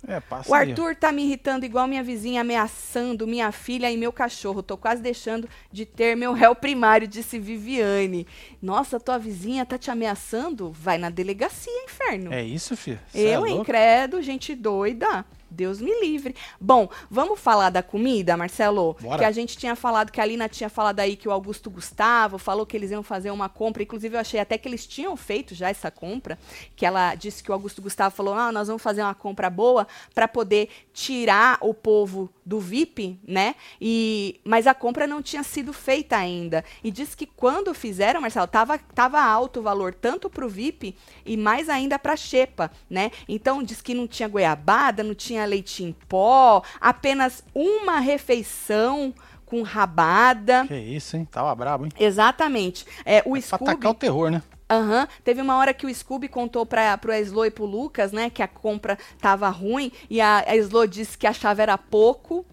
É, 0.08 0.20
passa 0.20 0.52
O 0.52 0.54
aí. 0.54 0.70
Arthur 0.70 0.96
tá 0.96 1.12
me 1.12 1.24
irritando 1.24 1.66
igual 1.66 1.88
minha 1.88 2.04
vizinha, 2.04 2.42
ameaçando 2.42 3.26
minha 3.28 3.52
filha 3.52 3.92
e 3.92 3.98
meu 3.98 4.12
cachorro. 4.12 4.62
Tô 4.64 4.78
quase 4.78 5.02
deixando 5.02 5.50
de 5.72 5.86
ter 5.86 6.16
meu 6.16 6.34
réu 6.34 6.56
primário, 6.56 7.08
disse 7.08 7.40
Viviane. 7.40 8.28
Nossa, 8.62 9.00
tua 9.00 9.18
vizinha 9.18 9.66
tá 9.66 9.78
te 9.78 9.90
ameaçando? 9.92 10.72
Vai 10.72 10.98
na 10.98 11.10
delegacia, 11.10 11.72
inferno. 11.84 12.34
É 12.34 12.44
isso, 12.44 12.76
filho? 12.76 13.00
É 13.14 13.20
Eu, 13.20 13.46
hein, 13.46 13.56
louco? 13.56 13.66
credo, 13.66 14.22
gente 14.22 14.56
doida. 14.56 15.26
Deus 15.56 15.82
me 15.82 16.00
livre. 16.02 16.36
Bom, 16.60 16.90
vamos 17.10 17.40
falar 17.40 17.70
da 17.70 17.82
comida, 17.82 18.38
Marcelo? 18.38 18.96
Bora. 19.00 19.18
Que 19.18 19.26
a 19.26 19.32
gente 19.32 19.58
tinha 19.58 19.76
falado, 19.76 20.12
que 20.12 20.22
a 20.22 20.26
Lina 20.26 20.48
tinha 20.48 20.70
falado 20.70 21.00
aí 21.00 21.16
que 21.16 21.28
o 21.28 21.32
Augusto 21.32 21.70
Gustavo 21.70 22.38
falou 22.38 22.66
que 22.66 22.76
eles 22.76 22.92
iam 22.92 23.02
fazer 23.02 23.32
uma 23.32 23.50
compra. 23.50 23.82
Inclusive, 23.82 24.16
eu 24.16 24.20
achei 24.20 24.40
até 24.40 24.58
que 24.58 24.68
eles 24.68 24.86
tinham 24.86 25.16
feito 25.16 25.56
já 25.56 25.70
essa 25.70 25.90
compra. 25.90 26.38
Que 26.76 26.86
ela 26.86 27.16
disse 27.16 27.42
que 27.42 27.50
o 27.50 27.54
Augusto 27.54 27.82
Gustavo 27.82 28.14
falou: 28.14 28.34
ah, 28.34 28.52
nós 28.52 28.68
vamos 28.68 28.84
fazer 28.84 29.02
uma 29.02 29.16
compra 29.16 29.50
boa 29.50 29.88
para 30.14 30.28
poder 30.28 30.70
tirar 30.94 31.58
o 31.62 31.74
povo 31.74 32.30
do 32.46 32.60
VIP, 32.60 33.20
né? 33.28 33.56
E, 33.82 34.40
mas 34.44 34.68
a 34.68 34.74
compra 34.74 35.08
não 35.08 35.22
tinha 35.22 35.42
sido 35.42 35.74
feita 35.74 36.16
ainda. 36.16 36.64
E 36.84 36.92
disse 36.92 37.18
que 37.18 37.26
quando 37.26 37.74
fizeram, 37.74 38.22
Marcelo, 38.22 38.48
tava, 38.48 38.78
tava 38.78 39.20
alto 39.22 39.60
o 39.60 39.64
valor, 39.64 39.94
tanto 39.94 40.30
para 40.30 40.46
o 40.46 40.50
VIP 40.50 40.96
e 41.26 41.36
mais 41.36 41.70
ainda 41.70 41.98
para 41.98 42.14
a 42.14 42.18
Xepa, 42.18 42.72
né? 42.90 43.12
Então 43.28 43.64
diz 43.64 43.82
que 43.82 43.94
não 43.94 44.08
tinha 44.08 44.28
goiabada, 44.30 45.04
não 45.04 45.16
tinha 45.16 45.44
leite 45.46 45.84
em 45.84 45.92
pó, 46.08 46.62
apenas 46.80 47.44
uma 47.54 48.00
refeição 48.00 49.14
com 49.46 49.62
rabada. 49.62 50.66
Que 50.68 50.76
isso, 50.78 51.18
hein? 51.18 51.28
Tava 51.32 51.54
brabo, 51.56 51.86
hein? 51.86 51.92
Exatamente. 52.00 52.86
É, 53.06 53.22
o 53.26 53.32
Pra 53.32 53.42
Scooby. 53.42 53.64
atacar 53.72 53.92
o 53.92 53.96
terror, 53.96 54.30
né? 54.32 54.42
Aham. 54.70 55.08
Teve 55.24 55.42
uma 55.42 55.58
hora 55.58 55.74
que 55.74 55.86
o 55.86 55.94
Scooby 55.94 56.28
contou 56.28 56.66
pra, 56.66 56.98
pro 56.98 57.14
Slo 57.14 57.46
e 57.46 57.52
pro 57.52 57.66
Lucas, 57.66 58.12
né, 58.12 58.30
que 58.30 58.42
a 58.42 58.48
compra 58.48 58.98
tava 59.20 59.48
ruim 59.50 59.92
e 60.10 60.20
a, 60.20 60.40
a 60.40 60.88
disse 60.88 61.18
que 61.18 61.28
achava 61.28 61.62
era 61.62 61.78
pouco. 61.78 62.46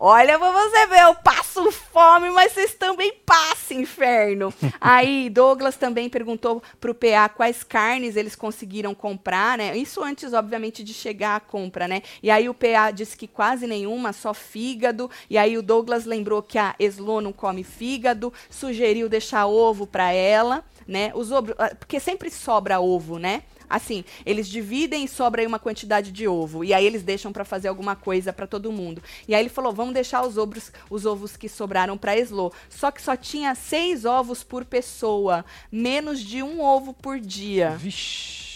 Olha 0.00 0.38
pra 0.38 0.52
você 0.52 0.86
ver, 0.86 1.00
eu 1.02 1.14
passo 1.16 1.72
fome, 1.72 2.30
mas 2.30 2.52
vocês 2.52 2.72
também 2.72 3.12
passam, 3.26 3.80
inferno. 3.80 4.54
Aí 4.80 5.28
Douglas 5.28 5.74
também 5.74 6.08
perguntou 6.08 6.62
pro 6.78 6.94
PA 6.94 7.28
quais 7.28 7.64
carnes 7.64 8.14
eles 8.14 8.36
conseguiram 8.36 8.94
comprar, 8.94 9.58
né? 9.58 9.76
Isso 9.76 10.00
antes, 10.00 10.32
obviamente, 10.32 10.84
de 10.84 10.94
chegar 10.94 11.34
a 11.34 11.40
compra, 11.40 11.88
né? 11.88 12.02
E 12.22 12.30
aí 12.30 12.48
o 12.48 12.54
PA 12.54 12.92
disse 12.92 13.16
que 13.16 13.26
quase 13.26 13.66
nenhuma, 13.66 14.12
só 14.12 14.32
fígado. 14.32 15.10
E 15.28 15.36
aí 15.36 15.58
o 15.58 15.62
Douglas 15.62 16.04
lembrou 16.04 16.42
que 16.42 16.58
a 16.58 16.76
Slo 16.78 17.20
não 17.20 17.32
come 17.32 17.64
fígado, 17.64 18.32
sugeriu 18.48 19.08
deixar 19.08 19.46
ovo 19.46 19.84
pra 19.84 20.12
ela, 20.12 20.64
né? 20.86 21.10
Os 21.12 21.32
ovo, 21.32 21.52
ah, 21.58 21.74
porque 21.74 21.98
sempre 21.98 22.30
sobra 22.30 22.78
ovo, 22.78 23.18
né? 23.18 23.42
Assim, 23.68 24.04
eles 24.24 24.48
dividem 24.48 25.04
e 25.04 25.08
sobra 25.08 25.42
aí 25.42 25.46
uma 25.46 25.58
quantidade 25.58 26.10
de 26.10 26.26
ovo. 26.26 26.64
E 26.64 26.72
aí 26.72 26.84
eles 26.84 27.02
deixam 27.02 27.32
pra 27.32 27.44
fazer 27.44 27.68
alguma 27.68 27.94
coisa 27.94 28.32
pra 28.32 28.46
todo 28.46 28.72
mundo. 28.72 29.02
E 29.26 29.34
aí 29.34 29.42
ele 29.42 29.48
falou: 29.48 29.72
vamos 29.72 29.94
deixar 29.94 30.22
os 30.26 30.38
ovos, 30.38 30.72
os 30.90 31.06
ovos 31.06 31.36
que 31.36 31.48
sobraram 31.48 31.98
pra 31.98 32.16
Slo. 32.18 32.52
Só 32.68 32.90
que 32.90 33.02
só 33.02 33.16
tinha 33.16 33.54
seis 33.54 34.04
ovos 34.04 34.42
por 34.42 34.64
pessoa. 34.64 35.44
Menos 35.70 36.20
de 36.20 36.42
um 36.42 36.60
ovo 36.60 36.92
por 36.92 37.18
dia. 37.20 37.70
Vixe. 37.70 38.48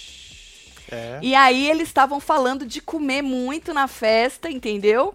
É. 0.91 1.19
E 1.23 1.35
aí 1.35 1.69
eles 1.71 1.89
estavam 1.89 2.21
falando 2.21 2.67
de 2.67 2.81
comer 2.83 3.23
muito 3.23 3.73
na 3.73 3.89
festa, 3.89 4.51
entendeu? 4.51 5.15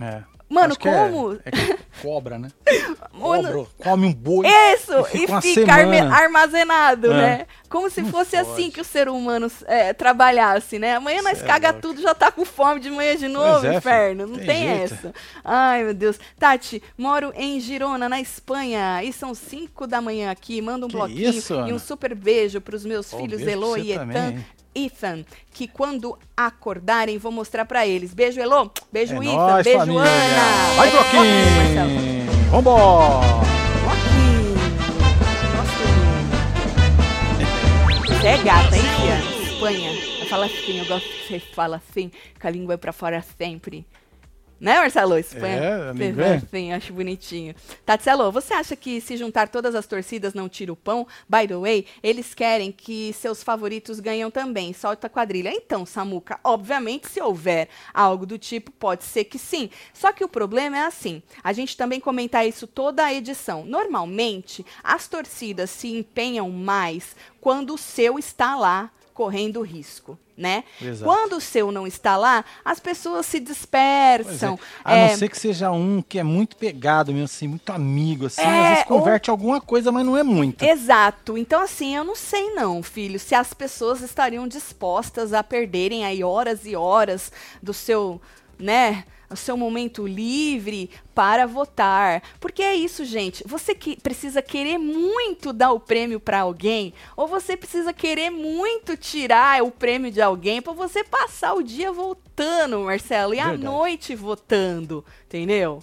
é. 0.00 0.35
Mano, 0.48 0.74
Acho 0.78 0.88
é- 0.88 1.08
como? 1.08 1.32
É, 1.44 1.50
que 1.50 1.78
cobra, 2.02 2.38
né? 2.38 2.48
Cobra, 3.18 3.64
come 3.82 4.06
um 4.06 4.12
boi. 4.12 4.46
Isso! 4.46 4.92
E 4.92 5.16
E 5.16 5.18
fica 5.20 5.32
uma 5.32 5.40
fica 5.42 5.72
armazenado, 6.14 7.10
É. 7.12 7.16
né? 7.16 7.46
Como 7.68 7.90
se 7.90 8.02
Não 8.02 8.10
fosse 8.10 8.36
pode. 8.36 8.48
assim 8.50 8.70
que 8.70 8.80
o 8.80 8.84
ser 8.84 9.08
humano 9.08 9.50
é, 9.66 9.92
trabalhasse, 9.92 10.78
né? 10.78 10.94
Amanhã 10.96 11.22
nós 11.22 11.38
Cê 11.38 11.44
é 11.44 11.46
caga 11.46 11.72
tudo, 11.72 12.00
já 12.00 12.14
tá 12.14 12.30
com 12.30 12.44
fome 12.44 12.78
de 12.80 12.90
manhã 12.90 13.16
de 13.16 13.26
novo, 13.26 13.66
é, 13.66 13.76
inferno. 13.76 14.26
Não 14.26 14.36
Tem 14.36 14.46
tem, 14.46 14.68
essa. 14.68 15.12
Ai, 15.44 15.82
meu 15.84 15.94
Deus. 15.94 16.18
Tati, 16.38 16.82
moro 16.96 17.32
em 17.34 17.58
Girona, 17.58 18.08
na 18.08 18.20
Espanha, 18.20 19.02
e 19.02 19.12
são 19.12 19.34
5 19.34 19.86
da 19.86 20.00
manhã 20.00 20.30
aqui. 20.30 20.60
Manda 20.62 20.86
um 20.86 20.88
Que 20.88 20.96
bloquinho 20.96 21.30
isso, 21.30 21.54
e 21.66 21.72
um 21.72 21.78
super 21.78 22.14
beijo 22.14 22.60
pros 22.60 22.84
meus 22.84 23.12
Ó, 23.12 23.18
filhos 23.18 23.42
Elo 23.42 23.76
e 23.78 23.92
Ethan. 23.92 24.00
também? 24.06 24.46
Ethan, 24.76 25.24
que 25.52 25.66
quando 25.66 26.18
acordarem 26.36 27.16
vou 27.18 27.32
mostrar 27.32 27.64
pra 27.64 27.86
eles. 27.86 28.12
Beijo, 28.12 28.38
Elo. 28.40 28.70
Beijo, 28.92 29.14
É 29.14 29.16
Ethan. 29.18 29.36
nóis, 29.36 29.64
Beijo, 29.64 29.78
família. 29.80 30.02
Ana. 30.02 30.74
Vai! 30.76 30.90
Vambora! 32.50 33.26
Joaquim. 33.82 34.54
Nossa. 37.96 38.20
Você 38.20 38.26
é 38.26 38.38
gata, 38.42 38.76
hein, 38.76 38.82
Fia? 39.00 39.18
Espanha. 39.52 39.90
Eu 40.20 40.26
falo 40.26 40.42
assim, 40.44 40.78
eu 40.78 40.84
gosto 40.86 41.08
que 41.08 41.28
você 41.28 41.38
fala 41.40 41.76
assim, 41.76 42.10
com 42.40 42.46
a 42.46 42.50
língua 42.50 42.76
pra 42.78 42.92
fora 42.92 43.24
sempre. 43.38 43.86
Né, 44.58 44.78
Marcelo? 44.78 45.18
Espanha. 45.18 45.56
É, 45.56 45.90
amigo, 45.90 46.20
é. 46.20 46.36
assim, 46.36 46.72
acho 46.72 46.92
bonitinho. 46.92 47.54
Tatselo, 47.84 48.32
você 48.32 48.54
acha 48.54 48.74
que 48.74 49.02
se 49.02 49.14
juntar 49.16 49.48
todas 49.48 49.74
as 49.74 49.86
torcidas 49.86 50.32
não 50.32 50.48
tira 50.48 50.72
o 50.72 50.76
pão? 50.76 51.06
By 51.28 51.46
the 51.46 51.56
way, 51.56 51.86
eles 52.02 52.32
querem 52.32 52.72
que 52.72 53.12
seus 53.12 53.42
favoritos 53.42 54.00
ganham 54.00 54.30
também. 54.30 54.72
Solta 54.72 55.08
a 55.08 55.10
quadrilha. 55.10 55.52
Então, 55.52 55.84
Samuca, 55.84 56.40
obviamente, 56.42 57.06
se 57.08 57.20
houver 57.20 57.68
algo 57.92 58.24
do 58.24 58.38
tipo, 58.38 58.70
pode 58.70 59.04
ser 59.04 59.24
que 59.24 59.38
sim. 59.38 59.68
Só 59.92 60.10
que 60.10 60.24
o 60.24 60.28
problema 60.28 60.78
é 60.78 60.86
assim. 60.86 61.22
A 61.44 61.52
gente 61.52 61.76
também 61.76 62.00
comenta 62.00 62.44
isso 62.44 62.66
toda 62.66 63.04
a 63.04 63.12
edição. 63.12 63.64
Normalmente, 63.66 64.64
as 64.82 65.06
torcidas 65.06 65.68
se 65.68 65.88
empenham 65.88 66.48
mais 66.50 67.14
quando 67.42 67.74
o 67.74 67.78
seu 67.78 68.18
está 68.18 68.56
lá 68.56 68.90
correndo 69.16 69.62
risco, 69.62 70.18
né? 70.36 70.62
Exato. 70.80 71.10
Quando 71.10 71.36
o 71.38 71.40
seu 71.40 71.72
não 71.72 71.86
está 71.86 72.18
lá, 72.18 72.44
as 72.62 72.78
pessoas 72.78 73.24
se 73.24 73.40
Pois 73.40 73.48
é. 73.48 73.52
dispersam. 73.52 74.58
A 74.84 74.94
É, 74.94 75.08
não 75.08 75.16
ser 75.16 75.30
que 75.30 75.38
seja 75.38 75.70
um 75.70 76.02
que 76.02 76.18
é 76.18 76.22
muito 76.22 76.54
pegado 76.56 77.10
mesmo, 77.12 77.24
assim, 77.24 77.48
muito 77.48 77.70
amigo, 77.72 78.26
assim, 78.26 78.42
É, 78.42 78.44
às 78.44 78.68
vezes 78.68 78.84
ou- 78.90 78.98
converte 78.98 79.30
alguma 79.30 79.58
coisa, 79.58 79.90
mas 79.90 80.04
não 80.04 80.18
é 80.18 80.22
muito. 80.22 80.62
Exato. 80.62 81.38
Então, 81.38 81.62
assim, 81.62 81.96
eu 81.96 82.04
não 82.04 82.14
sei 82.14 82.50
não, 82.54 82.82
filho, 82.82 83.18
se 83.18 83.34
as 83.34 83.54
pessoas 83.54 84.02
estariam 84.02 84.46
dispostas 84.46 85.32
a 85.32 85.42
perderem 85.42 86.04
aí 86.04 86.22
horas 86.22 86.66
e 86.66 86.76
horas 86.76 87.32
do 87.62 87.72
seu, 87.72 88.20
né, 88.58 89.04
o 89.30 89.36
seu 89.36 89.56
momento 89.56 90.06
livre 90.06 90.90
para 91.14 91.46
votar. 91.46 92.22
Porque 92.40 92.62
é 92.62 92.74
isso, 92.74 93.04
gente. 93.04 93.42
Você 93.46 93.74
que 93.74 94.00
precisa 94.00 94.42
querer 94.42 94.78
muito 94.78 95.52
dar 95.52 95.72
o 95.72 95.80
prêmio 95.80 96.20
para 96.20 96.40
alguém, 96.40 96.92
ou 97.16 97.26
você 97.26 97.56
precisa 97.56 97.92
querer 97.92 98.30
muito 98.30 98.96
tirar 98.96 99.62
o 99.62 99.70
prêmio 99.70 100.10
de 100.10 100.20
alguém 100.20 100.60
para 100.62 100.72
você 100.72 101.02
passar 101.04 101.54
o 101.54 101.62
dia 101.62 101.92
votando, 101.92 102.80
Marcelo, 102.80 103.34
e 103.34 103.36
Verdade. 103.36 103.66
a 103.66 103.70
noite 103.70 104.14
votando, 104.14 105.04
entendeu? 105.26 105.82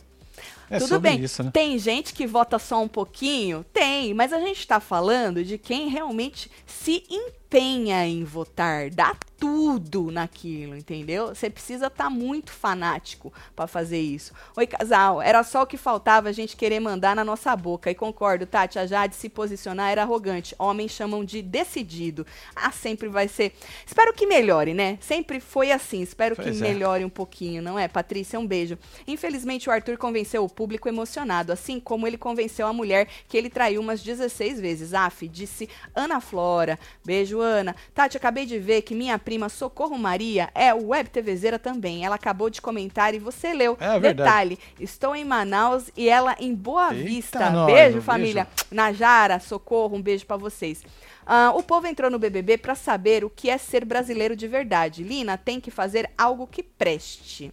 É 0.69 0.79
Tudo 0.79 0.99
bem. 0.99 1.23
Isso, 1.23 1.43
né? 1.43 1.51
Tem 1.51 1.77
gente 1.77 2.13
que 2.13 2.25
vota 2.25 2.57
só 2.57 2.81
um 2.81 2.87
pouquinho? 2.87 3.63
Tem, 3.71 4.13
mas 4.13 4.33
a 4.33 4.39
gente 4.39 4.59
está 4.59 4.79
falando 4.79 5.43
de 5.43 5.57
quem 5.57 5.87
realmente 5.87 6.49
se 6.65 7.03
empenha 7.09 8.07
em 8.07 8.23
votar, 8.23 8.89
dá 8.89 9.15
tudo 9.43 10.09
naquilo, 10.09 10.73
entendeu? 10.73 11.35
Você 11.35 11.49
precisa 11.49 11.87
estar 11.87 12.05
tá 12.05 12.09
muito 12.09 12.49
fanático 12.49 13.33
para 13.53 13.67
fazer 13.67 13.99
isso. 13.99 14.33
Oi, 14.55 14.65
casal, 14.65 15.21
era 15.21 15.43
só 15.43 15.63
o 15.63 15.67
que 15.67 15.75
faltava 15.75 16.29
a 16.29 16.31
gente 16.31 16.55
querer 16.55 16.79
mandar 16.79 17.13
na 17.13 17.25
nossa 17.25 17.53
boca. 17.53 17.91
E 17.91 17.95
concordo, 17.95 18.45
Tati, 18.45 18.79
a 18.79 18.85
Jade 18.85 19.17
se 19.17 19.27
posicionar 19.27 19.91
era 19.91 20.03
arrogante. 20.03 20.55
Homens 20.57 20.91
chamam 20.91 21.25
de 21.25 21.41
decidido. 21.41 22.25
Ah, 22.55 22.71
sempre 22.71 23.09
vai 23.09 23.27
ser. 23.27 23.51
Espero 23.85 24.13
que 24.13 24.25
melhore, 24.25 24.73
né? 24.73 24.97
Sempre 25.01 25.41
foi 25.41 25.73
assim. 25.73 26.01
Espero 26.01 26.37
pois 26.37 26.47
que 26.47 26.63
é. 26.63 26.69
melhore 26.69 27.03
um 27.03 27.09
pouquinho, 27.09 27.61
não 27.61 27.77
é? 27.77 27.89
Patrícia, 27.89 28.39
um 28.39 28.47
beijo. 28.47 28.77
Infelizmente, 29.05 29.67
o 29.67 29.73
Arthur 29.73 29.97
convenceu 29.97 30.45
o 30.45 30.49
público 30.49 30.87
emocionado, 30.87 31.51
assim 31.51 31.81
como 31.81 32.07
ele 32.07 32.17
convenceu 32.17 32.65
a 32.65 32.71
mulher 32.71 33.09
que 33.27 33.35
ele 33.35 33.49
traiu 33.49 33.81
umas 33.81 34.01
16 34.01 34.61
vezes. 34.61 34.93
Af, 34.93 35.27
disse 35.27 35.67
Ana 35.93 36.21
Flora. 36.21 36.79
Beijo, 37.03 37.41
Ana. 37.41 37.75
Tati, 37.93 38.15
acabei 38.15 38.45
de 38.45 38.57
ver 38.57 38.83
que 38.83 38.95
minha 38.95 39.19
prima 39.19 39.32
Socorro 39.49 39.97
Maria 39.97 40.49
é 40.53 40.73
web 40.73 41.09
TVzeira 41.09 41.59
também. 41.59 42.05
Ela 42.05 42.15
acabou 42.15 42.49
de 42.49 42.61
comentar 42.61 43.13
e 43.13 43.19
você 43.19 43.53
leu. 43.53 43.77
É 43.79 43.99
Detalhe, 43.99 44.59
estou 44.79 45.15
em 45.15 45.25
Manaus 45.25 45.89
e 45.95 46.09
ela 46.09 46.35
em 46.39 46.53
Boa 46.53 46.93
Eita 46.93 47.05
Vista. 47.07 47.49
Nós, 47.49 47.73
beijo, 47.73 48.01
família. 48.01 48.45
Beijo. 48.45 48.67
Najara, 48.71 49.39
Socorro, 49.39 49.95
um 49.95 50.01
beijo 50.01 50.25
para 50.25 50.37
vocês. 50.37 50.83
Uh, 51.23 51.57
o 51.57 51.63
povo 51.63 51.87
entrou 51.87 52.11
no 52.11 52.19
BBB 52.19 52.57
para 52.57 52.75
saber 52.75 53.23
o 53.23 53.29
que 53.29 53.49
é 53.49 53.57
ser 53.57 53.85
brasileiro 53.85 54.35
de 54.35 54.47
verdade. 54.47 55.03
Lina 55.03 55.37
tem 55.37 55.59
que 55.59 55.71
fazer 55.71 56.09
algo 56.17 56.45
que 56.45 56.61
preste. 56.61 57.51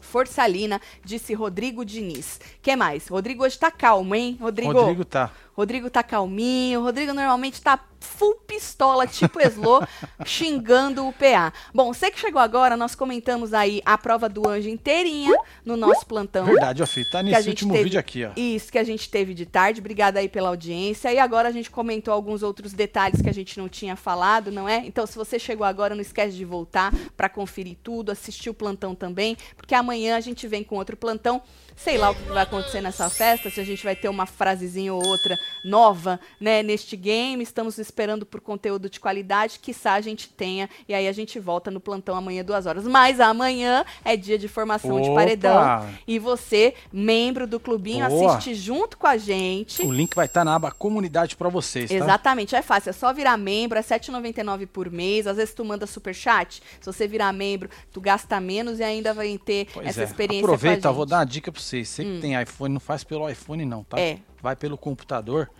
Força 0.00 0.46
Lina, 0.46 0.80
disse 1.04 1.34
Rodrigo 1.34 1.84
Diniz. 1.84 2.40
que 2.60 2.74
mais? 2.74 3.06
Rodrigo 3.06 3.44
hoje 3.44 3.58
tá 3.58 3.70
calmo, 3.70 4.14
hein, 4.14 4.36
Rodrigo? 4.40 4.72
Rodrigo 4.72 5.04
tá. 5.04 5.30
Rodrigo 5.60 5.90
tá 5.90 6.02
calminho. 6.02 6.82
Rodrigo 6.82 7.12
normalmente 7.12 7.60
tá 7.60 7.78
full 8.00 8.34
pistola, 8.46 9.06
tipo 9.06 9.38
Eslo, 9.40 9.86
xingando 10.24 11.06
o 11.06 11.12
PA. 11.12 11.52
Bom, 11.74 11.92
você 11.92 12.10
que 12.10 12.18
chegou 12.18 12.40
agora, 12.40 12.78
nós 12.78 12.94
comentamos 12.94 13.52
aí 13.52 13.82
a 13.84 13.98
prova 13.98 14.26
do 14.26 14.48
anjo 14.48 14.70
inteirinha 14.70 15.36
no 15.62 15.76
nosso 15.76 16.06
plantão. 16.06 16.46
Verdade, 16.46 16.82
ó, 16.82 16.86
filho, 16.86 17.10
tá 17.10 17.22
nesse 17.22 17.46
último 17.50 17.72
teve, 17.72 17.84
vídeo 17.84 18.00
aqui, 18.00 18.24
ó. 18.24 18.30
Isso, 18.34 18.72
que 18.72 18.78
a 18.78 18.84
gente 18.84 19.10
teve 19.10 19.34
de 19.34 19.44
tarde. 19.44 19.80
Obrigada 19.80 20.18
aí 20.18 20.30
pela 20.30 20.48
audiência. 20.48 21.12
E 21.12 21.18
agora 21.18 21.50
a 21.50 21.52
gente 21.52 21.70
comentou 21.70 22.14
alguns 22.14 22.42
outros 22.42 22.72
detalhes 22.72 23.20
que 23.20 23.28
a 23.28 23.34
gente 23.34 23.58
não 23.58 23.68
tinha 23.68 23.96
falado, 23.96 24.50
não 24.50 24.66
é? 24.66 24.78
Então, 24.86 25.06
se 25.06 25.14
você 25.14 25.38
chegou 25.38 25.66
agora, 25.66 25.94
não 25.94 26.00
esquece 26.00 26.34
de 26.34 26.44
voltar 26.46 26.94
para 27.18 27.28
conferir 27.28 27.76
tudo, 27.82 28.10
assistir 28.10 28.48
o 28.48 28.54
plantão 28.54 28.94
também, 28.94 29.36
porque 29.54 29.74
amanhã 29.74 30.16
a 30.16 30.20
gente 30.20 30.48
vem 30.48 30.64
com 30.64 30.76
outro 30.76 30.96
plantão 30.96 31.42
sei 31.76 31.98
lá 31.98 32.10
o 32.10 32.14
que 32.14 32.22
vai 32.22 32.42
acontecer 32.42 32.80
nessa 32.80 33.08
festa, 33.08 33.50
se 33.50 33.60
a 33.60 33.64
gente 33.64 33.82
vai 33.82 33.96
ter 33.96 34.08
uma 34.08 34.26
frasezinha 34.26 34.92
ou 34.92 35.04
outra 35.04 35.38
nova, 35.64 36.20
né, 36.40 36.62
neste 36.62 36.96
game. 36.96 37.42
Estamos 37.42 37.78
esperando 37.78 38.26
por 38.26 38.40
conteúdo 38.40 38.88
de 38.88 39.00
qualidade, 39.00 39.58
quiçá 39.58 39.94
a 39.94 40.00
gente 40.00 40.28
tenha, 40.28 40.68
e 40.88 40.94
aí 40.94 41.08
a 41.08 41.12
gente 41.12 41.38
volta 41.38 41.70
no 41.70 41.80
plantão 41.80 42.14
amanhã, 42.14 42.44
duas 42.44 42.66
horas. 42.66 42.84
Mas 42.84 43.20
amanhã 43.20 43.84
é 44.04 44.16
dia 44.16 44.38
de 44.38 44.48
formação 44.48 44.96
Opa! 44.96 45.02
de 45.02 45.14
paredão. 45.14 45.88
E 46.06 46.18
você, 46.18 46.74
membro 46.92 47.46
do 47.46 47.58
clubinho, 47.58 48.06
Boa. 48.08 48.36
assiste 48.36 48.54
junto 48.54 48.96
com 48.96 49.06
a 49.06 49.16
gente. 49.16 49.82
O 49.82 49.92
link 49.92 50.14
vai 50.14 50.26
estar 50.26 50.40
tá 50.40 50.44
na 50.44 50.54
aba 50.54 50.70
comunidade 50.70 51.36
para 51.36 51.48
vocês, 51.48 51.90
tá? 51.90 51.96
Exatamente, 51.96 52.54
é 52.54 52.62
fácil, 52.62 52.90
é 52.90 52.92
só 52.92 53.12
virar 53.12 53.36
membro, 53.36 53.78
é 53.78 53.82
R$ 53.82 53.86
7,99 53.86 54.66
por 54.66 54.90
mês. 54.90 55.26
Às 55.26 55.36
vezes 55.36 55.54
tu 55.54 55.64
manda 55.64 55.86
super 55.86 56.14
chat, 56.14 56.62
se 56.80 56.86
você 56.86 57.06
virar 57.06 57.32
membro, 57.32 57.68
tu 57.92 58.00
gasta 58.00 58.40
menos 58.40 58.78
e 58.78 58.82
ainda 58.82 59.12
vai 59.12 59.38
ter 59.38 59.68
pois 59.72 59.86
essa 59.86 60.02
é. 60.02 60.04
experiência 60.04 60.44
Aproveita, 60.44 60.92
vou 60.92 61.06
dar 61.06 61.18
uma 61.18 61.24
dica 61.24 61.52
para 61.52 61.59
vocês. 61.60 61.88
Você 61.88 62.02
hum. 62.02 62.14
que 62.16 62.20
tem 62.20 62.40
iPhone, 62.40 62.74
não 62.74 62.80
faz 62.80 63.04
pelo 63.04 63.28
iPhone 63.28 63.64
não, 63.64 63.84
tá? 63.84 63.98
É. 63.98 64.18
Vai 64.42 64.56
pelo 64.56 64.78
computador, 64.78 65.50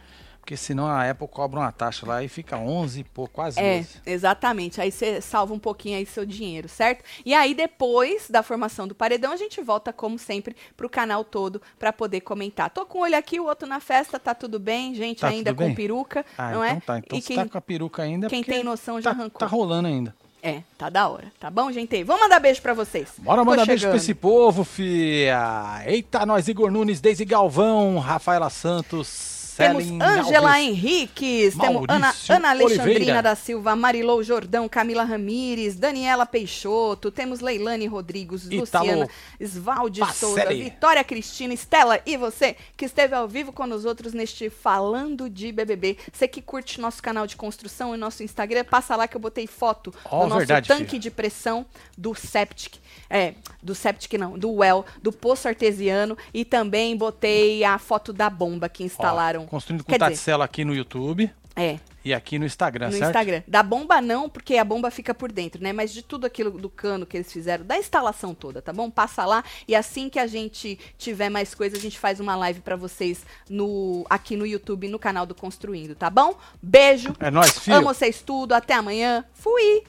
porque 0.40 0.56
senão 0.56 0.86
a 0.86 1.08
Apple 1.08 1.28
cobra 1.28 1.60
uma 1.60 1.70
taxa 1.70 2.06
lá 2.06 2.24
e 2.24 2.28
fica 2.28 2.56
11, 2.56 3.04
pô, 3.04 3.28
quase 3.28 3.60
É, 3.60 3.78
12. 3.78 4.00
exatamente. 4.06 4.80
Aí 4.80 4.90
você 4.90 5.20
salva 5.20 5.54
um 5.54 5.58
pouquinho 5.58 5.96
aí 5.96 6.06
seu 6.06 6.24
dinheiro, 6.24 6.68
certo? 6.68 7.04
E 7.24 7.34
aí 7.34 7.54
depois 7.54 8.28
da 8.28 8.42
formação 8.42 8.88
do 8.88 8.94
paredão, 8.94 9.32
a 9.32 9.36
gente 9.36 9.60
volta 9.60 9.92
como 9.92 10.18
sempre 10.18 10.56
pro 10.76 10.88
canal 10.88 11.22
todo 11.22 11.60
para 11.78 11.92
poder 11.92 12.22
comentar. 12.22 12.70
Tô 12.70 12.84
com 12.86 12.98
um 12.98 13.02
olho 13.02 13.16
aqui, 13.16 13.38
o 13.38 13.44
outro 13.44 13.68
na 13.68 13.80
festa, 13.80 14.18
tá 14.18 14.34
tudo 14.34 14.58
bem, 14.58 14.94
gente, 14.94 15.20
tá 15.20 15.28
ainda 15.28 15.54
com 15.54 15.66
bem? 15.66 15.74
peruca, 15.74 16.24
ah, 16.36 16.50
não 16.50 16.64
então 16.64 16.64
é? 16.64 16.80
Tá, 16.80 16.98
então 16.98 17.18
e 17.18 17.22
quem, 17.22 17.36
tá 17.36 17.48
com 17.48 17.58
a 17.58 17.60
peruca 17.60 18.02
ainda, 18.02 18.28
quem 18.28 18.42
tem 18.42 18.64
noção 18.64 19.00
já 19.00 19.14
tá, 19.14 19.20
arrancou. 19.20 19.38
Tá 19.38 19.46
rolando 19.46 19.88
ainda. 19.88 20.14
É, 20.42 20.62
tá 20.78 20.88
da 20.88 21.08
hora. 21.08 21.30
Tá 21.38 21.50
bom, 21.50 21.70
gente? 21.70 22.02
Vamos 22.02 22.22
mandar 22.22 22.40
beijo 22.40 22.62
pra 22.62 22.72
vocês. 22.72 23.08
Bora 23.18 23.44
mandar 23.44 23.66
beijo 23.66 23.86
pra 23.86 23.96
esse 23.96 24.14
povo, 24.14 24.64
fia. 24.64 25.82
Eita, 25.86 26.24
nós, 26.24 26.48
Igor 26.48 26.70
Nunes, 26.70 27.00
Deise 27.00 27.24
Galvão, 27.24 27.98
Rafaela 27.98 28.48
Santos, 28.48 29.39
temos 29.60 29.84
Ângela 30.00 30.60
Henriques, 30.60 31.56
temos 31.56 31.84
Ana, 31.88 32.14
Ana 32.28 32.50
Alexandrina 32.50 32.94
Oliveira. 32.94 33.22
da 33.22 33.34
Silva, 33.34 33.76
Marilou 33.76 34.22
Jordão, 34.22 34.68
Camila 34.68 35.04
Ramires, 35.04 35.76
Daniela 35.76 36.24
Peixoto, 36.24 37.10
temos 37.10 37.40
Leilane 37.40 37.86
Rodrigues, 37.86 38.46
Italo 38.46 38.86
Luciana, 38.86 39.08
Svaldi 39.40 40.00
Souza, 40.14 40.46
Vitória 40.46 41.04
Cristina, 41.04 41.52
Estela 41.52 42.00
e 42.06 42.16
você 42.16 42.56
que 42.76 42.84
esteve 42.84 43.14
ao 43.14 43.28
vivo 43.28 43.52
com 43.52 43.64
os 43.64 43.84
outros 43.84 44.12
neste 44.12 44.48
Falando 44.50 45.28
de 45.28 45.52
BBB. 45.52 45.96
Você 46.12 46.26
que 46.26 46.40
curte 46.40 46.80
nosso 46.80 47.02
canal 47.02 47.26
de 47.26 47.36
construção 47.36 47.94
e 47.94 47.98
nosso 47.98 48.22
Instagram, 48.22 48.64
passa 48.64 48.96
lá 48.96 49.06
que 49.06 49.16
eu 49.16 49.20
botei 49.20 49.46
foto 49.46 49.92
oh, 50.04 50.20
do 50.20 50.26
nosso 50.26 50.38
verdade, 50.38 50.68
tanque 50.68 50.90
filho. 50.90 51.02
de 51.02 51.10
pressão 51.10 51.66
do 51.96 52.14
Septic, 52.14 52.76
é, 53.08 53.34
do 53.62 53.74
Septic 53.74 54.12
não, 54.14 54.38
do 54.38 54.52
Well, 54.52 54.84
do 55.02 55.12
poço 55.12 55.48
artesiano 55.48 56.16
e 56.32 56.44
também 56.44 56.96
botei 56.96 57.64
a 57.64 57.78
foto 57.78 58.12
da 58.12 58.30
bomba 58.30 58.68
que 58.68 58.84
instalaram. 58.84 59.46
Construindo 59.46 59.84
com 59.84 59.96
Tatsela 59.96 60.44
aqui 60.44 60.64
no 60.64 60.74
YouTube. 60.74 61.30
É. 61.56 61.78
E 62.02 62.14
aqui 62.14 62.38
no 62.38 62.46
Instagram, 62.46 62.86
no 62.86 62.92
certo? 62.92 63.02
No 63.02 63.08
Instagram. 63.10 63.42
Da 63.46 63.62
bomba 63.62 64.00
não, 64.00 64.28
porque 64.28 64.56
a 64.56 64.64
bomba 64.64 64.90
fica 64.90 65.12
por 65.12 65.30
dentro, 65.30 65.62
né? 65.62 65.72
Mas 65.72 65.92
de 65.92 66.02
tudo 66.02 66.24
aquilo 66.26 66.50
do 66.52 66.70
cano 66.70 67.04
que 67.04 67.16
eles 67.16 67.30
fizeram, 67.30 67.64
da 67.64 67.76
instalação 67.76 68.34
toda, 68.34 68.62
tá 68.62 68.72
bom? 68.72 68.90
Passa 68.90 69.26
lá 69.26 69.44
e 69.68 69.74
assim 69.74 70.08
que 70.08 70.18
a 70.18 70.26
gente 70.26 70.78
tiver 70.96 71.28
mais 71.28 71.54
coisa, 71.54 71.76
a 71.76 71.80
gente 71.80 71.98
faz 71.98 72.18
uma 72.18 72.34
live 72.36 72.60
para 72.60 72.76
vocês 72.76 73.24
no 73.48 74.06
aqui 74.08 74.36
no 74.36 74.46
YouTube, 74.46 74.88
no 74.88 74.98
canal 74.98 75.26
do 75.26 75.34
Construindo, 75.34 75.94
tá 75.94 76.08
bom? 76.08 76.38
Beijo. 76.62 77.14
É 77.20 77.30
nóis, 77.30 77.58
filho. 77.58 77.76
Amo 77.76 77.88
vocês 77.88 78.22
tudo. 78.22 78.54
Até 78.54 78.74
amanhã. 78.74 79.24
Fui. 79.34 79.84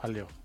Valeu. 0.00 0.39